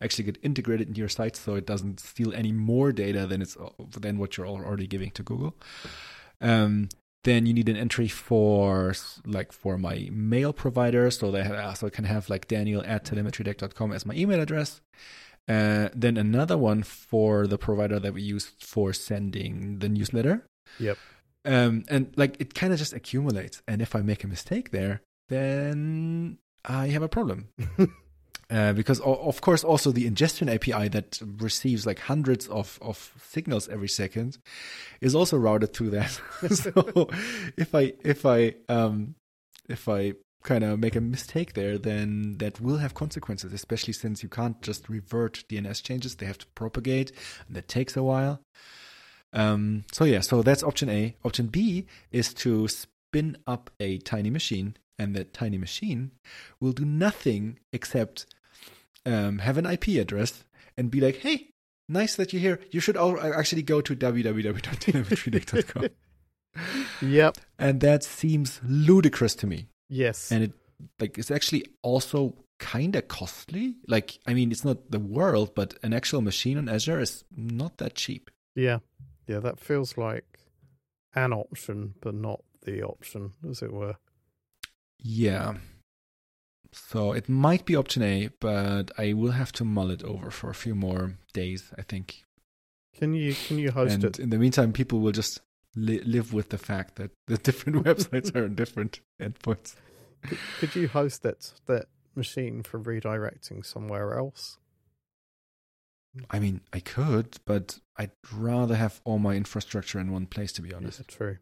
actually 0.00 0.24
get 0.24 0.38
integrated 0.42 0.86
into 0.88 1.00
your 1.00 1.08
site, 1.08 1.34
so 1.36 1.56
it 1.56 1.66
doesn't 1.66 1.98
steal 2.00 2.32
any 2.34 2.52
more 2.52 2.92
data 2.92 3.26
than 3.26 3.42
it's 3.42 3.56
than 4.00 4.18
what 4.18 4.36
you're 4.36 4.46
already 4.46 4.86
giving 4.86 5.10
to 5.10 5.22
Google. 5.24 5.54
Um, 6.40 6.88
then 7.24 7.46
you 7.46 7.52
need 7.52 7.68
an 7.68 7.76
entry 7.76 8.06
for 8.08 8.94
like 9.26 9.50
for 9.50 9.76
my 9.76 10.08
mail 10.12 10.52
provider, 10.52 11.10
so 11.10 11.30
they 11.32 11.42
have, 11.42 11.76
so 11.78 11.88
I 11.88 11.90
can 11.90 12.04
have 12.04 12.30
like 12.30 12.46
Daniel 12.46 12.82
at 12.86 13.04
telemetrydeck.com 13.04 13.92
as 13.92 14.06
my 14.06 14.14
email 14.14 14.40
address. 14.40 14.80
Uh, 15.46 15.88
then 15.94 16.16
another 16.16 16.56
one 16.56 16.82
for 16.82 17.46
the 17.46 17.58
provider 17.58 17.98
that 18.00 18.14
we 18.14 18.22
use 18.22 18.52
for 18.58 18.92
sending 18.92 19.78
the 19.78 19.88
newsletter. 19.88 20.46
Yep. 20.78 20.98
Um, 21.44 21.84
and 21.88 22.12
like 22.16 22.40
it 22.40 22.54
kind 22.54 22.72
of 22.72 22.78
just 22.78 22.94
accumulates. 22.94 23.62
And 23.68 23.82
if 23.82 23.94
I 23.94 24.00
make 24.00 24.24
a 24.24 24.28
mistake 24.28 24.70
there, 24.70 25.02
then 25.28 26.38
I 26.64 26.88
have 26.88 27.02
a 27.02 27.08
problem. 27.08 27.48
Uh, 28.50 28.74
because 28.74 29.00
of 29.00 29.40
course 29.40 29.64
also 29.64 29.90
the 29.90 30.06
ingestion 30.06 30.50
API 30.50 30.86
that 30.88 31.18
receives 31.38 31.86
like 31.86 31.98
hundreds 31.98 32.46
of, 32.48 32.78
of 32.82 33.14
signals 33.26 33.68
every 33.68 33.88
second 33.88 34.36
is 35.00 35.14
also 35.14 35.38
routed 35.38 35.72
through 35.72 35.88
that. 35.88 36.10
so 36.50 37.08
if 37.56 37.74
I 37.74 37.94
if 38.04 38.26
I 38.26 38.54
um 38.68 39.14
if 39.68 39.88
I 39.88 40.12
kind 40.44 40.62
of 40.62 40.78
make 40.78 40.94
a 40.94 41.00
mistake 41.00 41.54
there, 41.54 41.76
then 41.78 42.36
that 42.38 42.60
will 42.60 42.76
have 42.76 42.94
consequences, 42.94 43.52
especially 43.52 43.92
since 43.94 44.22
you 44.22 44.28
can't 44.28 44.62
just 44.62 44.88
revert 44.88 45.42
DNS 45.48 45.82
changes; 45.82 46.14
they 46.14 46.26
have 46.26 46.38
to 46.38 46.46
propagate, 46.54 47.10
and 47.48 47.56
that 47.56 47.66
takes 47.66 47.96
a 47.96 48.02
while. 48.02 48.40
Um, 49.32 49.84
so 49.92 50.04
yeah, 50.04 50.20
so 50.20 50.42
that's 50.42 50.62
option 50.62 50.88
A. 50.88 51.16
Option 51.24 51.46
B 51.48 51.86
is 52.12 52.32
to 52.34 52.68
spin 52.68 53.36
up 53.46 53.70
a 53.80 53.98
tiny 53.98 54.30
machine, 54.30 54.76
and 54.98 55.16
that 55.16 55.34
tiny 55.34 55.58
machine 55.58 56.12
will 56.60 56.72
do 56.72 56.84
nothing 56.84 57.58
except 57.72 58.26
um, 59.04 59.38
have 59.38 59.58
an 59.58 59.66
IP 59.66 59.88
address 60.00 60.44
and 60.76 60.90
be 60.90 61.00
like, 61.00 61.16
"Hey, 61.16 61.48
nice 61.88 62.14
that 62.16 62.32
you're 62.32 62.42
here. 62.42 62.60
You 62.70 62.80
should 62.80 62.96
all 62.96 63.18
actually 63.20 63.62
go 63.62 63.80
to 63.80 63.96
www.telemetrydeck.com. 63.96 65.88
Yep. 67.02 67.38
and 67.58 67.80
that 67.80 68.04
seems 68.04 68.60
ludicrous 68.64 69.34
to 69.34 69.46
me. 69.48 69.66
Yes. 69.88 70.30
And 70.32 70.44
it 70.44 70.52
like 71.00 71.18
it's 71.18 71.30
actually 71.30 71.64
also 71.82 72.34
kind 72.58 72.96
of 72.96 73.08
costly. 73.08 73.76
Like 73.86 74.18
I 74.26 74.34
mean, 74.34 74.50
it's 74.50 74.64
not 74.64 74.90
the 74.90 74.98
world, 74.98 75.54
but 75.54 75.74
an 75.82 75.92
actual 75.92 76.20
machine 76.20 76.58
on 76.58 76.68
Azure 76.68 77.00
is 77.00 77.24
not 77.36 77.78
that 77.78 77.94
cheap. 77.94 78.30
yeah. 78.54 78.78
Yeah, 79.26 79.40
that 79.40 79.58
feels 79.58 79.96
like 79.96 80.38
an 81.14 81.32
option, 81.32 81.94
but 82.02 82.14
not 82.14 82.42
the 82.66 82.82
option, 82.82 83.32
as 83.48 83.62
it 83.62 83.72
were. 83.72 83.96
Yeah. 84.98 85.54
So 86.72 87.12
it 87.12 87.26
might 87.26 87.64
be 87.64 87.74
option 87.74 88.02
A, 88.02 88.28
but 88.38 88.90
I 88.98 89.14
will 89.14 89.30
have 89.30 89.50
to 89.52 89.64
mull 89.64 89.90
it 89.90 90.02
over 90.02 90.30
for 90.30 90.50
a 90.50 90.54
few 90.54 90.74
more 90.74 91.14
days, 91.32 91.72
I 91.78 91.82
think. 91.82 92.24
Can 92.98 93.14
you 93.14 93.34
can 93.46 93.58
you 93.58 93.70
host 93.70 93.94
and 93.94 94.04
it? 94.04 94.18
in 94.18 94.28
the 94.28 94.38
meantime, 94.38 94.72
people 94.74 95.00
will 95.00 95.12
just 95.12 95.40
li- 95.76 96.00
live 96.00 96.32
with 96.32 96.50
the 96.50 96.58
fact 96.58 96.96
that 96.96 97.10
the 97.26 97.38
different 97.38 97.84
websites 97.84 98.34
are 98.34 98.44
on 98.44 98.54
different 98.54 99.00
endpoints. 99.20 99.76
Could, 100.22 100.38
could 100.58 100.74
you 100.74 100.88
host 100.88 101.22
that 101.22 101.52
that 101.66 101.86
machine 102.14 102.62
for 102.62 102.80
redirecting 102.80 103.64
somewhere 103.64 104.16
else? 104.16 104.58
I 106.30 106.38
mean, 106.38 106.60
I 106.72 106.80
could, 106.80 107.38
but 107.44 107.80
I'd 107.96 108.12
rather 108.32 108.76
have 108.76 109.00
all 109.04 109.18
my 109.18 109.34
infrastructure 109.34 109.98
in 109.98 110.12
one 110.12 110.26
place, 110.26 110.52
to 110.52 110.62
be 110.62 110.72
honest. 110.72 111.00
Yeah, 111.00 111.16
true. 111.16 111.38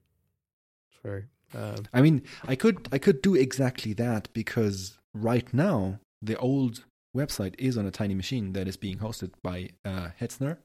True. 1.02 1.24
Um, 1.54 1.84
I 1.92 2.00
mean, 2.00 2.22
I 2.44 2.54
could 2.54 2.88
I 2.90 2.98
could 2.98 3.20
do 3.20 3.34
exactly 3.34 3.92
that 3.94 4.32
because 4.32 4.98
right 5.12 5.52
now 5.52 6.00
the 6.22 6.36
old 6.38 6.84
website 7.14 7.54
is 7.58 7.76
on 7.76 7.84
a 7.84 7.90
tiny 7.90 8.14
machine 8.14 8.54
that 8.54 8.66
is 8.66 8.76
being 8.76 8.98
hosted 8.98 9.32
by 9.42 9.70
uh, 9.84 10.08
Hetzner 10.18 10.58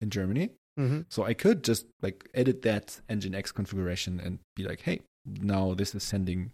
in 0.00 0.10
Germany. 0.10 0.50
Mhm. 0.78 1.04
So 1.08 1.24
I 1.24 1.34
could 1.34 1.62
just 1.64 1.86
like 2.02 2.28
edit 2.34 2.62
that 2.62 3.00
Nginx 3.08 3.52
configuration 3.54 4.20
and 4.20 4.38
be 4.56 4.64
like, 4.64 4.80
hey, 4.82 5.00
now 5.24 5.74
this 5.74 5.94
is 5.94 6.02
sending, 6.02 6.50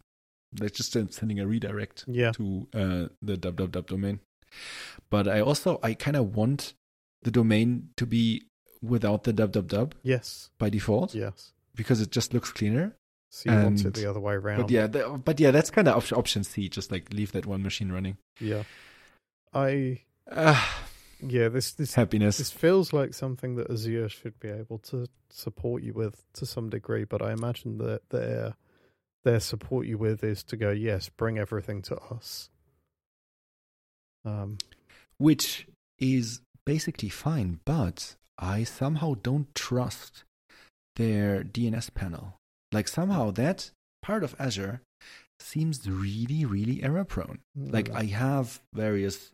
let's 0.58 0.76
just 0.76 0.92
sending 1.12 1.40
a 1.40 1.46
redirect 1.46 2.04
Yeah. 2.06 2.32
to 2.32 2.66
uh, 2.74 3.08
the 3.22 3.36
www 3.36 3.86
domain. 3.86 4.20
But 5.10 5.28
I 5.28 5.40
also 5.40 5.78
I 5.82 5.94
kind 5.94 6.16
of 6.16 6.34
want 6.36 6.74
the 7.22 7.30
domain 7.30 7.90
to 7.96 8.06
be 8.06 8.44
without 8.82 9.24
the 9.24 9.32
www 9.32 9.92
Yes. 10.02 10.50
by 10.58 10.70
default 10.70 11.14
Yes. 11.14 11.52
because 11.74 12.00
it 12.00 12.10
just 12.10 12.32
looks 12.34 12.50
cleaner. 12.50 12.96
So 13.32 13.52
you 13.52 13.56
want 13.62 13.84
it 13.84 13.94
the 13.94 14.06
other 14.10 14.18
way 14.18 14.34
around. 14.34 14.62
But 14.62 14.70
yeah, 14.70 14.88
the, 14.88 15.20
but 15.24 15.38
yeah, 15.38 15.52
that's 15.52 15.70
kind 15.70 15.86
of 15.86 15.96
option, 15.96 16.18
option 16.18 16.42
C. 16.42 16.68
Just 16.68 16.90
like 16.90 17.12
leave 17.12 17.30
that 17.30 17.46
one 17.46 17.62
machine 17.62 17.92
running. 17.92 18.16
Yeah. 18.40 18.64
I 19.54 20.00
Ah, 20.32 20.82
yeah, 21.22 21.48
this 21.48 21.72
this 21.72 21.94
happiness. 21.94 22.38
this 22.38 22.50
feels 22.50 22.92
like 22.92 23.14
something 23.14 23.56
that 23.56 23.70
Azure 23.70 24.08
should 24.08 24.38
be 24.40 24.48
able 24.48 24.78
to 24.78 25.06
support 25.30 25.82
you 25.82 25.92
with 25.92 26.24
to 26.34 26.46
some 26.46 26.70
degree, 26.70 27.04
but 27.04 27.22
I 27.22 27.32
imagine 27.32 27.78
that 27.78 28.08
their 28.10 28.54
their 29.24 29.40
support 29.40 29.86
you 29.86 29.98
with 29.98 30.24
is 30.24 30.42
to 30.44 30.56
go, 30.56 30.70
yes, 30.70 31.08
bring 31.08 31.38
everything 31.38 31.82
to 31.82 31.96
us. 31.96 32.50
Um 34.24 34.58
which 35.18 35.66
is 35.98 36.40
basically 36.64 37.10
fine, 37.10 37.60
but 37.64 38.16
I 38.38 38.64
somehow 38.64 39.14
don't 39.22 39.54
trust 39.54 40.24
their 40.96 41.42
DNS 41.44 41.92
panel. 41.94 42.36
Like 42.72 42.88
somehow 42.88 43.30
that 43.32 43.70
part 44.02 44.24
of 44.24 44.34
Azure 44.38 44.80
seems 45.38 45.88
really, 45.88 46.44
really 46.44 46.82
error 46.82 47.04
prone. 47.04 47.40
Like 47.56 47.88
mm, 47.88 47.96
I 47.96 48.04
have 48.04 48.60
various 48.72 49.32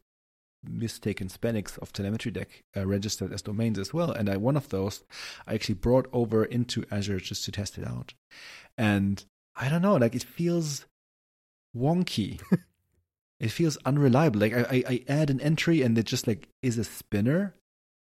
mistaken 0.65 1.29
Spanix 1.29 1.79
of 1.79 1.93
telemetry 1.93 2.31
deck 2.31 2.63
uh, 2.77 2.87
registered 2.87 3.33
as 3.33 3.43
domains 3.43 3.79
as 3.79 3.93
well, 3.95 4.11
and 4.11 4.29
I 4.29 4.37
one 4.37 4.57
of 4.57 4.69
those 4.71 5.05
I 5.47 5.55
actually 5.55 5.77
brought 5.77 6.09
over 6.13 6.45
into 6.45 6.85
Azure 6.91 7.21
just 7.21 7.45
to 7.45 7.53
test 7.53 7.79
it 7.79 7.87
out, 7.87 8.15
and 8.77 9.25
I 9.57 9.69
don't 9.69 9.83
know, 9.83 9.97
like 9.97 10.15
it 10.15 10.23
feels 10.25 10.87
wonky. 11.77 12.41
it 13.41 13.49
feels 13.51 13.77
unreliable. 13.85 14.41
Like 14.41 14.55
I, 14.55 14.61
I, 14.71 14.85
I 14.89 15.05
add 15.09 15.31
an 15.31 15.41
entry 15.41 15.83
and 15.83 15.97
it 15.99 16.07
just 16.07 16.27
like 16.27 16.49
is 16.63 16.79
a 16.79 16.85
spinner, 16.85 17.55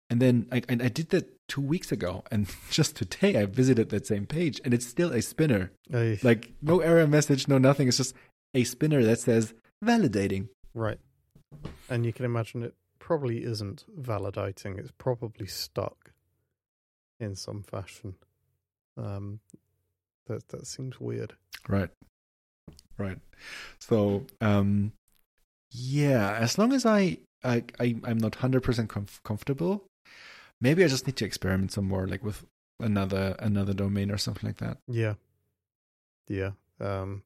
and 0.08 0.20
then 0.20 0.46
I, 0.50 0.58
I 0.68 0.72
I 0.72 0.88
did 0.88 1.10
that 1.10 1.28
two 1.48 1.60
weeks 1.60 1.92
ago, 1.92 2.24
and 2.30 2.48
just 2.70 2.96
today 2.96 3.36
I 3.40 3.46
visited 3.46 3.90
that 3.90 4.06
same 4.06 4.26
page, 4.26 4.60
and 4.64 4.72
it's 4.74 4.86
still 4.86 5.12
a 5.12 5.22
spinner. 5.22 5.72
I- 5.92 6.18
Like 6.22 6.52
no 6.62 6.80
error 6.80 7.06
message, 7.06 7.48
no 7.48 7.58
nothing. 7.58 7.88
It's 7.88 7.96
just 7.98 8.14
a 8.54 8.64
spinner 8.64 9.02
that 9.04 9.20
says 9.20 9.54
validating. 9.84 10.48
right. 10.74 10.98
And 11.88 12.06
you 12.06 12.12
can 12.12 12.24
imagine 12.24 12.62
it 12.62 12.74
probably 12.98 13.44
isn't 13.44 13.84
validating. 14.00 14.78
It's 14.78 14.92
probably 14.96 15.46
stuck 15.46 16.12
in 17.18 17.34
some 17.34 17.62
fashion. 17.62 18.14
Um 18.96 19.40
that 20.26 20.48
that 20.48 20.66
seems 20.66 21.00
weird. 21.00 21.34
Right. 21.68 21.90
Right. 22.98 23.18
So, 23.78 24.26
um, 24.40 24.92
yeah, 25.70 26.36
as 26.38 26.58
long 26.58 26.72
as 26.72 26.84
I, 26.84 27.18
I, 27.42 27.64
I 27.78 27.96
I'm 28.04 28.18
not 28.18 28.36
hundred 28.36 28.62
percent 28.62 28.90
comf- 28.90 29.22
comfortable, 29.24 29.86
maybe 30.60 30.84
I 30.84 30.88
just 30.88 31.06
need 31.06 31.16
to 31.16 31.24
experiment 31.24 31.72
some 31.72 31.88
more, 31.88 32.06
like 32.06 32.22
with 32.22 32.44
another 32.78 33.36
another 33.38 33.72
domain 33.74 34.10
or 34.10 34.18
something 34.18 34.46
like 34.48 34.58
that. 34.58 34.78
Yeah. 34.86 35.14
Yeah. 36.28 36.52
Um 36.80 37.22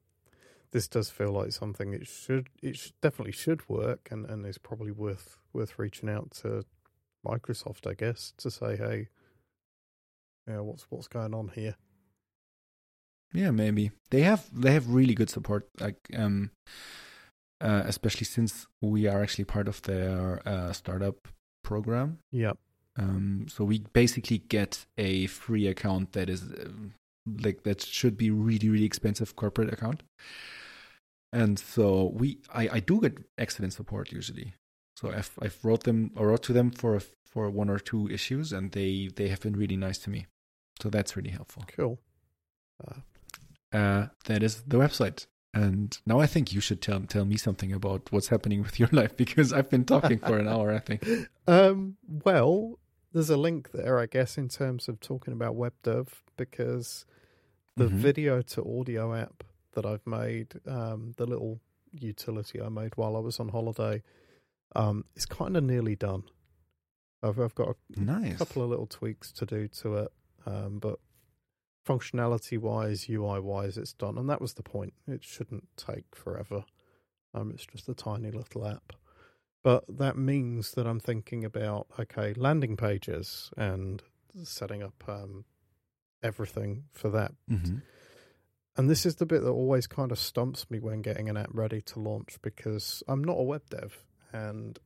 this 0.75 0.89
does 0.89 1.09
feel 1.09 1.31
like 1.31 1.53
something 1.53 1.93
it 1.93 2.05
should 2.05 2.49
it 2.61 2.75
sh- 2.75 2.91
definitely 3.01 3.31
should 3.31 3.61
work 3.69 4.09
and 4.11 4.25
and 4.25 4.45
is 4.45 4.57
probably 4.57 4.91
worth 4.91 5.37
worth 5.53 5.79
reaching 5.79 6.09
out 6.09 6.31
to 6.31 6.65
Microsoft 7.25 7.89
I 7.89 7.93
guess 7.93 8.33
to 8.39 8.51
say 8.51 8.75
hey 8.75 9.07
yeah 10.45 10.59
what's 10.59 10.85
what's 10.89 11.07
going 11.07 11.33
on 11.33 11.47
here 11.55 11.75
Yeah, 13.33 13.51
maybe 13.51 13.91
they 14.11 14.23
have 14.23 14.49
they 14.53 14.71
have 14.73 14.93
really 14.93 15.15
good 15.15 15.29
support, 15.29 15.63
like 15.79 15.99
um, 16.13 16.51
uh, 17.61 17.83
especially 17.85 18.25
since 18.25 18.67
we 18.81 19.07
are 19.07 19.21
actually 19.23 19.45
part 19.45 19.67
of 19.67 19.81
their 19.81 20.41
uh, 20.45 20.73
startup 20.73 21.27
program. 21.63 22.19
yeah 22.31 22.53
Um, 22.97 23.47
so 23.49 23.63
we 23.65 23.79
basically 23.93 24.39
get 24.49 24.85
a 24.97 25.27
free 25.27 25.67
account 25.67 26.11
that 26.11 26.29
is 26.29 26.41
um, 26.43 26.93
like 27.25 27.63
that 27.63 27.81
should 27.81 28.17
be 28.17 28.29
really 28.29 28.69
really 28.69 28.85
expensive 28.85 29.35
corporate 29.35 29.73
account. 29.73 30.03
And 31.41 31.59
so 31.59 32.11
we, 32.19 32.27
I, 32.53 32.63
I 32.77 32.79
do 32.79 33.01
get 33.01 33.17
excellent 33.37 33.73
support 33.73 34.11
usually. 34.11 34.53
So 34.99 35.03
I've 35.11 35.31
I've 35.43 35.59
wrote 35.65 35.83
them 35.83 36.11
or 36.15 36.27
wrote 36.29 36.43
to 36.43 36.53
them 36.53 36.71
for 36.71 37.01
for 37.33 37.49
one 37.49 37.69
or 37.69 37.79
two 37.79 38.07
issues, 38.09 38.53
and 38.53 38.71
they 38.71 39.09
they 39.15 39.27
have 39.27 39.41
been 39.41 39.55
really 39.63 39.77
nice 39.77 39.97
to 40.03 40.09
me. 40.09 40.27
So 40.81 40.89
that's 40.89 41.15
really 41.17 41.31
helpful. 41.31 41.63
cool 41.75 41.99
uh, 42.87 42.99
Uh, 43.77 44.07
that 44.25 44.41
is 44.43 44.63
the 44.67 44.77
website. 44.77 45.27
And 45.53 45.97
now 46.05 46.19
I 46.23 46.27
think 46.27 46.53
you 46.53 46.61
should 46.61 46.81
tell 46.81 47.01
tell 47.01 47.25
me 47.25 47.37
something 47.37 47.73
about 47.73 48.01
what's 48.11 48.29
happening 48.29 48.61
with 48.63 48.79
your 48.79 48.89
life 49.01 49.13
because 49.17 49.51
I've 49.53 49.69
been 49.69 49.85
talking 49.85 50.19
for 50.19 50.37
an 50.37 50.47
hour. 50.47 50.71
I 50.71 50.79
think. 50.79 51.01
um 51.47 51.97
well 52.25 52.79
there's 53.13 53.29
a 53.29 53.37
link 53.37 53.69
there 53.71 53.97
I 54.03 54.07
guess 54.07 54.37
in 54.37 54.47
terms 54.49 54.87
of 54.89 54.99
talking 54.99 55.33
about 55.33 55.55
web 55.55 55.73
dev 55.83 56.23
because 56.37 57.05
the 57.77 57.85
Mhm. 57.89 57.99
video 58.07 58.41
to 58.41 58.61
audio 58.79 59.13
app 59.13 59.43
that 59.75 59.85
I've 59.85 60.05
made, 60.05 60.59
um, 60.67 61.13
the 61.17 61.25
little 61.25 61.59
utility 61.91 62.61
I 62.61 62.69
made 62.69 62.97
while 62.97 63.15
I 63.15 63.19
was 63.19 63.39
on 63.39 63.49
holiday, 63.49 64.01
um, 64.75 65.05
is 65.15 65.25
kind 65.25 65.55
of 65.55 65.63
nearly 65.63 65.95
done. 65.95 66.23
I've, 67.23 67.39
I've 67.39 67.55
got 67.55 67.69
a 67.69 67.75
Nice. 67.95 68.37
couple 68.37 68.63
of 68.63 68.69
little 68.69 68.87
tweaks 68.87 69.31
to 69.33 69.45
do 69.45 69.67
to 69.67 69.95
it, 69.95 70.11
um, 70.45 70.79
but 70.79 70.99
functionality 71.87 72.57
wise, 72.57 73.07
UI 73.09 73.39
wise, 73.39 73.77
it's 73.77 73.93
done. 73.93 74.17
And 74.17 74.29
that 74.29 74.41
was 74.41 74.53
the 74.55 74.63
point. 74.63 74.93
It 75.07 75.23
shouldn't 75.23 75.67
take 75.77 76.15
forever. 76.15 76.65
Um, 77.33 77.51
it's 77.51 77.65
just 77.65 77.87
a 77.89 77.93
tiny 77.93 78.31
little 78.31 78.65
app. 78.67 78.93
But 79.63 79.83
that 79.97 80.17
means 80.17 80.71
that 80.71 80.85
I'm 80.85 80.99
thinking 80.99 81.43
about 81.43 81.87
okay, 81.99 82.33
landing 82.35 82.77
pages 82.77 83.49
and 83.57 84.01
setting 84.43 84.83
up 84.83 85.03
um, 85.07 85.45
everything 86.21 86.83
for 86.91 87.09
that 87.09 87.33
hmm 87.47 87.77
and 88.77 88.89
this 88.89 89.05
is 89.05 89.15
the 89.15 89.25
bit 89.25 89.41
that 89.43 89.49
always 89.49 89.87
kind 89.87 90.11
of 90.11 90.19
stumps 90.19 90.69
me 90.69 90.79
when 90.79 91.01
getting 91.01 91.29
an 91.29 91.37
app 91.37 91.49
ready 91.51 91.81
to 91.81 91.99
launch 91.99 92.37
because 92.41 93.03
I'm 93.07 93.23
not 93.23 93.37
a 93.37 93.43
web 93.43 93.63
dev 93.69 94.03
and 94.33 94.77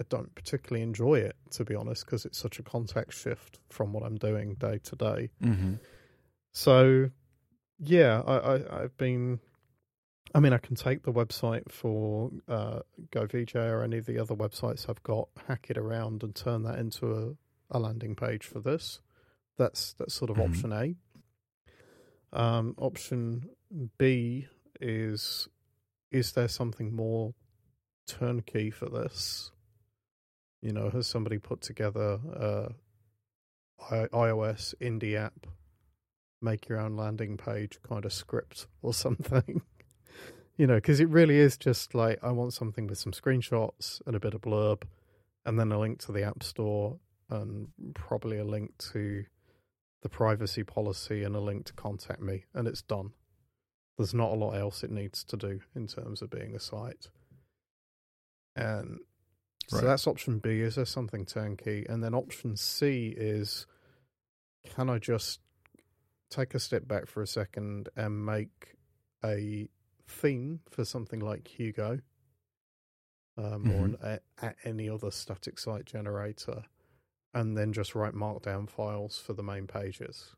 I 0.00 0.04
don't 0.08 0.34
particularly 0.34 0.82
enjoy 0.82 1.16
it, 1.20 1.36
to 1.52 1.64
be 1.64 1.74
honest, 1.74 2.04
because 2.06 2.24
it's 2.24 2.38
such 2.38 2.58
a 2.58 2.62
context 2.62 3.18
shift 3.20 3.58
from 3.68 3.92
what 3.92 4.02
I'm 4.04 4.16
doing 4.16 4.54
day 4.54 4.78
to 4.84 4.96
day. 4.96 5.30
hmm 5.40 5.74
So, 6.52 7.10
yeah, 7.78 8.22
I, 8.26 8.36
I, 8.36 8.82
I've 8.82 8.96
been. 8.96 9.40
I 10.34 10.40
mean, 10.40 10.52
I 10.54 10.58
can 10.58 10.76
take 10.76 11.02
the 11.02 11.12
website 11.12 11.70
for 11.70 12.30
uh, 12.48 12.80
GoVJ 13.10 13.54
or 13.54 13.82
any 13.82 13.98
of 13.98 14.06
the 14.06 14.18
other 14.18 14.34
websites 14.34 14.88
I've 14.88 15.02
got, 15.02 15.28
hack 15.46 15.66
it 15.68 15.76
around, 15.76 16.22
and 16.22 16.34
turn 16.34 16.62
that 16.62 16.78
into 16.78 17.36
a, 17.70 17.76
a 17.76 17.78
landing 17.78 18.14
page 18.16 18.46
for 18.46 18.60
this. 18.60 19.00
That's 19.58 19.92
that's 19.94 20.14
sort 20.14 20.30
of 20.30 20.36
Mhm. 20.38 20.48
option 20.48 20.72
A. 20.72 20.94
Um, 22.32 22.74
option 22.78 23.48
B 23.98 24.46
is: 24.80 25.48
is 26.10 26.32
there 26.32 26.48
something 26.48 26.94
more 26.94 27.34
turnkey 28.06 28.70
for 28.70 28.88
this? 28.88 29.50
You 30.60 30.72
know, 30.72 30.90
has 30.90 31.06
somebody 31.06 31.38
put 31.38 31.60
together 31.60 32.18
a 32.34 32.74
iOS 33.90 34.74
indie 34.80 35.16
app, 35.16 35.46
make 36.40 36.68
your 36.68 36.78
own 36.78 36.96
landing 36.96 37.36
page 37.36 37.78
kind 37.86 38.04
of 38.04 38.12
script 38.12 38.66
or 38.82 38.94
something? 38.94 39.62
you 40.56 40.66
know, 40.66 40.76
because 40.76 41.00
it 41.00 41.08
really 41.08 41.38
is 41.38 41.56
just 41.56 41.94
like 41.94 42.18
I 42.22 42.30
want 42.30 42.52
something 42.52 42.86
with 42.86 42.98
some 42.98 43.12
screenshots 43.12 44.00
and 44.06 44.14
a 44.14 44.20
bit 44.20 44.34
of 44.34 44.42
blurb, 44.42 44.82
and 45.44 45.58
then 45.58 45.72
a 45.72 45.78
link 45.78 45.98
to 46.00 46.12
the 46.12 46.22
App 46.22 46.42
Store 46.42 46.98
and 47.30 47.68
probably 47.94 48.38
a 48.38 48.44
link 48.44 48.70
to 48.92 49.24
the 50.02 50.08
privacy 50.08 50.64
policy 50.64 51.22
and 51.22 51.34
a 51.34 51.40
link 51.40 51.66
to 51.66 51.72
contact 51.72 52.20
me, 52.20 52.44
and 52.54 52.66
it's 52.66 52.82
done. 52.82 53.12
There's 53.98 54.14
not 54.14 54.32
a 54.32 54.34
lot 54.34 54.52
else 54.52 54.82
it 54.82 54.90
needs 54.90 55.22
to 55.24 55.36
do 55.36 55.60
in 55.74 55.86
terms 55.86 56.22
of 56.22 56.30
being 56.30 56.54
a 56.54 56.60
site. 56.60 57.08
And 58.56 58.98
so 59.68 59.80
that's 59.80 60.06
option 60.06 60.38
B. 60.38 60.60
Is 60.60 60.74
there 60.74 60.84
something 60.84 61.24
turnkey? 61.24 61.86
And 61.88 62.02
then 62.02 62.14
option 62.14 62.56
C 62.56 63.14
is 63.16 63.66
can 64.74 64.90
I 64.90 64.98
just 64.98 65.40
take 66.30 66.54
a 66.54 66.58
step 66.58 66.86
back 66.86 67.06
for 67.06 67.22
a 67.22 67.26
second 67.26 67.88
and 67.96 68.24
make 68.24 68.76
a 69.24 69.68
theme 70.08 70.60
for 70.70 70.84
something 70.84 71.20
like 71.20 71.48
Hugo 71.48 72.00
um, 73.36 73.70
or 73.70 73.84
an, 73.84 73.96
a, 74.02 74.18
a, 74.42 74.54
any 74.64 74.88
other 74.88 75.10
static 75.10 75.58
site 75.58 75.84
generator 75.84 76.64
and 77.34 77.56
then 77.56 77.72
just 77.72 77.94
write 77.94 78.14
markdown 78.14 78.68
files 78.68 79.18
for 79.18 79.32
the 79.32 79.42
main 79.42 79.66
pages? 79.66 80.34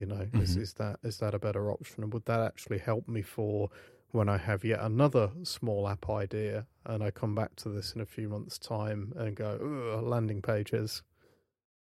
You 0.00 0.06
know, 0.06 0.28
is, 0.36 0.56
Mhm. 0.56 0.62
is 0.62 0.74
that 0.74 0.98
is 1.02 1.18
that 1.18 1.32
a 1.34 1.38
better 1.38 1.70
option? 1.70 2.02
And 2.02 2.12
would 2.12 2.26
that 2.26 2.40
actually 2.40 2.78
help 2.78 3.08
me 3.08 3.22
for 3.22 3.70
when 4.10 4.28
I 4.28 4.36
have 4.36 4.64
yet 4.64 4.80
another 4.80 5.30
small 5.44 5.88
app 5.88 6.10
idea 6.10 6.66
and 6.84 7.02
I 7.02 7.10
come 7.10 7.34
back 7.34 7.56
to 7.56 7.70
this 7.70 7.92
in 7.94 8.00
a 8.00 8.06
few 8.06 8.28
months' 8.28 8.58
time 8.58 9.12
and 9.16 9.34
go, 9.36 10.00
landing 10.04 10.42
pages. 10.42 11.02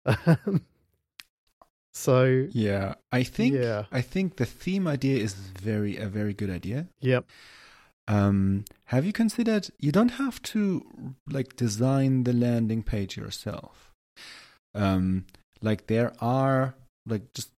so, 1.91 2.48
Yeah, 2.52 2.96
I 3.12 3.24
think 3.24 3.54
Yeah. 3.54 3.86
I 3.91 4.02
think 4.02 4.38
the 4.38 4.46
theme 4.46 4.88
idea 4.88 5.18
is 5.18 5.34
very 5.34 5.98
a 5.98 6.08
very 6.08 6.34
good 6.34 6.50
idea. 6.50 6.88
yep. 7.02 7.26
Um, 8.08 8.66
have 8.86 9.06
you 9.06 9.14
considered 9.14 9.70
you 9.80 9.91
don't 9.91 10.10
have 10.10 10.41
to 10.43 11.16
like 11.28 11.56
design 11.56 12.24
the 12.24 12.34
landing 12.34 12.84
page 12.84 13.18
yourself? 13.18 13.91
Um, 14.74 15.26
like 15.62 15.88
there 15.88 16.14
are 16.20 16.76
like 17.08 17.34
just 17.34 17.49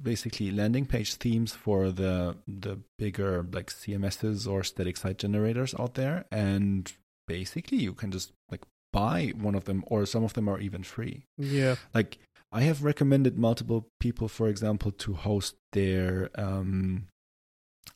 basically 0.00 0.50
landing 0.50 0.86
page 0.86 1.14
themes 1.14 1.52
for 1.52 1.90
the 1.90 2.36
the 2.46 2.78
bigger 2.98 3.44
like 3.52 3.70
CMSs 3.70 4.48
or 4.48 4.62
static 4.62 4.96
site 4.96 5.18
generators 5.18 5.74
out 5.78 5.94
there, 5.94 6.26
and 6.30 6.92
basically 7.26 7.78
you 7.78 7.92
can 7.92 8.10
just 8.10 8.32
like 8.50 8.62
buy 8.92 9.32
one 9.36 9.54
of 9.54 9.64
them, 9.64 9.84
or 9.86 10.06
some 10.06 10.24
of 10.24 10.34
them 10.34 10.48
are 10.48 10.60
even 10.60 10.82
free. 10.82 11.24
Yeah. 11.36 11.76
Like 11.92 12.18
I 12.52 12.62
have 12.62 12.84
recommended 12.84 13.38
multiple 13.38 13.86
people, 14.00 14.28
for 14.28 14.48
example, 14.48 14.92
to 14.92 15.14
host 15.14 15.56
their 15.72 16.30
um, 16.36 17.08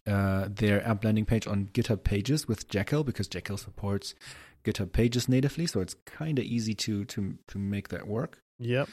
uh, 0.06 0.48
their 0.50 0.86
app 0.86 1.04
landing 1.04 1.24
page 1.24 1.46
on 1.46 1.66
GitHub 1.72 2.04
Pages 2.04 2.48
with 2.48 2.68
Jekyll 2.68 3.04
because 3.04 3.28
Jekyll 3.28 3.56
supports 3.56 4.14
GitHub 4.64 4.92
Pages 4.92 5.28
natively, 5.28 5.66
so 5.66 5.80
it's 5.80 5.96
kind 6.06 6.38
of 6.38 6.44
easy 6.44 6.74
to 6.74 7.04
to 7.06 7.38
to 7.48 7.58
make 7.58 7.88
that 7.88 8.06
work. 8.06 8.40
Yep. 8.58 8.88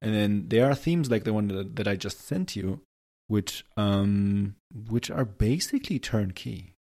And 0.00 0.14
then 0.14 0.44
there 0.48 0.70
are 0.70 0.74
themes 0.74 1.10
like 1.10 1.24
the 1.24 1.32
one 1.32 1.48
that, 1.48 1.76
that 1.76 1.88
I 1.88 1.96
just 1.96 2.26
sent 2.26 2.54
you, 2.56 2.80
which 3.26 3.64
um 3.76 4.56
which 4.88 5.10
are 5.10 5.24
basically 5.24 5.98
turnkey. 5.98 6.74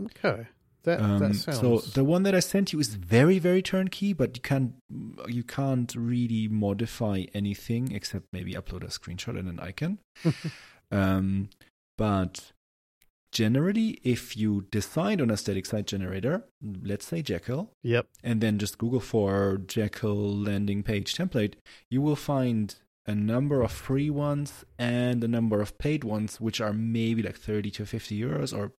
Okay. 0.00 0.46
That 0.84 1.00
Um, 1.00 1.18
that 1.20 1.34
sounds 1.36 1.60
so 1.60 1.78
the 1.78 2.02
one 2.02 2.24
that 2.24 2.34
I 2.34 2.40
sent 2.40 2.72
you 2.72 2.80
is 2.80 2.94
very 2.94 3.38
very 3.38 3.62
turnkey, 3.62 4.12
but 4.12 4.36
you 4.36 4.42
can't 4.42 4.74
you 5.28 5.44
can't 5.44 5.94
really 5.94 6.48
modify 6.48 7.24
anything 7.34 7.92
except 7.92 8.26
maybe 8.32 8.54
upload 8.54 8.82
a 8.82 8.88
screenshot 8.88 9.38
and 9.38 9.48
an 9.48 9.60
icon. 9.60 9.98
um, 10.90 11.50
but 11.98 12.52
generally, 13.30 13.98
if 14.02 14.36
you 14.36 14.66
decide 14.70 15.20
on 15.20 15.30
a 15.30 15.36
static 15.36 15.66
site 15.66 15.86
generator, 15.86 16.44
let's 16.82 17.06
say 17.06 17.22
Jekyll, 17.22 17.70
Yep. 17.82 18.06
and 18.22 18.40
then 18.40 18.58
just 18.58 18.78
Google 18.78 19.00
for 19.00 19.58
Jekyll 19.66 20.36
landing 20.36 20.82
page 20.82 21.14
template, 21.14 21.54
you 21.90 22.00
will 22.02 22.16
find 22.16 22.74
a 23.06 23.14
number 23.14 23.62
of 23.62 23.72
free 23.72 24.10
ones 24.10 24.64
and 24.78 25.24
a 25.24 25.28
number 25.28 25.60
of 25.60 25.76
paid 25.78 26.04
ones, 26.04 26.40
which 26.40 26.60
are 26.60 26.72
maybe 26.72 27.22
like 27.22 27.36
30 27.36 27.70
to 27.72 27.86
50 27.86 28.20
euros 28.20 28.56
or 28.56 28.72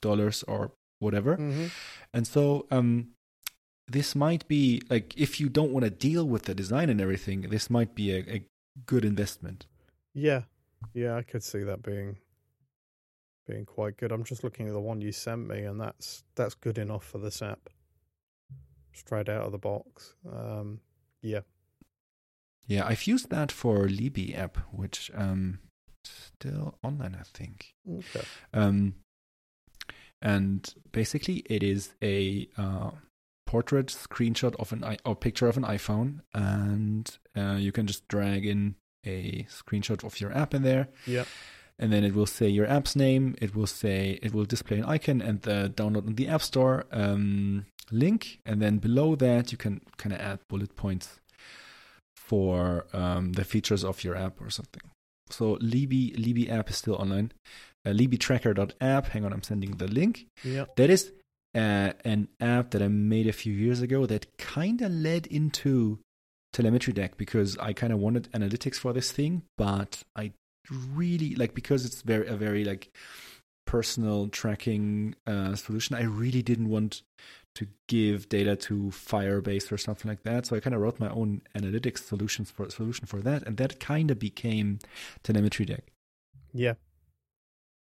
dollars 0.00 0.42
or 0.44 0.72
whatever. 0.98 1.36
hmm 1.36 1.66
And 2.14 2.26
so, 2.26 2.66
um, 2.70 3.08
this 3.88 4.14
might 4.14 4.46
be 4.46 4.80
like 4.88 5.14
if 5.16 5.40
you 5.40 5.48
don't 5.48 5.72
want 5.72 5.84
to 5.84 5.90
deal 5.90 6.24
with 6.24 6.44
the 6.44 6.54
design 6.54 6.88
and 6.90 7.00
everything, 7.00 7.40
this 7.42 7.68
might 7.68 7.92
be 7.96 8.12
a, 8.12 8.18
a 8.36 8.44
good 8.86 9.04
investment. 9.04 9.66
Yeah. 10.14 10.42
Yeah, 10.94 11.16
I 11.16 11.22
could 11.22 11.42
see 11.42 11.64
that 11.64 11.82
being 11.82 12.18
being 13.46 13.64
quite 13.66 13.96
good. 13.96 14.12
I'm 14.12 14.24
just 14.24 14.44
looking 14.44 14.66
at 14.68 14.72
the 14.72 14.80
one 14.80 15.00
you 15.00 15.12
sent 15.12 15.48
me 15.48 15.60
and 15.62 15.80
that's 15.80 16.22
that's 16.34 16.54
good 16.54 16.78
enough 16.78 17.04
for 17.04 17.18
this 17.18 17.42
app. 17.42 17.68
Straight 18.92 19.28
out 19.28 19.44
of 19.46 19.52
the 19.52 19.58
box. 19.58 20.14
Um 20.30 20.80
yeah. 21.22 21.40
Yeah, 22.66 22.86
I've 22.86 23.06
used 23.06 23.30
that 23.30 23.50
for 23.52 23.88
Libby 23.88 24.34
app, 24.34 24.56
which 24.72 25.10
um 25.14 25.58
still 26.04 26.78
online, 26.82 27.16
I 27.18 27.24
think. 27.24 27.74
Okay. 27.88 28.24
Um, 28.54 28.94
and 30.22 30.72
basically, 30.92 31.38
it 31.46 31.62
is 31.62 31.94
a 32.02 32.48
uh, 32.56 32.90
portrait 33.46 33.86
screenshot 33.86 34.54
of 34.56 34.72
an 34.72 34.84
i- 34.84 34.98
or 35.04 35.16
picture 35.16 35.48
of 35.48 35.56
an 35.56 35.62
iPhone, 35.64 36.20
and 36.34 37.18
uh, 37.36 37.56
you 37.58 37.72
can 37.72 37.86
just 37.86 38.06
drag 38.08 38.44
in 38.46 38.76
a 39.06 39.44
screenshot 39.50 40.04
of 40.04 40.20
your 40.20 40.32
app 40.36 40.52
in 40.54 40.62
there, 40.62 40.88
Yeah. 41.06 41.24
And 41.80 41.92
then 41.92 42.04
it 42.04 42.14
will 42.14 42.26
say 42.26 42.46
your 42.48 42.66
app's 42.66 42.94
name. 42.94 43.34
It 43.40 43.56
will 43.56 43.66
say 43.66 44.20
it 44.22 44.32
will 44.32 44.44
display 44.44 44.78
an 44.78 44.84
icon 44.84 45.20
and 45.20 45.40
the 45.42 45.72
download 45.74 46.06
in 46.06 46.14
the 46.14 46.28
App 46.28 46.42
Store 46.42 46.84
um, 46.92 47.66
link, 47.90 48.38
and 48.44 48.60
then 48.62 48.78
below 48.78 49.16
that 49.16 49.50
you 49.50 49.58
can 49.58 49.80
kind 49.96 50.12
of 50.12 50.20
add 50.20 50.38
bullet 50.48 50.76
points 50.76 51.18
for 52.14 52.86
um, 52.92 53.32
the 53.32 53.44
features 53.44 53.82
of 53.82 54.04
your 54.04 54.14
app 54.14 54.40
or 54.40 54.50
something. 54.50 54.82
So 55.30 55.58
Libby 55.60 56.14
Libby 56.16 56.50
app 56.50 56.70
is 56.70 56.76
still 56.76 56.96
online. 56.96 57.32
Uh, 57.86 57.90
LibbyTracker.app. 57.90 59.06
Hang 59.08 59.24
on, 59.24 59.32
I'm 59.32 59.42
sending 59.42 59.78
the 59.78 59.88
link. 59.88 60.26
Yeah. 60.44 60.66
That 60.76 60.90
is 60.90 61.12
uh, 61.54 61.92
an 62.04 62.28
app 62.38 62.72
that 62.72 62.82
I 62.82 62.88
made 62.88 63.26
a 63.26 63.32
few 63.32 63.54
years 63.54 63.80
ago 63.80 64.04
that 64.04 64.26
kind 64.36 64.82
of 64.82 64.92
led 64.92 65.26
into 65.28 65.98
telemetry 66.52 66.92
deck 66.92 67.16
because 67.16 67.56
I 67.58 67.72
kind 67.72 67.92
of 67.92 67.98
wanted 67.98 68.30
analytics 68.32 68.76
for 68.76 68.92
this 68.92 69.12
thing, 69.12 69.42
but 69.56 70.02
I 70.14 70.32
really 70.70 71.34
like 71.34 71.54
because 71.54 71.84
it's 71.84 72.02
very 72.02 72.26
a 72.26 72.36
very 72.36 72.64
like 72.64 72.92
personal 73.66 74.28
tracking 74.28 75.14
uh, 75.26 75.54
solution. 75.54 75.96
I 75.96 76.02
really 76.02 76.42
didn't 76.42 76.68
want 76.68 77.02
to 77.54 77.66
give 77.88 78.28
data 78.28 78.54
to 78.54 78.74
Firebase 78.90 79.72
or 79.72 79.78
something 79.78 80.08
like 80.08 80.22
that, 80.22 80.46
so 80.46 80.56
I 80.56 80.60
kind 80.60 80.74
of 80.74 80.80
wrote 80.80 81.00
my 81.00 81.10
own 81.10 81.42
analytics 81.56 81.98
solutions 81.98 82.50
for 82.50 82.70
solution 82.70 83.06
for 83.06 83.20
that, 83.20 83.42
and 83.46 83.56
that 83.56 83.80
kind 83.80 84.10
of 84.10 84.18
became 84.18 84.78
telemetry 85.22 85.66
deck. 85.66 85.92
Yeah. 86.52 86.74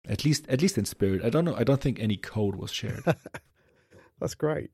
At 0.09 0.25
least, 0.25 0.47
at 0.49 0.63
least 0.63 0.79
in 0.79 0.85
spirit. 0.87 1.23
I 1.23 1.29
don't 1.29 1.45
know. 1.45 1.55
I 1.55 1.65
don't 1.65 1.81
think 1.81 2.01
any 2.01 2.17
code 2.17 2.57
was 2.57 2.71
shared. 2.71 3.05
That's 4.21 4.35
great. 4.35 4.71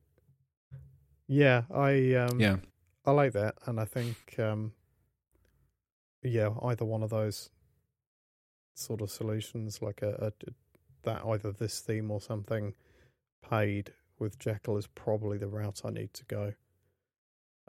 Yeah, 1.27 1.63
I 1.73 2.13
um 2.13 2.39
yeah. 2.39 2.57
I 3.05 3.11
like 3.11 3.33
that 3.33 3.55
and 3.65 3.79
I 3.79 3.85
think 3.85 4.35
um 4.39 4.73
yeah, 6.23 6.49
either 6.63 6.85
one 6.85 7.03
of 7.03 7.09
those 7.09 7.49
sort 8.75 9.01
of 9.01 9.09
solutions 9.09 9.81
like 9.81 10.01
a, 10.01 10.31
a 10.43 10.51
that 11.03 11.25
either 11.25 11.51
this 11.51 11.79
theme 11.79 12.11
or 12.11 12.19
something 12.19 12.73
paid 13.47 13.93
with 14.19 14.39
Jekyll 14.39 14.77
is 14.77 14.87
probably 14.87 15.37
the 15.37 15.47
route 15.47 15.81
I 15.85 15.91
need 15.91 16.13
to 16.13 16.25
go. 16.25 16.53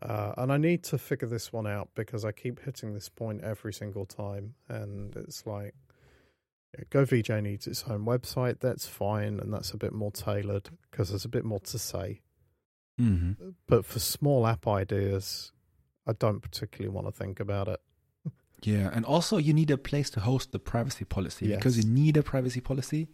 Uh, 0.03 0.35
and 0.37 0.53
I 0.53 0.59
need 0.59 0.85
to 0.85 0.99
figure 0.99 1.29
this 1.29 1.53
one 1.53 1.67
out 1.67 1.89
because 1.95 2.25
I 2.25 2.33
keep 2.33 2.65
hitting 2.65 2.93
this 2.93 3.09
point 3.09 3.43
every 3.43 3.73
single 3.73 4.05
time, 4.05 4.55
and 4.69 5.17
it's 5.17 5.47
like 5.47 5.75
yeah, 6.77 6.85
GoVJ 6.91 7.43
needs 7.43 7.67
its 7.67 7.85
own 7.89 8.05
website. 8.05 8.61
That's 8.61 8.87
fine, 8.87 9.41
and 9.41 9.53
that's 9.53 9.71
a 9.71 9.79
bit 9.79 9.93
more 9.93 10.11
tailored 10.11 10.69
because 10.91 11.09
there's 11.09 11.25
a 11.25 11.31
bit 11.31 11.45
more 11.45 11.61
to 11.61 11.79
say. 11.79 12.21
Mm-hmm. 13.01 13.51
But 13.67 13.87
for 13.87 13.99
small 13.99 14.47
app 14.47 14.67
ideas, 14.67 15.53
I 16.07 16.13
don't 16.13 16.41
particularly 16.41 16.95
want 16.95 17.07
to 17.07 17.13
think 17.13 17.41
about 17.41 17.69
it. 17.69 17.81
Yeah, 18.63 18.91
and 18.93 19.05
also 19.05 19.37
you 19.39 19.53
need 19.53 19.71
a 19.71 19.79
place 19.79 20.11
to 20.11 20.21
host 20.21 20.53
the 20.53 20.59
privacy 20.59 21.05
policy 21.05 21.55
because 21.55 21.77
you 21.79 21.85
need 21.85 22.17
a 22.17 22.23
privacy 22.23 22.61
policy, 22.61 23.09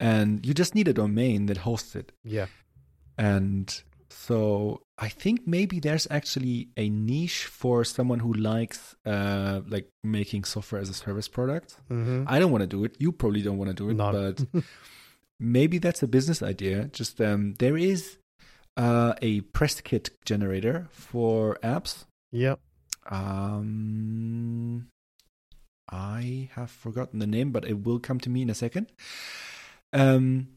and 0.00 0.44
you 0.44 0.54
just 0.54 0.74
need 0.74 0.88
a 0.88 0.92
domain 0.92 1.46
that 1.46 1.58
hosts 1.58 1.94
it. 1.94 2.12
Yeah, 2.24 2.46
And 3.18 3.82
so 4.10 4.82
I 4.98 5.08
think 5.08 5.46
maybe 5.46 5.80
there's 5.80 6.06
actually 6.10 6.68
a 6.76 6.88
niche 6.88 7.44
for 7.46 7.84
someone 7.84 8.20
who 8.20 8.32
likes 8.32 8.94
uh 9.04 9.60
like 9.68 9.88
making 10.02 10.44
software 10.44 10.80
as 10.80 10.88
a 10.88 10.94
service 10.94 11.28
product. 11.28 11.76
mm-hmm. 11.90 12.24
I 12.26 12.38
don't 12.38 12.52
want 12.52 12.62
to 12.62 12.68
do 12.68 12.84
it. 12.84 12.96
You 12.98 13.12
probably 13.12 13.42
don't 13.42 13.58
want 13.58 13.70
to 13.70 13.74
do 13.74 13.90
it, 13.90 13.94
no, 13.94 14.12
but 14.12 14.64
maybe 15.40 15.78
that's 15.78 16.02
a 16.02 16.06
business 16.06 16.42
idea. 16.42 16.84
Just 16.92 17.20
um 17.20 17.54
there 17.58 17.76
is 17.76 18.18
uh, 18.76 19.14
a 19.22 19.40
press 19.40 19.80
kit 19.80 20.10
generator 20.24 20.86
for 20.90 21.58
apps. 21.62 22.04
Yep. 22.32 22.60
Um, 23.10 24.88
I 25.90 26.50
have 26.54 26.70
forgotten 26.70 27.18
the 27.18 27.26
name, 27.26 27.52
but 27.52 27.64
it 27.64 27.84
will 27.84 27.98
come 27.98 28.18
to 28.20 28.30
me 28.30 28.42
in 28.42 28.50
a 28.50 28.54
second. 28.54 28.90
Um, 29.92 30.48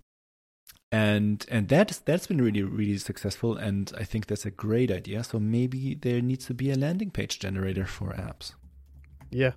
and 0.92 1.46
and 1.52 1.68
that's 1.68 2.00
that's 2.00 2.28
been 2.28 2.42
really 2.42 2.64
really 2.64 2.98
successful, 2.98 3.58
and 3.58 3.92
I 3.98 4.04
think 4.04 4.28
that's 4.28 4.46
a 4.46 4.52
great 4.52 4.90
idea. 4.90 5.24
So 5.24 5.40
maybe 5.40 5.96
there 5.96 6.22
needs 6.22 6.46
to 6.46 6.54
be 6.54 6.72
a 6.72 6.76
landing 6.76 7.12
page 7.12 7.40
generator 7.40 7.86
for 7.86 8.14
apps. 8.14 8.54
Yeah, 9.30 9.54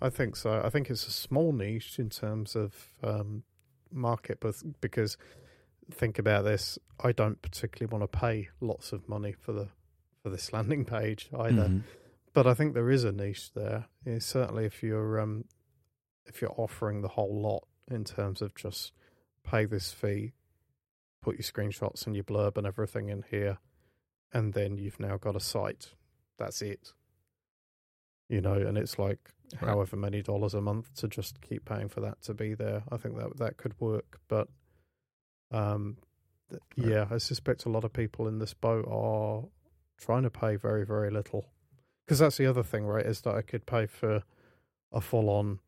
I 0.00 0.08
think 0.08 0.36
so. 0.36 0.62
I 0.64 0.70
think 0.70 0.88
it's 0.88 1.06
a 1.06 1.12
small 1.12 1.52
niche 1.52 1.98
in 1.98 2.08
terms 2.08 2.56
of 2.56 2.74
um, 3.02 3.42
market, 3.92 4.38
but 4.40 4.54
because 4.80 5.18
think 5.90 6.18
about 6.18 6.44
this, 6.44 6.78
I 7.02 7.12
don't 7.12 7.42
particularly 7.42 7.90
want 7.92 8.10
to 8.10 8.18
pay 8.18 8.48
lots 8.60 8.92
of 8.92 9.08
money 9.08 9.32
for 9.32 9.52
the 9.52 9.68
for 10.22 10.30
this 10.30 10.52
landing 10.52 10.84
page 10.84 11.28
either. 11.38 11.68
Mhm. 11.68 11.82
But 12.32 12.46
I 12.46 12.54
think 12.54 12.74
there 12.74 12.90
is 12.90 13.04
a 13.04 13.12
niche 13.12 13.52
there. 13.54 13.86
Yeah, 14.04 14.18
certainly, 14.20 14.64
if 14.64 14.82
you're 14.82 15.20
um, 15.20 15.44
if 16.26 16.40
you're 16.40 16.54
offering 16.56 17.02
the 17.02 17.08
whole 17.08 17.40
lot 17.42 17.66
in 17.90 18.04
terms 18.04 18.40
of 18.40 18.54
just 18.54 18.92
pay 19.42 19.64
this 19.64 19.92
fee, 19.92 20.32
put 21.22 21.36
your 21.36 21.42
screenshots 21.42 22.06
and 22.06 22.14
your 22.14 22.24
blurb 22.24 22.56
and 22.56 22.66
everything 22.66 23.08
in 23.08 23.24
here, 23.30 23.58
and 24.32 24.54
then 24.54 24.76
you've 24.78 25.00
now 25.00 25.16
got 25.16 25.34
a 25.34 25.40
site. 25.40 25.88
That's 26.38 26.62
it. 26.62 26.92
You 28.28 28.40
know, 28.40 28.54
and 28.54 28.78
it's 28.78 28.98
like 28.98 29.30
Right. 29.60 29.70
however 29.70 29.96
many 29.96 30.22
dollars 30.22 30.54
a 30.54 30.60
month 30.60 30.94
to 30.98 31.08
just 31.08 31.40
keep 31.40 31.64
paying 31.64 31.88
for 31.88 32.00
that 32.02 32.22
to 32.22 32.34
be 32.34 32.54
there. 32.54 32.84
I 32.92 32.96
think 32.96 33.16
that 33.16 33.38
that 33.38 33.56
could 33.56 33.74
work, 33.80 34.20
but 34.28 34.46
um, 35.50 35.96
yeah, 36.76 37.08
I 37.10 37.18
suspect 37.18 37.64
a 37.64 37.68
lot 37.68 37.82
of 37.82 37.92
people 37.92 38.28
in 38.28 38.38
this 38.38 38.54
boat 38.54 38.84
are 38.88 39.48
trying 40.00 40.22
to 40.22 40.30
pay 40.30 40.56
very 40.56 40.84
very 40.84 41.10
little 41.10 41.46
because 42.10 42.18
that's 42.18 42.38
the 42.38 42.46
other 42.46 42.64
thing, 42.64 42.86
right? 42.86 43.06
Is 43.06 43.20
that 43.20 43.36
I 43.36 43.42
could 43.42 43.66
pay 43.66 43.86
for 43.86 44.24
a 44.90 45.00
full 45.00 45.30
on, 45.30 45.60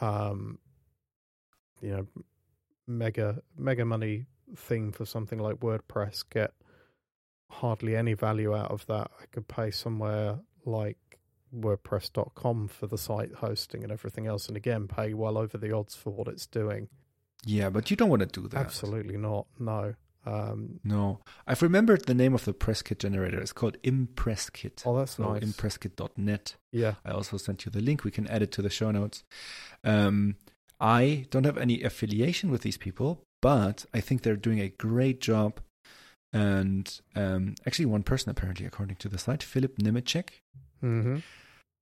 um, 0.00 0.58
you 1.82 1.90
know, 1.90 2.06
mega 2.86 3.42
mega 3.54 3.84
money 3.84 4.24
thing 4.56 4.92
for 4.92 5.04
something 5.04 5.38
like 5.38 5.56
WordPress, 5.56 6.24
get 6.30 6.52
hardly 7.50 7.94
any 7.96 8.14
value 8.14 8.56
out 8.56 8.70
of 8.70 8.86
that. 8.86 9.10
I 9.20 9.26
could 9.30 9.46
pay 9.46 9.70
somewhere 9.70 10.38
like 10.64 11.18
WordPress.com 11.54 12.68
for 12.68 12.86
the 12.86 12.96
site 12.96 13.34
hosting 13.34 13.82
and 13.82 13.92
everything 13.92 14.26
else, 14.26 14.48
and 14.48 14.56
again 14.56 14.88
pay 14.88 15.12
well 15.12 15.36
over 15.36 15.58
the 15.58 15.76
odds 15.76 15.94
for 15.94 16.08
what 16.08 16.28
it's 16.28 16.46
doing. 16.46 16.88
Yeah, 17.44 17.68
but 17.68 17.90
you 17.90 17.96
don't 17.98 18.08
want 18.08 18.20
to 18.20 18.40
do 18.40 18.48
that. 18.48 18.58
Absolutely 18.58 19.18
not. 19.18 19.46
No. 19.58 19.96
Um, 20.28 20.80
No, 20.84 21.20
I've 21.46 21.62
remembered 21.62 22.04
the 22.06 22.14
name 22.14 22.34
of 22.34 22.44
the 22.44 22.52
press 22.52 22.82
kit 22.82 22.98
generator. 22.98 23.40
It's 23.40 23.52
called 23.52 23.76
ImpressKit. 23.82 24.82
oh, 24.86 24.98
that's 24.98 25.12
So 25.16 25.32
nice. 25.32 25.42
impresskit.net. 25.44 26.56
yeah. 26.72 26.94
I 27.04 27.10
also 27.12 27.36
sent 27.36 27.64
you 27.64 27.70
the 27.72 27.80
link. 27.80 28.04
We 28.04 28.10
can 28.10 28.26
add 28.28 28.42
it 28.42 28.52
to 28.52 28.62
the 28.62 28.70
show 28.70 28.90
notes. 28.90 29.24
Um, 29.84 30.36
I 30.80 31.26
don't 31.30 31.44
have 31.44 31.58
any 31.58 31.82
affiliation 31.82 32.50
with 32.50 32.62
these 32.62 32.76
people, 32.78 33.22
but 33.42 33.84
I 33.94 34.00
think 34.00 34.22
they're 34.22 34.36
doing 34.36 34.60
a 34.60 34.68
great 34.68 35.20
job. 35.20 35.60
And 36.32 37.00
um, 37.16 37.54
actually, 37.66 37.86
one 37.86 38.02
person 38.02 38.30
apparently, 38.30 38.66
according 38.66 38.96
to 38.96 39.08
the 39.08 39.18
site, 39.18 39.42
Philip 39.42 39.76
Nemecek. 39.78 40.28
hmm 40.80 41.18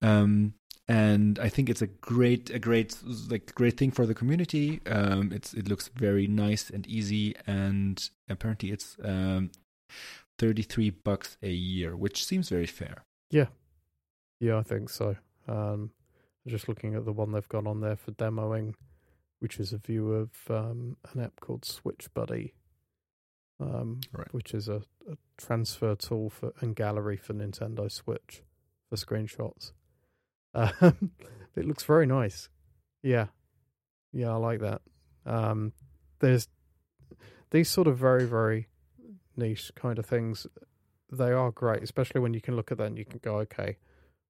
Um, 0.02 0.54
and 0.88 1.38
I 1.40 1.48
think 1.48 1.68
it's 1.68 1.82
a 1.82 1.88
great, 1.88 2.50
a 2.50 2.58
great, 2.60 2.96
like, 3.28 3.54
great 3.54 3.76
thing 3.76 3.90
for 3.90 4.06
the 4.06 4.14
community. 4.14 4.80
Um, 4.86 5.32
it's 5.32 5.52
it 5.52 5.68
looks 5.68 5.88
very 5.88 6.28
nice 6.28 6.70
and 6.70 6.86
easy, 6.86 7.34
and 7.46 8.08
apparently, 8.28 8.70
it's 8.70 8.96
um, 9.02 9.50
thirty 10.38 10.62
three 10.62 10.90
bucks 10.90 11.38
a 11.42 11.50
year, 11.50 11.96
which 11.96 12.24
seems 12.24 12.48
very 12.48 12.66
fair. 12.66 13.02
Yeah, 13.30 13.46
yeah, 14.38 14.58
I 14.58 14.62
think 14.62 14.88
so. 14.88 15.16
Um, 15.48 15.90
just 16.46 16.68
looking 16.68 16.94
at 16.94 17.04
the 17.04 17.12
one 17.12 17.32
they've 17.32 17.48
got 17.48 17.66
on 17.66 17.80
there 17.80 17.96
for 17.96 18.12
demoing, 18.12 18.74
which 19.40 19.58
is 19.58 19.72
a 19.72 19.78
view 19.78 20.12
of 20.12 20.30
um, 20.48 20.96
an 21.12 21.20
app 21.20 21.40
called 21.40 21.64
Switch 21.64 22.06
Buddy, 22.14 22.54
um, 23.58 23.98
Right. 24.12 24.32
which 24.32 24.54
is 24.54 24.68
a, 24.68 24.82
a 25.10 25.16
transfer 25.36 25.96
tool 25.96 26.30
for 26.30 26.52
and 26.60 26.76
gallery 26.76 27.16
for 27.16 27.34
Nintendo 27.34 27.90
Switch 27.90 28.44
for 28.88 28.94
screenshots. 28.96 29.72
Um, 30.56 31.10
it 31.56 31.66
looks 31.66 31.84
very 31.84 32.06
nice. 32.06 32.48
Yeah, 33.02 33.26
yeah, 34.12 34.30
I 34.32 34.36
like 34.36 34.60
that. 34.60 34.80
Um, 35.24 35.72
there's 36.20 36.48
these 37.50 37.68
sort 37.68 37.86
of 37.86 37.98
very 37.98 38.24
very 38.24 38.68
niche 39.36 39.70
kind 39.74 39.98
of 39.98 40.06
things. 40.06 40.46
They 41.12 41.30
are 41.30 41.50
great, 41.52 41.82
especially 41.82 42.20
when 42.20 42.34
you 42.34 42.40
can 42.40 42.56
look 42.56 42.72
at 42.72 42.78
that 42.78 42.86
and 42.86 42.98
you 42.98 43.04
can 43.04 43.20
go, 43.22 43.36
okay, 43.38 43.76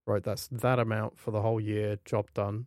right, 0.07 0.23
that's 0.23 0.49
that 0.49 0.79
amount 0.79 1.19
for 1.19 1.31
the 1.31 1.41
whole 1.41 1.61
year, 1.61 1.99
job 2.05 2.27
done, 2.35 2.67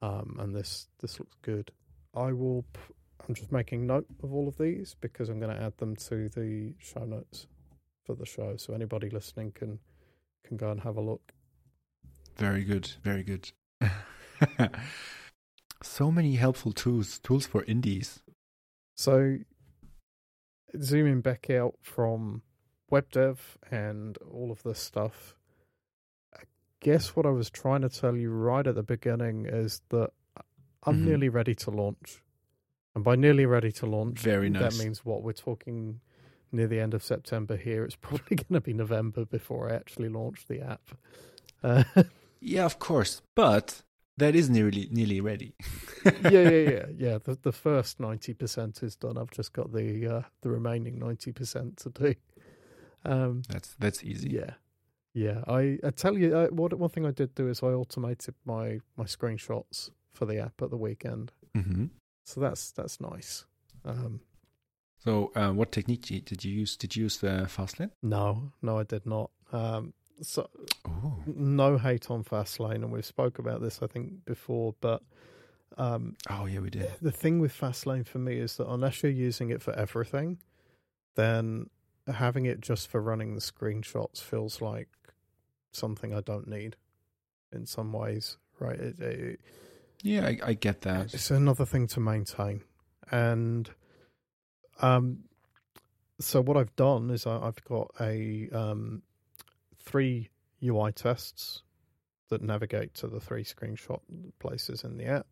um, 0.00 0.36
and 0.38 0.54
this 0.54 0.88
this 1.00 1.18
looks 1.18 1.36
good. 1.42 1.72
I 2.14 2.32
will. 2.32 2.64
P- 2.72 2.94
I'm 3.28 3.34
just 3.36 3.52
making 3.52 3.86
note 3.86 4.06
of 4.24 4.34
all 4.34 4.48
of 4.48 4.58
these 4.58 4.96
because 5.00 5.28
I'm 5.28 5.38
going 5.38 5.54
to 5.54 5.62
add 5.62 5.78
them 5.78 5.94
to 5.94 6.28
the 6.28 6.74
show 6.78 7.04
notes 7.04 7.46
for 8.04 8.16
the 8.16 8.26
show, 8.26 8.56
so 8.56 8.74
anybody 8.74 9.10
listening 9.10 9.52
can 9.52 9.78
can 10.44 10.56
go 10.56 10.70
and 10.70 10.80
have 10.80 10.96
a 10.96 11.00
look. 11.00 11.32
Very 12.36 12.64
good, 12.64 12.90
very 13.02 13.22
good. 13.22 13.50
so 15.82 16.10
many 16.10 16.36
helpful 16.36 16.72
tools, 16.72 17.18
tools 17.18 17.46
for 17.46 17.64
indies. 17.64 18.20
So, 18.96 19.38
zooming 20.80 21.20
back 21.20 21.50
out 21.50 21.74
from 21.82 22.42
web 22.90 23.10
dev 23.10 23.58
and 23.70 24.16
all 24.30 24.50
of 24.50 24.62
this 24.62 24.78
stuff, 24.78 25.36
I 26.34 26.42
guess 26.80 27.14
what 27.16 27.26
I 27.26 27.30
was 27.30 27.50
trying 27.50 27.82
to 27.82 27.88
tell 27.88 28.16
you 28.16 28.30
right 28.30 28.66
at 28.66 28.74
the 28.74 28.82
beginning 28.82 29.46
is 29.46 29.82
that 29.90 30.10
I'm 30.84 30.98
Mhm. 30.98 31.04
nearly 31.04 31.28
ready 31.28 31.54
to 31.56 31.70
launch. 31.70 32.22
And 32.94 33.04
by 33.04 33.14
nearly 33.16 33.46
ready 33.46 33.72
to 33.72 33.86
launch, 33.86 34.20
Very 34.20 34.50
nice. 34.50 34.76
that 34.76 34.84
means 34.84 35.04
what 35.04 35.22
we're 35.22 35.32
talking 35.32 36.00
near 36.50 36.66
the 36.66 36.80
end 36.80 36.92
of 36.92 37.02
September 37.02 37.56
here. 37.56 37.84
It's 37.84 37.96
probably 38.00 38.36
going 38.36 38.54
to 38.54 38.60
be 38.60 38.72
November 38.74 39.24
before 39.24 39.70
I 39.70 39.74
actually 39.76 40.08
launch 40.10 40.46
the 40.46 40.60
app. 40.60 40.90
Uh, 41.62 41.84
Yeah, 42.44 42.64
of 42.64 42.78
course, 42.78 43.22
but 43.34 43.82
that 44.16 44.34
is 44.34 44.50
nearly 44.50 44.88
nearly 44.90 45.20
ready. 45.20 45.54
yeah, 46.04 46.42
yeah, 46.42 46.70
yeah, 46.70 46.86
yeah. 46.96 47.18
The 47.22 47.38
the 47.40 47.52
first 47.52 48.00
ninety 48.00 48.34
percent 48.34 48.82
is 48.82 48.96
done. 48.96 49.16
I've 49.16 49.30
just 49.30 49.52
got 49.52 49.72
the 49.72 50.06
uh, 50.16 50.22
the 50.40 50.50
remaining 50.50 50.98
ninety 50.98 51.32
percent 51.32 51.76
to 51.78 51.90
do. 51.90 52.14
Um, 53.04 53.42
That's 53.48 53.74
that's 53.78 54.04
easy. 54.04 54.30
yeah, 54.30 54.54
yeah. 55.14 55.42
I, 55.48 55.78
I 55.84 55.90
tell 55.90 56.16
you, 56.16 56.36
uh, 56.36 56.48
what 56.48 56.72
one 56.78 56.90
thing 56.90 57.06
I 57.06 57.10
did 57.10 57.34
do 57.34 57.48
is 57.48 57.62
I 57.62 57.66
automated 57.66 58.34
my 58.44 58.80
my 58.96 59.04
screenshots 59.04 59.90
for 60.12 60.26
the 60.26 60.38
app 60.38 60.62
at 60.62 60.70
the 60.70 60.76
weekend. 60.76 61.32
hmm 61.54 61.86
So 62.24 62.40
that's 62.40 62.72
that's 62.72 63.00
nice. 63.00 63.46
Um, 63.84 64.20
So, 65.04 65.32
uh, 65.34 65.52
what 65.52 65.72
technique 65.72 66.02
did 66.02 66.24
did 66.24 66.44
you 66.44 66.60
use? 66.62 66.76
Did 66.76 66.94
you 66.96 67.04
use 67.04 67.18
the 67.18 67.46
Fastlane? 67.48 67.90
no, 68.02 68.52
no, 68.62 68.78
I 68.78 68.84
did 68.84 69.04
not. 69.06 69.30
Um, 69.52 69.92
so 70.22 70.48
Oh, 70.86 71.18
no 71.26 71.78
hate 71.78 72.10
on 72.10 72.24
Fastlane, 72.24 72.76
and 72.76 72.90
we've 72.92 73.04
spoke 73.04 73.38
about 73.38 73.60
this 73.60 73.80
I 73.82 73.86
think 73.86 74.24
before, 74.24 74.74
but 74.80 75.02
um, 75.78 76.16
oh 76.30 76.46
yeah, 76.46 76.60
we 76.60 76.70
did. 76.70 76.88
the 77.00 77.12
thing 77.12 77.38
with 77.40 77.52
Fastlane 77.58 78.06
for 78.06 78.18
me 78.18 78.38
is 78.38 78.56
that 78.56 78.68
unless 78.68 79.02
you're 79.02 79.12
using 79.12 79.50
it 79.50 79.62
for 79.62 79.72
everything, 79.74 80.38
then 81.16 81.70
having 82.12 82.46
it 82.46 82.60
just 82.60 82.88
for 82.88 83.00
running 83.00 83.34
the 83.34 83.40
screenshots 83.40 84.20
feels 84.20 84.60
like 84.60 84.88
something 85.72 86.14
I 86.14 86.20
don't 86.20 86.48
need 86.48 86.76
in 87.52 87.66
some 87.66 87.92
ways, 87.92 88.36
right? 88.58 88.78
It, 88.78 88.98
it, 89.00 89.40
Yeah, 90.02 90.26
I, 90.26 90.38
I 90.44 90.52
get 90.54 90.82
that. 90.82 91.14
it's 91.14 91.30
another 91.30 91.64
thing 91.64 91.86
to 91.88 92.00
maintain. 92.00 92.62
And 93.10 93.70
um, 94.80 95.24
so 96.20 96.40
what 96.40 96.56
I've 96.56 96.74
done 96.76 97.10
is 97.10 97.26
I, 97.26 97.38
I've 97.38 97.62
got 97.64 97.90
a 98.00 98.48
um, 98.52 99.02
three 99.82 100.30
UI 100.62 100.92
tests 100.92 101.62
that 102.28 102.42
navigate 102.42 102.94
to 102.94 103.08
the 103.08 103.20
three 103.20 103.44
screenshot 103.44 104.00
places 104.38 104.84
in 104.84 104.96
the 104.96 105.06
app, 105.06 105.26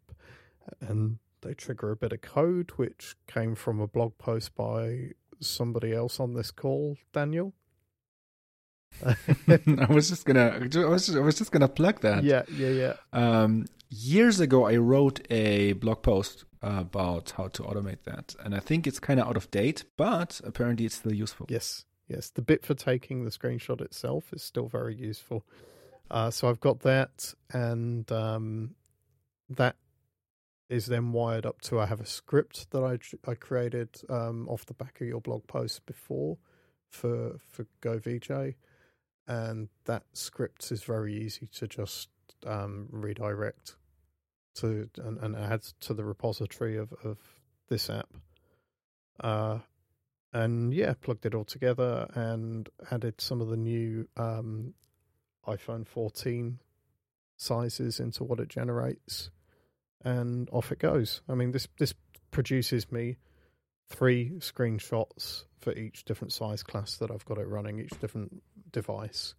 and 0.81 1.19
they 1.43 1.55
trigger 1.55 1.91
a 1.91 1.97
bit 1.97 2.13
of 2.13 2.21
code 2.21 2.71
which 2.77 3.17
came 3.27 3.55
from 3.55 3.81
a 3.81 3.87
blog 3.87 4.19
post 4.19 4.55
by 4.55 5.13
somebody 5.41 5.95
else 5.95 6.21
on 6.21 6.35
this 6.35 6.51
call, 6.51 6.97
Daniel. 7.13 7.55
I 9.05 9.87
was 9.89 10.09
just 10.11 10.25
gonna, 10.27 10.59
I 10.61 10.85
was 10.87 11.07
just, 11.07 11.17
I 11.17 11.21
was 11.21 11.39
just 11.39 11.53
gonna 11.53 11.69
plug 11.69 12.01
that. 12.01 12.25
yeah, 12.25 12.43
yeah, 12.55 12.69
yeah. 12.69 12.95
Um, 13.13 13.67
years 13.89 14.41
ago, 14.41 14.67
I 14.67 14.77
wrote 14.77 15.27
a 15.31 15.73
blog 15.75 16.03
post 16.03 16.45
about 16.63 17.33
how 17.37 17.49
to 17.49 17.63
automate 17.63 18.03
that, 18.05 18.35
and 18.45 18.55
I 18.55 18.61
think 18.61 18.87
it's 18.87 19.01
kind 19.01 19.21
of 19.21 19.27
out 19.27 19.37
of 19.37 19.51
date, 19.51 19.85
but 19.97 20.41
apparently 20.45 20.87
it's 20.87 20.97
still 20.97 21.15
useful. 21.15 21.47
Yes, 21.49 21.85
yes. 22.11 22.31
The 22.31 22.43
bit 22.43 22.67
for 22.67 22.75
taking 22.75 23.25
the 23.25 23.31
screenshot 23.31 23.81
itself 23.81 24.33
is 24.33 24.43
still 24.43 24.67
very 24.67 24.95
useful. 24.95 25.47
Uh, 26.11 26.31
so 26.31 26.49
I've 26.49 26.61
got 26.61 26.81
that, 26.81 27.33
and 27.53 28.11
um, 28.11 28.75
that 29.49 29.77
is 30.69 30.87
then 30.87 31.13
wired 31.13 31.47
up 31.47 31.61
to. 31.63 31.79
I 31.81 31.87
have 31.87 32.01
a 32.01 32.07
script 32.07 32.71
that 32.73 32.83
I 32.83 32.99
I 33.31 33.35
created 33.35 33.91
um, 34.09 34.49
off 34.49 34.67
the 34.67 34.75
back 34.75 35.01
of 35.01 35.07
your 35.07 35.21
blog 35.21 35.47
post 35.47 35.87
before, 35.87 36.37
for 36.91 37.39
for 37.49 37.67
GoVJ, 37.81 38.57
and 39.29 39.69
that 39.85 40.03
script 40.13 40.73
is 40.73 40.83
very 40.83 41.15
easy 41.15 41.49
to 41.55 41.69
just 41.69 42.09
um, 42.45 42.89
redirect 42.91 43.77
to 44.57 44.91
and, 44.99 45.19
and 45.19 45.37
add 45.37 45.63
to 45.81 45.95
the 45.95 46.05
repository 46.05 46.77
of, 46.77 46.93
of 47.05 47.19
this 47.69 47.89
app. 47.89 48.09
Uh, 49.21 49.59
and 50.33 50.73
yeah, 50.73 50.95
plugged 51.01 51.27
it 51.27 51.35
all 51.35 51.45
together 51.45 52.09
and 52.15 52.69
added 52.91 53.21
some 53.21 53.41
of 53.41 53.49
the 53.49 53.57
new 53.57 54.07
um, 54.17 54.75
iPhone 55.47 55.87
14 55.87 56.61
sizes 57.37 57.99
into 57.99 58.23
what 58.23 58.39
it 58.39 58.49
generates, 58.49 59.31
and 60.05 60.49
off 60.53 60.71
it 60.71 60.79
goes. 60.79 61.23
I 61.29 61.35
mean, 61.35 61.53
this 61.53 61.67
this 61.79 61.95
produces 62.31 62.93
me 62.93 63.17
three 63.89 64.33
screenshots 64.39 65.45
for 65.59 65.73
each 65.73 66.05
different 66.05 66.33
size 66.33 66.63
class 66.63 66.97
that 66.97 67.11
I've 67.11 67.25
got 67.25 67.39
it 67.39 67.49
running, 67.49 67.81
each 67.81 67.99
different 68.01 68.43
device, 68.71 69.35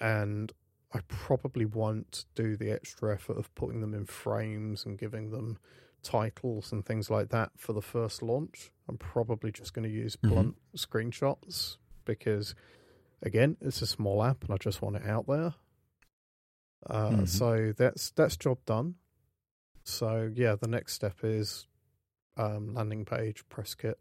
and 0.00 0.52
I 0.92 1.00
probably 1.08 1.66
won't 1.66 2.24
do 2.34 2.56
the 2.56 2.70
extra 2.70 3.12
effort 3.12 3.36
of 3.36 3.54
putting 3.54 3.80
them 3.80 3.92
in 3.92 4.06
frames 4.06 4.86
and 4.86 4.98
giving 4.98 5.30
them 5.30 5.58
titles 6.06 6.72
and 6.72 6.84
things 6.86 7.10
like 7.10 7.28
that 7.30 7.50
for 7.56 7.72
the 7.72 7.82
first 7.82 8.22
launch. 8.22 8.70
I'm 8.88 8.96
probably 8.96 9.50
just 9.50 9.74
going 9.74 9.82
to 9.88 9.94
use 9.94 10.16
Mhm. 10.16 10.28
blunt 10.30 10.56
screenshots 10.76 11.76
because, 12.04 12.54
again, 13.22 13.56
it's 13.60 13.82
a 13.82 13.86
small 13.86 14.22
app 14.22 14.44
and 14.44 14.52
I 14.52 14.56
just 14.56 14.80
want 14.80 14.96
it 14.96 15.04
out 15.04 15.26
there. 15.26 15.54
Uh, 16.86 17.10
Mhm. 17.10 17.28
So 17.28 17.72
that's 17.76 18.10
that's 18.10 18.36
job 18.36 18.64
done. 18.64 18.94
So 19.82 20.30
yeah, 20.34 20.54
the 20.56 20.68
next 20.68 20.92
step 20.94 21.24
is 21.24 21.66
um, 22.36 22.74
landing 22.74 23.04
page, 23.04 23.48
press 23.48 23.74
kit, 23.74 23.98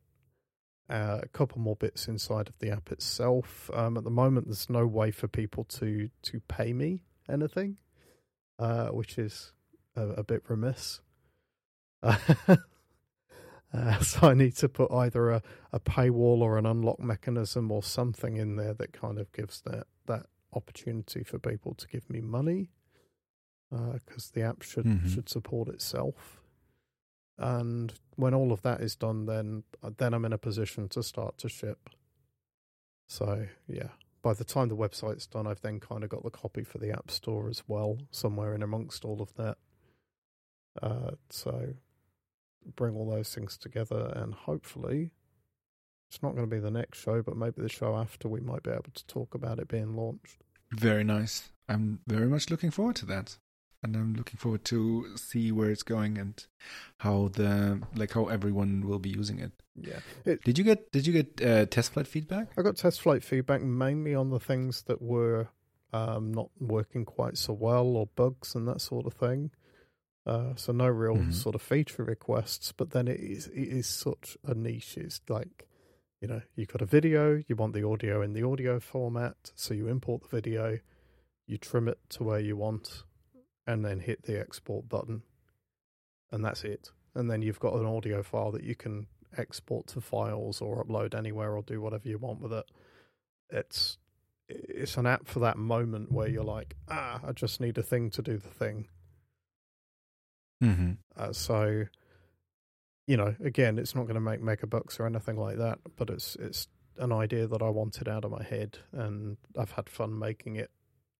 uh, 0.89 1.19
a 1.23 1.27
couple 1.29 1.59
more 1.59 1.75
bits 1.75 2.07
inside 2.07 2.49
of 2.49 2.59
the 2.59 2.69
app 2.69 2.91
itself. 2.91 3.69
Um, 3.73 3.97
at 3.97 4.03
the 4.03 4.09
moment, 4.11 4.47
there's 4.47 4.69
no 4.69 4.85
way 4.85 5.09
for 5.11 5.27
people 5.27 5.63
to 5.79 6.09
to 6.23 6.39
pay 6.41 6.73
me 6.73 6.99
anything, 7.29 7.77
uh, 8.59 8.89
which 8.89 9.17
is 9.17 9.53
a, 9.95 10.07
a 10.09 10.23
bit 10.23 10.43
remiss. 10.49 11.01
Uh, 12.05 13.99
so 14.01 14.27
I 14.29 14.33
need 14.33 14.55
to 14.57 14.69
put 14.69 14.91
either 14.91 15.31
a, 15.31 15.41
a 15.73 15.79
paywall 15.79 16.39
or 16.41 16.57
an 16.57 16.65
unlock 16.65 16.99
mechanism 16.99 17.71
or 17.71 17.83
something 17.83 18.37
in 18.37 18.55
there 18.55 18.73
that 18.73 18.93
kind 18.93 19.17
of 19.19 19.31
gives 19.33 19.61
that 19.61 19.87
that 20.05 20.27
opportunity 20.53 21.23
for 21.23 21.39
people 21.39 21.73
to 21.73 21.87
give 21.87 22.09
me 22.09 22.21
money 22.21 22.69
because 23.71 24.29
the 24.31 24.41
app 24.41 24.61
should 24.61 24.85
Mhm. 24.85 25.09
should 25.13 25.27
support 25.27 25.67
itself. 25.67 26.41
And 27.37 27.93
when 28.15 28.33
all 28.33 28.53
of 28.53 28.61
that 28.61 28.79
is 28.79 28.95
done, 28.95 29.25
then 29.25 29.63
then 29.97 30.13
I'm 30.13 30.23
in 30.25 30.31
a 30.31 30.37
position 30.37 30.87
to 30.89 31.03
start 31.03 31.37
to 31.39 31.49
ship. 31.49 31.89
So 33.07 33.47
yeah, 33.67 33.89
by 34.21 34.33
the 34.33 34.45
time 34.45 34.69
the 34.69 34.77
website's 34.77 35.27
done, 35.27 35.45
I've 35.47 35.61
then 35.61 35.79
kind 35.81 36.03
of 36.05 36.09
got 36.09 36.23
the 36.23 36.29
copy 36.29 36.63
for 36.63 36.77
the 36.77 36.91
App 36.91 37.11
Store 37.11 37.49
as 37.49 37.63
well, 37.67 37.97
somewhere 38.11 38.55
in 38.55 38.63
amongst 38.63 39.03
all 39.03 39.21
of 39.21 39.33
that. 39.35 39.57
Uh, 40.81 41.11
so 41.29 41.73
bring 42.75 42.95
all 42.95 43.09
those 43.09 43.33
things 43.33 43.57
together, 43.57 44.11
and 44.15 44.33
hopefully, 44.33 45.11
it's 46.09 46.21
not 46.21 46.35
going 46.35 46.49
to 46.49 46.55
be 46.55 46.59
the 46.59 46.71
next 46.71 46.99
show, 46.99 47.21
but 47.21 47.37
maybe 47.37 47.61
the 47.61 47.69
show 47.69 47.95
after, 47.95 48.27
we 48.27 48.39
might 48.39 48.63
be 48.63 48.71
able 48.71 48.91
to 48.93 49.07
talk 49.07 49.35
about 49.35 49.59
it 49.59 49.67
being 49.67 49.95
launched. 49.95 50.37
Very 50.71 51.03
nice. 51.03 51.49
I'm 51.67 51.99
very 52.07 52.27
much 52.27 52.49
looking 52.49 52.71
forward 52.71 52.95
to 52.97 53.05
that. 53.07 53.37
And 53.83 53.95
I'm 53.95 54.15
looking 54.15 54.37
forward 54.37 54.65
to 54.65 55.15
see 55.15 55.51
where 55.51 55.69
it's 55.69 55.83
going 55.83 56.17
and 56.17 56.43
how 56.97 57.27
the 57.33 57.81
like 57.95 58.13
how 58.13 58.25
everyone 58.25 58.87
will 58.87 58.97
be 58.97 59.09
using 59.09 59.37
it. 59.37 59.51
Yeah, 59.75 59.99
it, 60.25 60.43
Did 60.43 60.57
you 60.57 60.63
get 60.63 60.91
did 60.91 61.05
you 61.05 61.13
get 61.13 61.45
uh, 61.45 61.65
test 61.67 61.93
flight 61.93 62.07
feedback? 62.07 62.47
I 62.57 62.63
got 62.63 62.77
test 62.77 63.01
flight 63.01 63.23
feedback 63.23 63.61
mainly 63.61 64.15
on 64.15 64.31
the 64.31 64.39
things 64.39 64.81
that 64.83 65.03
were 65.03 65.49
um, 65.93 66.33
not 66.33 66.49
working 66.59 67.05
quite 67.05 67.37
so 67.37 67.53
well 67.53 67.85
or 67.85 68.07
bugs 68.15 68.55
and 68.55 68.67
that 68.67 68.81
sort 68.81 69.05
of 69.05 69.13
thing. 69.13 69.51
Uh, 70.25 70.55
so 70.55 70.71
no 70.71 70.87
real 70.87 71.17
Mhm. 71.17 71.33
sort 71.33 71.53
of 71.55 71.61
feature 71.61 72.03
requests, 72.03 72.71
but 72.71 72.89
then 72.91 73.07
it 73.07 73.19
is 73.19 73.47
it 73.49 73.67
is 73.67 73.85
such 73.87 74.37
a 74.43 74.53
niche. 74.55 74.97
It's 74.97 75.21
like 75.29 75.67
you 76.19 76.27
know 76.27 76.41
you've 76.55 76.69
got 76.69 76.81
a 76.81 76.85
video, 76.87 77.43
you 77.47 77.55
want 77.55 77.73
the 77.73 77.83
audio 77.87 78.21
in 78.21 78.33
the 78.33 78.41
audio 78.43 78.79
format, 78.79 79.51
so 79.55 79.73
you 79.73 79.87
import 79.87 80.23
the 80.23 80.29
video, 80.29 80.79
you 81.45 81.57
trim 81.59 81.87
it 81.87 81.99
to 82.09 82.23
where 82.23 82.39
you 82.39 82.57
want, 82.57 83.03
and 83.67 83.85
then 83.85 83.99
hit 83.99 84.23
the 84.23 84.39
export 84.39 84.89
button, 84.89 85.21
and 86.31 86.43
that's 86.43 86.63
it. 86.63 86.91
And 87.13 87.29
then 87.29 87.41
you've 87.43 87.59
got 87.59 87.75
an 87.75 87.85
audio 87.85 88.23
file 88.23 88.51
that 88.51 88.63
you 88.63 88.75
can 88.75 89.07
export 89.37 89.85
to 89.87 90.01
files 90.01 90.59
or 90.61 90.83
upload 90.83 91.13
anywhere 91.13 91.55
or 91.55 91.61
do 91.61 91.81
whatever 91.81 92.07
you 92.09 92.17
want 92.17 92.41
with 92.41 92.51
it. 92.53 92.65
It's 93.49 93.99
it's 94.47 94.97
an 94.97 95.05
app 95.05 95.27
for 95.27 95.39
that 95.39 95.57
moment 95.57 96.11
where 96.11 96.27
you're 96.27 96.43
like, 96.43 96.75
ah, 96.87 97.19
I 97.23 97.31
just 97.31 97.59
need 97.61 97.77
a 97.77 97.83
thing 97.83 98.09
to 98.11 98.21
do 98.21 98.37
the 98.37 98.49
thing. 98.49 98.87
Mm-hmm. 100.63 100.91
Uh, 101.15 101.33
so, 101.33 101.85
you 103.07 103.17
know, 103.17 103.35
again, 103.43 103.77
it's 103.77 103.95
not 103.95 104.03
going 104.03 104.15
to 104.15 104.21
make 104.21 104.41
mega 104.41 104.67
bucks 104.67 104.99
or 104.99 105.05
anything 105.05 105.37
like 105.37 105.57
that, 105.57 105.79
but 105.95 106.09
it's 106.09 106.35
it's 106.37 106.67
an 106.97 107.11
idea 107.11 107.45
that 107.47 107.61
I 107.61 107.69
wanted 107.69 108.07
out 108.07 108.23
of 108.25 108.31
my 108.31 108.43
head, 108.43 108.79
and 108.91 109.37
I've 109.57 109.71
had 109.71 109.89
fun 109.89 110.17
making 110.17 110.55
it, 110.55 110.71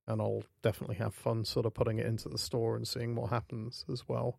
and 0.08 0.22
I'll 0.22 0.44
definitely 0.62 0.96
have 0.96 1.14
fun 1.14 1.46
sort 1.46 1.66
of 1.66 1.74
putting 1.74 2.00
it 2.00 2.06
into 2.06 2.30
the 2.30 2.38
store 2.38 2.76
and 2.76 2.88
seeing 2.88 3.16
what 3.16 3.30
happens 3.30 3.86
as 3.92 4.08
well. 4.08 4.38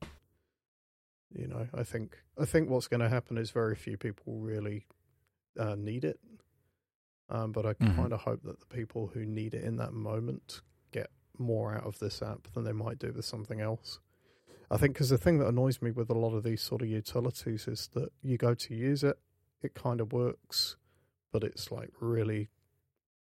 You 1.35 1.49
know, 1.49 1.69
I 1.75 1.83
think 1.83 2.17
I 2.39 2.45
think 2.47 2.71
what's 2.71 2.89
going 2.89 3.01
to 3.01 3.09
happen 3.09 3.37
is 3.37 3.51
very 3.51 3.75
few 3.75 3.97
people 3.97 4.39
really 4.39 4.87
uh, 5.59 5.75
need 5.75 6.05
it, 6.05 6.19
um, 7.29 7.53
but 7.53 7.67
I 7.67 7.75
Mhm. 7.75 7.97
kind 7.97 8.13
of 8.13 8.21
hope 8.21 8.43
that 8.45 8.61
the 8.61 8.67
people 8.67 9.09
who 9.09 9.25
need 9.27 9.55
it 9.55 9.65
in 9.65 9.77
that 9.77 9.93
moment 9.93 10.63
get 10.93 11.11
more 11.39 11.75
out 11.75 11.85
of 11.85 11.99
this 11.99 12.23
app 12.23 12.49
than 12.55 12.65
they 12.65 12.73
might 12.73 12.99
do 12.99 13.13
with 13.13 13.25
something 13.25 13.61
else. 13.61 14.01
I 14.71 14.77
think 14.77 14.95
because 14.95 15.11
the 15.11 15.19
thing 15.19 15.39
that 15.39 15.47
annoys 15.47 15.81
me 15.81 15.91
with 15.91 16.11
a 16.11 16.15
lot 16.15 16.35
of 16.35 16.43
these 16.43 16.61
sort 16.61 16.83
of 16.83 16.89
utilities 16.89 17.69
is 17.69 17.89
that 17.95 18.11
you 18.23 18.37
go 18.37 18.55
to 18.55 18.75
use 18.75 19.05
it, 19.05 19.19
it 19.63 19.75
kind 19.75 20.01
of 20.01 20.13
works, 20.13 20.77
but 21.33 21.45
it's 21.45 21.71
like 21.71 21.91
really 22.01 22.49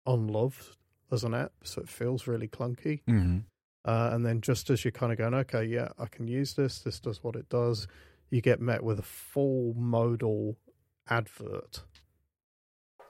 unloved 0.06 0.76
as 1.12 1.24
an 1.24 1.34
app, 1.34 1.52
so 1.62 1.80
it 1.80 1.88
feels 1.88 2.26
really 2.26 2.48
clunky. 2.48 3.02
Mm-hmm. 3.08 3.38
Uh, 3.84 4.10
and 4.12 4.26
then 4.26 4.40
just 4.40 4.68
as 4.70 4.84
you're 4.84 4.92
kind 4.92 5.12
of 5.12 5.18
going, 5.18 5.34
okay, 5.34 5.64
yeah, 5.64 5.88
I 5.98 6.06
can 6.06 6.26
use 6.28 6.54
this, 6.54 6.80
this 6.80 7.00
does 7.00 7.22
what 7.22 7.36
it 7.36 7.48
does, 7.48 7.86
you 8.30 8.40
get 8.40 8.60
met 8.60 8.82
with 8.82 8.98
a 8.98 9.02
full 9.02 9.74
modal 9.74 10.56
advert. 11.08 11.84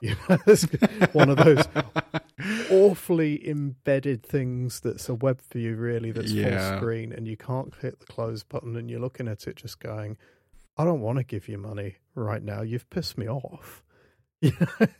You 0.09 0.15
know, 0.29 0.37
it's 0.47 0.63
one 1.13 1.29
of 1.29 1.37
those 1.37 1.63
awfully 2.71 3.47
embedded 3.47 4.23
things 4.23 4.79
that's 4.79 5.09
a 5.09 5.13
web 5.15 5.41
view 5.51 5.75
really 5.75 6.11
that's 6.11 6.31
full 6.31 6.77
screen 6.77 7.11
and 7.11 7.27
you 7.27 7.35
can't 7.37 7.73
hit 7.81 7.99
the 7.99 8.05
close 8.05 8.43
button 8.43 8.75
and 8.75 8.89
you're 8.89 8.99
looking 9.01 9.27
at 9.27 9.45
it 9.47 9.57
just 9.57 9.79
going 9.79 10.17
i 10.77 10.85
don't 10.85 11.01
want 11.01 11.17
to 11.17 11.23
give 11.25 11.47
you 11.49 11.57
money 11.57 11.97
right 12.15 12.43
now. 12.43 12.61
You've 12.61 12.89
pissed 12.89 13.17
me 13.17 13.27
off. 13.29 13.83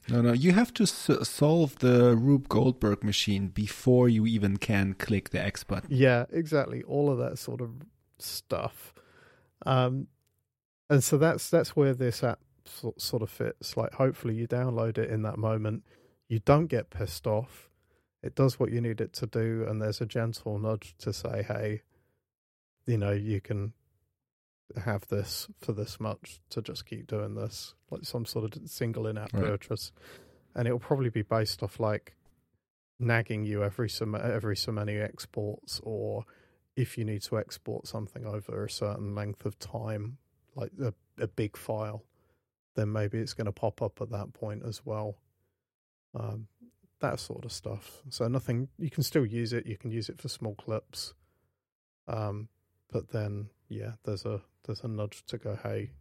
No, 0.10 0.22
no, 0.22 0.34
you 0.34 0.52
have 0.52 0.74
to 0.74 0.84
s- 0.84 1.10
solve 1.30 1.80
the 1.80 2.16
Rube 2.16 2.50
Goldberg 2.50 3.04
machine 3.04 3.48
before 3.48 4.10
you 4.10 4.26
even 4.26 4.58
can 4.58 4.94
click 4.96 5.30
the 5.30 5.42
X 5.42 5.64
button. 5.64 5.90
yeah 5.92 6.26
exactly. 6.32 6.84
All 6.84 7.10
of 7.10 7.20
that 7.20 7.38
sort 7.40 7.62
of 7.62 7.72
stuff. 8.18 8.94
Um 9.66 10.08
and 10.90 11.02
so 11.04 11.18
that's 11.18 11.50
that's 11.50 11.76
where 11.76 11.94
this 11.94 12.24
app 12.24 12.40
sort 12.98 13.22
of 13.22 13.30
fits. 13.30 13.76
Like 13.78 13.94
hopefully 13.94 14.36
you 14.36 14.48
download 14.48 14.98
it 14.98 15.10
in 15.10 15.22
that 15.24 15.38
moment. 15.38 15.84
You 16.28 16.40
don't 16.40 16.68
get 16.68 16.90
pissed 16.90 17.26
off. 17.28 17.70
It 18.22 18.36
does 18.36 18.60
what 18.60 18.72
you 18.72 18.82
need 18.82 19.00
it 19.02 19.14
to 19.14 19.28
do 19.28 19.66
and 19.68 19.82
there's 19.82 20.02
a 20.02 20.06
gentle 20.06 20.60
nudge 20.60 20.94
to 21.00 21.14
say 21.14 21.42
hey 21.48 21.82
you 22.86 22.98
know 22.98 23.12
you 23.12 23.40
can 23.40 23.72
have 24.84 25.08
this 25.08 25.48
for 25.58 25.72
this 25.72 26.00
much 26.00 26.42
to 26.50 26.62
just 26.62 26.86
keep 26.86 27.08
doing 27.08 27.36
this 27.36 27.74
like 27.90 28.04
some 28.04 28.26
sort 28.26 28.56
of 28.56 28.70
single 28.70 29.08
in-app 29.08 29.32
Right. 29.34 29.44
purchase. 29.46 29.92
And 30.54 30.68
it'll 30.68 30.80
probably 30.80 31.10
be 31.10 31.22
based 31.22 31.64
off 31.64 31.80
like 31.80 32.16
nagging 33.00 33.46
you 33.46 33.64
every 33.64 33.90
so 33.90 34.12
every 34.16 34.58
so 34.58 34.72
many 34.74 34.98
exports 34.98 35.80
or 35.84 36.26
if 36.76 36.98
you 36.98 37.06
need 37.06 37.22
to 37.22 37.38
export 37.40 37.88
something 37.88 38.26
over 38.26 38.66
a 38.66 38.70
certain 38.70 39.16
length 39.16 39.46
of 39.46 39.58
time 39.60 40.18
like 40.56 40.72
a, 40.84 40.94
a 41.22 41.28
big 41.28 41.56
file 41.56 42.04
then 42.80 42.92
maybe 42.92 43.20
it's 43.20 43.34
going 43.34 43.46
to 43.46 43.52
pop 43.52 43.82
up 43.82 44.02
at 44.02 44.10
that 44.12 44.34
point 44.34 44.64
as 44.66 44.86
well. 44.86 45.18
Um, 46.16 46.48
that 47.02 47.20
sort 47.20 47.46
of 47.46 47.52
stuff. 47.52 48.02
So 48.10 48.28
nothing 48.28 48.70
you 48.78 48.90
can 48.90 49.04
still 49.04 49.26
use 49.26 49.54
it 49.54 49.66
you 49.66 49.78
can 49.78 49.92
use 49.92 50.10
it 50.10 50.20
for 50.22 50.30
small 50.30 50.56
clips. 50.56 51.14
Um, 52.08 52.50
but 52.92 53.10
then 53.12 53.50
yeah 53.70 53.92
there's 54.04 54.26
a 54.26 54.42
there's 54.66 54.84
a 54.84 54.88
nudge 54.88 55.24
to 55.28 55.38
go 55.38 55.58
hey 55.62 55.92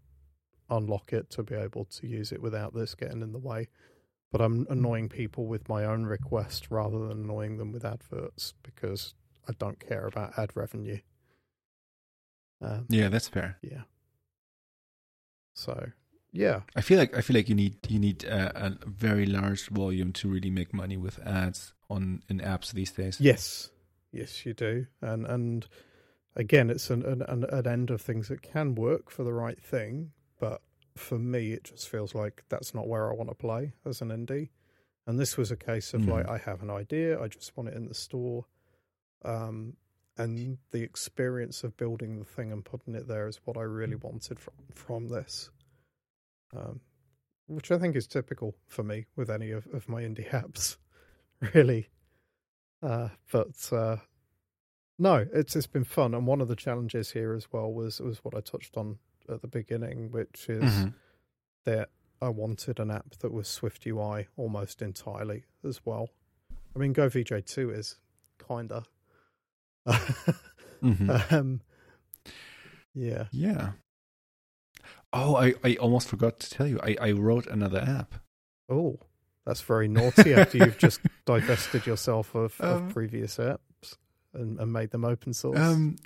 unlock 0.71 1.13
it 1.13 1.31
to 1.31 1.43
be 1.43 1.55
able 1.55 1.85
to 1.87 2.07
use 2.07 2.33
it 2.33 2.43
without 2.43 2.75
this 2.75 2.95
getting 2.95 3.23
in 3.23 3.33
the 3.33 3.39
way. 3.39 3.69
But 4.33 4.41
i'm 4.43 4.67
annoying 4.71 5.09
people 5.09 5.47
with 5.47 5.69
my 5.69 5.85
own 5.85 6.05
request 6.05 6.69
rather 6.71 6.99
than 7.09 7.25
annoying 7.25 7.59
them 7.59 7.73
with 7.73 7.85
adverts 7.85 8.55
because 8.63 9.15
i 9.49 9.53
don't 9.59 9.81
care 9.81 10.07
about 10.07 10.39
ad 10.39 10.51
revenue. 10.55 10.99
Um, 12.61 12.87
Yeah, 12.89 13.09
that's 13.09 13.29
fair. 13.29 13.57
yeah. 13.63 13.83
So 15.55 15.91
yeah, 16.33 16.61
I 16.77 16.81
feel 16.81 16.99
like 16.99 17.17
I 17.17 17.21
feel 17.21 17.37
like 17.37 17.49
you 17.49 17.55
need 17.55 17.77
you 17.89 17.99
need 17.99 18.25
a, 18.25 18.67
a 18.67 18.79
very 18.87 19.27
large 19.27 19.69
volume 19.69 20.13
to 20.15 20.29
really 20.29 20.51
make 20.51 20.73
money 20.75 20.97
with 20.97 21.19
ads 21.27 21.73
on 21.89 22.23
in 22.29 22.41
apps 22.41 22.73
these 22.73 22.93
days. 22.93 23.21
yes, 23.21 23.71
yes, 24.13 24.45
you 24.47 24.55
do, 24.55 24.87
and 25.01 25.27
and 25.27 25.67
again, 26.37 26.71
it's 26.71 26.91
an 26.91 27.03
an, 27.05 27.45
an 27.45 27.67
end 27.67 27.91
of 27.91 28.01
things 28.01 28.29
that 28.29 28.43
can 28.43 28.75
work 28.75 29.11
for 29.11 29.25
the 29.25 29.33
right 29.33 29.61
thing, 29.63 30.13
but 30.39 30.61
for 30.97 31.19
me, 31.19 31.53
it 31.53 31.65
just 31.65 31.89
feels 31.89 32.15
like 32.15 32.43
that's 32.49 32.75
not 32.75 32.89
where 32.89 33.11
I 33.11 33.15
want 33.15 33.31
to 33.31 33.35
play 33.35 33.73
as 33.87 34.01
an 34.03 34.09
indie. 34.09 34.49
And 35.07 35.19
this 35.19 35.37
was 35.39 35.51
a 35.51 35.57
case 35.57 35.95
of 35.95 36.03
Mhm. 36.03 36.09
like, 36.11 36.29
I 36.29 36.37
have 36.39 36.61
an 36.63 36.71
idea, 36.71 37.19
I 37.19 37.29
just 37.29 37.57
want 37.57 37.69
it 37.71 37.77
in 37.77 37.87
the 37.87 37.95
store. 37.95 38.45
Um, 39.25 39.77
and 40.17 40.59
the 40.73 40.83
experience 40.83 41.63
of 41.65 41.77
building 41.77 42.19
the 42.19 42.25
thing 42.25 42.51
and 42.53 42.65
putting 42.65 42.95
it 42.95 43.07
there 43.07 43.29
is 43.29 43.41
what 43.45 43.57
I 43.57 43.63
really 43.63 43.95
wanted 43.95 44.39
from, 44.41 44.55
from 44.75 45.09
this. 45.09 45.51
Um, 46.57 46.81
which 47.47 47.71
I 47.71 47.79
think 47.79 47.97
is 47.97 48.07
typical 48.07 48.55
for 48.67 48.83
me 48.83 49.07
with 49.17 49.31
any 49.31 49.51
of, 49.51 49.67
of 49.73 49.89
my 49.89 50.03
indie 50.03 50.29
apps, 50.31 50.77
really. 51.55 51.89
Uh, 52.83 53.09
but 53.33 53.73
uh, 53.73 53.97
no, 54.99 55.27
it's 55.33 55.57
it's 55.57 55.67
been 55.67 55.85
fun, 55.85 56.15
and 56.15 56.27
one 56.27 56.41
of 56.41 56.49
the 56.49 56.57
challenges 56.57 57.11
here 57.13 57.35
as 57.35 57.53
well 57.53 57.73
was 57.73 58.01
was 58.01 58.19
what 58.25 58.35
I 58.35 58.41
touched 58.41 58.77
on 58.77 58.99
at 59.29 59.41
the 59.43 59.49
beginning, 59.49 60.11
which 60.11 60.49
is 60.49 60.63
Mhm. 60.63 60.95
that 61.65 61.91
I 62.21 62.29
wanted 62.31 62.81
an 62.81 62.91
app 62.91 63.17
that 63.21 63.33
was 63.33 63.47
Swift 63.49 63.87
UI 63.87 64.29
almost 64.37 64.81
entirely 64.83 65.45
as 65.65 65.85
well. 65.85 66.09
I 66.75 66.79
mean, 66.79 66.93
Go 66.93 67.09
VJ 67.09 67.43
two 67.47 67.71
is 67.71 67.97
kinda. 68.47 68.85
Mhm. 70.83 71.33
um, 71.33 71.61
yeah. 72.95 73.27
Yeah. 73.33 73.73
Oh, 75.13 75.37
I, 75.37 75.55
I 75.65 75.77
almost 75.77 76.09
forgot 76.09 76.39
to 76.41 76.51
tell 76.51 76.67
you. 76.67 76.79
I, 76.83 76.97
I 77.01 77.11
wrote 77.13 77.47
another 77.47 77.81
app. 77.81 78.15
Oh, 78.69 78.99
that's 79.47 79.63
very 79.63 79.89
naughty. 79.89 80.35
after 80.35 80.59
you've 80.59 80.79
just 80.79 81.01
divested 81.27 81.87
yourself 81.87 82.35
of, 82.35 82.61
Um, 82.61 82.69
of 82.89 82.93
previous 82.93 83.39
apps 83.39 83.97
and, 84.35 84.59
and 84.61 84.73
made 84.73 84.91
them 84.91 85.05
open 85.07 85.33
source. 85.33 85.59
Um, 85.59 85.97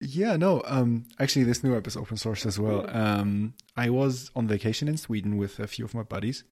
yeah, 0.00 0.36
no. 0.36 0.62
Um, 0.66 1.06
actually, 1.18 1.44
this 1.44 1.64
new 1.64 1.74
app 1.76 1.86
is 1.86 1.96
open 1.96 2.18
source 2.18 2.44
as 2.44 2.58
well. 2.58 2.86
Um, 2.94 3.54
I 3.76 3.88
was 3.90 4.30
on 4.36 4.46
vacation 4.46 4.86
in 4.88 4.98
Sweden 4.98 5.38
with 5.38 5.58
a 5.58 5.66
few 5.66 5.84
of 5.86 5.94
my 5.94 6.02
buddies, 6.02 6.44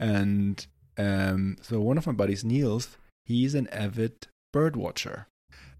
and 0.00 0.66
um, 0.98 1.56
so 1.62 1.80
one 1.80 1.98
of 1.98 2.06
my 2.06 2.12
buddies, 2.12 2.44
Niels, 2.44 2.96
he's 3.24 3.54
an 3.54 3.68
avid 3.68 4.26
bird 4.52 4.74
watcher, 4.74 5.28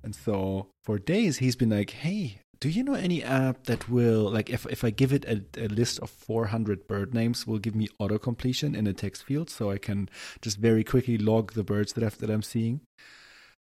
and 0.05 0.15
so 0.15 0.69
for 0.85 0.99
days 0.99 1.39
he's 1.39 1.57
been 1.57 1.71
like, 1.71 1.91
"Hey, 1.91 2.41
do 2.61 2.69
you 2.69 2.83
know 2.83 2.95
any 2.95 3.23
app 3.23 3.65
that 3.65 3.89
will 3.89 4.31
like 4.31 4.51
if 4.51 4.67
if 4.67 4.85
I 4.85 4.91
give 4.91 5.13
it 5.13 5.25
a, 5.25 5.45
a 5.57 5.69
list 5.69 5.99
of 6.01 6.11
400 6.11 6.87
bird 6.89 7.15
names, 7.15 7.47
will 7.47 7.59
give 7.59 7.75
me 7.75 7.89
auto 7.99 8.19
completion 8.19 8.75
in 8.75 8.87
a 8.87 8.93
text 8.93 9.25
field, 9.25 9.51
so 9.51 9.71
I 9.71 9.79
can 9.79 10.09
just 10.41 10.59
very 10.59 10.85
quickly 10.85 11.19
log 11.19 11.53
the 11.53 11.65
birds 11.65 11.93
that 11.95 12.05
I've, 12.05 12.19
that 12.19 12.31
I'm 12.31 12.43
seeing 12.43 12.81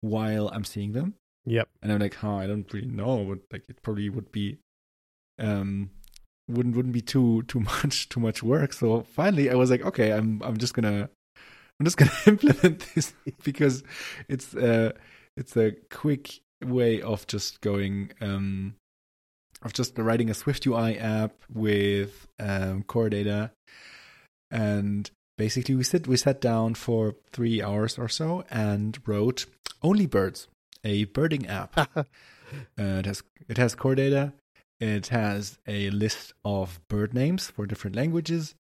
while 0.01 0.49
I'm 0.49 0.65
seeing 0.65 0.93
them." 0.93 1.15
yep. 1.47 1.69
and 1.81 1.93
I'm 1.93 2.01
like, 2.01 2.17
huh, 2.17 2.37
I 2.37 2.47
don't 2.47 2.71
really 2.73 2.89
know, 2.89 3.25
but 3.25 3.39
like 3.53 3.65
it 3.69 3.81
probably 3.83 4.11
would 4.11 4.31
be, 4.33 4.59
um, 5.39 5.91
wouldn't 6.49 6.77
wouldn't 6.77 6.95
be 6.95 7.01
too 7.01 7.43
too 7.45 7.61
much 7.83 8.09
too 8.09 8.21
much 8.21 8.43
work. 8.43 8.73
So 8.73 9.03
finally, 9.03 9.49
I 9.51 9.55
was 9.55 9.71
like, 9.71 9.85
okay, 9.85 10.13
I'm 10.13 10.43
I'm 10.43 10.59
just 10.59 10.75
gonna 10.75 11.09
I'm 11.81 11.85
just 11.85 11.97
gonna 11.97 12.13
implement 12.27 12.85
this 12.95 13.15
because 13.45 13.83
it's 14.29 14.55
uh 14.55 14.93
it's 15.37 15.57
a 15.57 15.73
quick 15.91 16.41
way 16.63 17.01
of 17.03 17.27
just 17.27 17.61
going 17.61 18.13
um 18.21 18.75
of 19.63 19.73
just 19.73 19.99
writing 19.99 20.31
a 20.31 20.35
Swift 20.35 20.67
UI 20.67 20.99
app 20.99 21.33
with 21.53 22.29
um, 22.39 22.83
core 22.83 23.09
data 23.11 23.51
and 24.51 25.11
basically 25.39 25.75
we 25.75 25.83
sit 25.83 26.07
we 26.07 26.17
sat 26.17 26.41
down 26.41 26.75
for 26.75 27.15
three 27.33 27.63
hours 27.63 27.99
or 27.99 28.09
so 28.09 28.45
and 28.51 28.99
wrote 29.07 29.47
only 29.83 30.07
birds 30.07 30.47
a 30.85 31.05
birding 31.05 31.47
app 31.47 31.77
uh, 32.79 33.01
it 33.01 33.07
has 33.07 33.23
it 33.49 33.59
has 33.59 33.75
core 33.75 33.95
data. 33.95 34.33
It 34.81 35.09
has 35.09 35.59
a 35.67 35.91
list 35.91 36.33
of 36.45 36.81
bird 36.89 37.15
names 37.15 37.49
for 37.49 37.67
different 37.67 37.97
languages. 37.97 38.55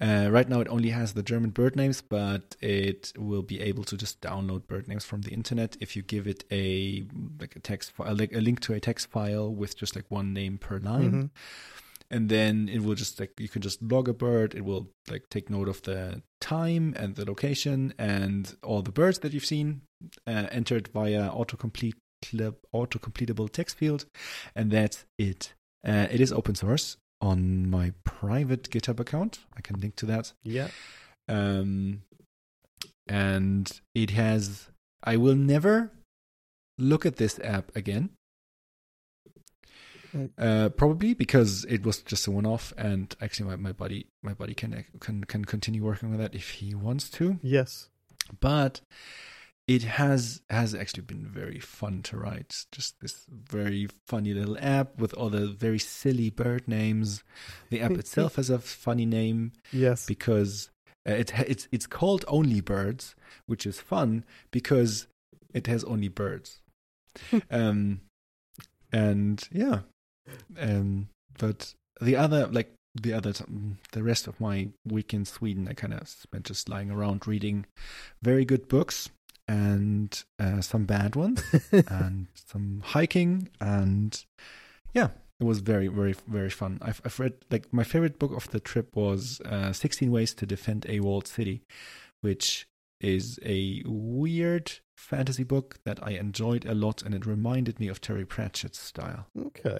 Uh, 0.00 0.28
right 0.30 0.48
now, 0.48 0.60
it 0.60 0.68
only 0.68 0.88
has 0.90 1.12
the 1.12 1.22
German 1.22 1.50
bird 1.50 1.76
names, 1.76 2.00
but 2.00 2.56
it 2.60 3.12
will 3.16 3.42
be 3.42 3.60
able 3.60 3.84
to 3.84 3.96
just 3.96 4.20
download 4.20 4.66
bird 4.66 4.88
names 4.88 5.04
from 5.04 5.20
the 5.22 5.30
internet 5.30 5.76
if 5.80 5.94
you 5.94 6.02
give 6.02 6.26
it 6.26 6.44
a 6.50 7.04
like 7.40 7.54
a 7.56 7.60
text 7.60 7.92
file, 7.92 8.14
like 8.16 8.32
a 8.34 8.40
link 8.40 8.60
to 8.60 8.72
a 8.72 8.80
text 8.80 9.10
file 9.10 9.54
with 9.54 9.76
just 9.76 9.94
like 9.94 10.06
one 10.10 10.32
name 10.32 10.58
per 10.58 10.78
line. 10.78 11.12
Mhm. 11.12 11.30
and 12.10 12.28
then 12.28 12.68
it 12.68 12.82
will 12.82 12.94
just 12.94 13.18
like 13.18 13.32
you 13.40 13.48
can 13.48 13.62
just 13.62 13.80
log 13.82 14.06
a 14.08 14.12
bird. 14.12 14.54
It 14.54 14.64
will 14.64 14.90
like 15.10 15.28
take 15.30 15.48
note 15.48 15.68
of 15.68 15.80
the 15.82 16.22
time 16.40 16.94
and 16.98 17.14
the 17.16 17.24
location 17.24 17.94
and 17.98 18.54
all 18.62 18.82
the 18.82 18.92
birds 18.92 19.20
that 19.20 19.32
you've 19.32 19.46
seen 19.46 19.82
uh, 20.26 20.46
entered 20.50 20.88
via 20.88 21.30
autocomplete 21.30 21.94
auto 22.72 22.98
completable 22.98 23.50
text 23.50 23.76
field. 23.78 24.04
And 24.54 24.70
that's 24.70 25.04
it. 25.18 25.54
Uh, 25.86 26.06
it 26.10 26.20
is 26.20 26.32
open 26.32 26.54
source 26.54 26.96
on 27.22 27.70
my 27.70 27.92
private 28.04 28.68
github 28.70 28.98
account 29.00 29.38
i 29.56 29.60
can 29.62 29.80
link 29.80 29.94
to 29.96 30.04
that 30.06 30.32
Yeah. 30.42 30.68
um, 31.28 32.02
and 33.08 33.80
it 33.94 34.10
has 34.10 34.68
i 35.04 35.16
will 35.16 35.36
never 35.36 35.92
look 36.78 37.06
at 37.06 37.16
this 37.16 37.38
app 37.42 37.74
again 37.76 38.10
Mm. 40.14 40.28
uh, 40.36 40.68
probably 40.68 41.14
because 41.14 41.64
it 41.70 41.86
was 41.86 42.02
just 42.02 42.26
a 42.26 42.30
one-off 42.30 42.74
and 42.76 43.16
actually 43.22 43.48
my, 43.48 43.56
my 43.56 43.72
buddy 43.72 44.08
my 44.22 44.34
buddy 44.34 44.52
can 44.52 44.84
can 45.00 45.24
can 45.24 45.46
continue 45.46 45.82
working 45.82 46.10
with 46.10 46.20
that 46.20 46.34
if 46.34 46.50
he 46.50 46.74
wants 46.74 47.08
to 47.16 47.38
Yes. 47.42 47.88
but 48.38 48.82
it 49.68 49.82
has 49.84 50.42
has 50.50 50.74
actually 50.74 51.02
been 51.04 51.24
very 51.26 51.60
fun 51.60 52.02
to 52.02 52.16
write 52.16 52.64
just 52.72 52.96
this 53.00 53.24
very 53.30 53.88
funny 54.08 54.34
little 54.34 54.58
app 54.60 54.98
with 54.98 55.14
all 55.14 55.30
the 55.30 55.46
very 55.46 55.78
silly 55.78 56.30
bird 56.30 56.66
names 56.66 57.22
the 57.70 57.80
app 57.80 57.90
itself 58.02 58.36
has 58.36 58.50
a 58.50 58.58
funny 58.58 59.06
name 59.06 59.52
Yes. 59.72 60.04
because 60.06 60.70
uh, 61.08 61.12
it 61.12 61.32
it's 61.48 61.68
it's 61.72 61.86
called 61.86 62.24
Only 62.28 62.60
Birds, 62.60 63.14
which 63.46 63.66
is 63.66 63.80
fun 63.80 64.24
because 64.52 65.06
it 65.52 65.66
has 65.66 65.82
only 65.84 66.08
birds. 66.08 66.60
um, 67.50 68.00
and 68.92 69.42
yeah, 69.50 69.80
um, 70.58 71.08
but 71.38 71.74
the 72.00 72.14
other 72.16 72.46
like 72.46 72.72
the 72.94 73.12
other 73.14 73.32
the 73.92 74.02
rest 74.02 74.26
of 74.28 74.38
my 74.40 74.68
week 74.86 75.12
in 75.12 75.24
Sweden, 75.24 75.66
I 75.68 75.72
kind 75.74 75.92
of 75.94 76.06
spent 76.08 76.44
just 76.44 76.68
lying 76.68 76.90
around 76.90 77.26
reading 77.26 77.66
very 78.22 78.44
good 78.44 78.68
books 78.68 79.08
and 79.48 80.24
uh, 80.38 80.60
some 80.60 80.84
bad 80.84 81.16
ones 81.16 81.42
and 81.88 82.26
some 82.34 82.82
hiking 82.84 83.48
and 83.60 84.24
yeah 84.94 85.08
it 85.40 85.44
was 85.44 85.58
very 85.58 85.88
very 85.88 86.14
very 86.28 86.50
fun 86.50 86.78
i've, 86.82 87.00
I've 87.04 87.18
read 87.18 87.34
like 87.50 87.72
my 87.72 87.82
favorite 87.84 88.18
book 88.18 88.32
of 88.36 88.48
the 88.50 88.60
trip 88.60 88.94
was 88.94 89.40
uh, 89.44 89.72
16 89.72 90.10
ways 90.10 90.32
to 90.34 90.46
defend 90.46 90.86
a 90.88 91.00
walled 91.00 91.26
city 91.26 91.62
which 92.20 92.66
is 93.00 93.40
a 93.44 93.82
weird 93.84 94.70
fantasy 94.96 95.42
book 95.42 95.78
that 95.84 95.98
i 96.06 96.10
enjoyed 96.12 96.64
a 96.64 96.74
lot 96.74 97.02
and 97.02 97.14
it 97.14 97.26
reminded 97.26 97.80
me 97.80 97.88
of 97.88 98.00
terry 98.00 98.24
pratchett's 98.24 98.78
style 98.78 99.26
Okay, 99.46 99.78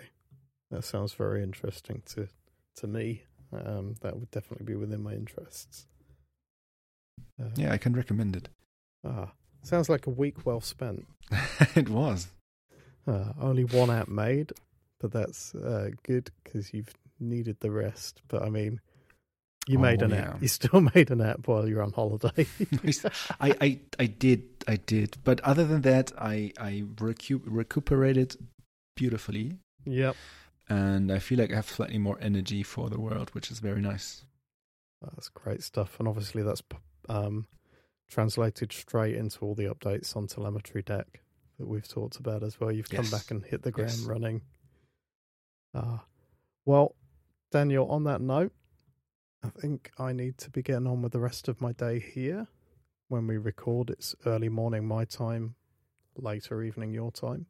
that 0.71 0.85
sounds 0.85 1.13
very 1.15 1.43
interesting 1.43 2.03
to 2.07 2.29
to 2.77 2.87
me. 2.87 3.23
Um, 3.53 3.95
that 4.01 4.19
would 4.19 4.31
definitely 4.31 4.65
be 4.65 4.75
within 4.77 5.03
my 5.03 5.13
interests. 5.13 5.87
Uh, 7.41 7.51
yeah 7.57 7.71
i 7.73 7.79
can 7.79 7.93
recommend 7.93 8.35
it 8.35 8.49
Ah, 9.05 9.33
sounds 9.63 9.89
like 9.89 10.07
a 10.07 10.11
week 10.11 10.45
well 10.47 10.61
spent. 10.61 11.07
it 11.75 11.89
was 11.89 12.29
Uh, 13.07 13.33
only 13.41 13.65
one 13.65 13.91
app 13.91 14.09
made, 14.09 14.53
but 15.01 15.13
that's 15.13 15.55
uh, 15.55 15.91
good 16.05 16.31
because 16.45 16.73
you've 16.73 16.95
needed 17.19 17.57
the 17.61 17.71
rest. 17.71 18.23
But 18.29 18.43
I 18.43 18.49
mean, 18.49 18.81
you 19.69 19.79
Oh, 19.79 19.83
made 19.83 20.03
an 20.03 20.11
yeah. 20.11 20.31
app. 20.35 20.43
You 20.43 20.49
still 20.49 20.81
made 20.95 21.11
an 21.11 21.21
app 21.21 21.47
while 21.49 21.69
you're 21.69 21.83
on 21.83 21.93
holiday. 21.93 22.47
I, 23.41 23.55
I 23.61 23.79
i 23.99 24.07
did 24.07 24.43
i 24.69 24.77
did 24.77 25.17
but 25.25 25.41
other 25.41 25.65
than 25.67 25.83
that 25.83 26.13
i 26.19 26.53
i 26.59 26.85
recu- 26.97 27.43
recuperated 27.45 28.37
beautifully 28.97 29.59
yep, 29.85 30.17
and 30.69 31.11
i 31.13 31.19
feel 31.19 31.39
like 31.39 31.53
i 31.53 31.57
have 31.57 31.69
slightly 31.69 31.99
more 31.99 32.19
energy 32.21 32.63
for 32.63 32.89
the 32.91 33.01
world 33.01 33.31
which 33.35 33.51
is 33.51 33.59
very 33.59 33.81
nice 33.81 34.25
that's 35.03 35.29
great 35.29 35.63
stuff. 35.65 35.99
And 35.99 36.07
obviously, 36.07 36.43
that's 36.45 36.63
um, 37.09 37.47
translated 38.13 38.73
straight 38.73 39.15
into 39.17 39.41
all 39.45 39.55
the 39.55 39.65
updates 39.65 40.15
on 40.17 40.27
telemetry 40.27 40.83
deck 40.83 41.23
that 41.59 41.67
we've 41.67 41.89
talked 41.89 42.17
about 42.17 42.43
as 42.43 42.61
well. 42.61 42.71
You've 42.71 42.91
come 42.91 43.05
Yes. 43.05 43.11
back 43.11 43.31
and 43.31 43.45
hit 43.45 43.63
the 43.63 43.71
ground 43.73 43.91
Yes. 43.93 44.01
running. 44.05 44.43
Ah, 45.75 46.05
well, 46.67 46.95
Daniel. 47.51 47.89
On 47.91 48.05
that 48.05 48.21
note, 48.21 48.53
I 49.43 49.49
think 49.49 49.91
I 49.99 50.13
need 50.13 50.37
to 50.39 50.51
be 50.51 50.63
getting 50.63 50.87
on 50.87 51.01
with 51.03 51.13
the 51.13 51.21
rest 51.21 51.49
of 51.49 51.61
my 51.61 51.73
day 51.73 51.99
here. 51.99 52.49
When 53.09 53.27
we 53.27 53.37
record, 53.39 53.91
it's 53.91 54.15
early 54.27 54.49
morning 54.49 54.87
my 54.87 55.05
time, 55.05 55.55
later 56.17 56.63
evening 56.63 56.93
your 56.93 57.11
time. 57.13 57.47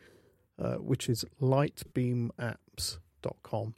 uh, 0.57 0.75
which 0.75 1.09
is 1.09 1.25
lightbeamapps.com. 1.41 3.75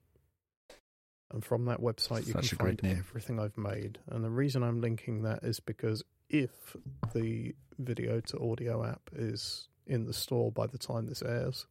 And 1.31 1.43
from 1.43 1.65
that 1.65 1.79
website, 1.79 2.27
you 2.27 2.33
Such 2.33 2.49
can 2.49 2.57
find 2.57 2.81
everything 2.83 3.39
I've 3.39 3.57
made. 3.57 3.99
And 4.09 4.23
the 4.23 4.29
reason 4.29 4.63
I'm 4.63 4.81
linking 4.81 5.23
that 5.23 5.43
is 5.43 5.59
because 5.59 6.03
if 6.29 6.75
the 7.13 7.55
video 7.79 8.19
to 8.19 8.39
audio 8.39 8.85
app 8.85 9.09
is 9.15 9.67
in 9.87 10.05
the 10.05 10.13
store 10.13 10.51
by 10.51 10.67
the 10.67 10.77
time 10.77 11.07
this 11.07 11.21
airs, 11.21 11.65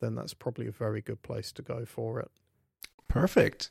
then 0.00 0.14
that's 0.14 0.34
probably 0.34 0.66
a 0.66 0.72
very 0.72 1.00
good 1.00 1.22
place 1.22 1.52
to 1.52 1.62
go 1.62 1.84
for 1.84 2.20
it. 2.20 2.30
Perfect. 3.08 3.70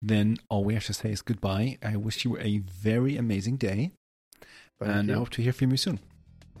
Then 0.00 0.38
all 0.48 0.64
we 0.64 0.74
have 0.74 0.86
to 0.86 0.94
say 0.94 1.10
is 1.12 1.22
goodbye. 1.22 1.78
I 1.82 1.96
wish 1.96 2.24
you 2.24 2.36
a 2.38 2.58
very 2.58 3.16
amazing 3.16 3.56
day. 3.56 3.92
Thank 4.80 4.92
and 4.92 5.12
I 5.12 5.14
hope 5.14 5.30
to 5.30 5.42
hear 5.42 5.52
from 5.52 5.70
you 5.70 5.76
soon. 5.76 6.00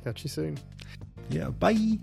Catch 0.04 0.22
you 0.22 0.30
soon. 0.30 0.58
Yeah, 1.28 1.50
bye. 1.50 1.98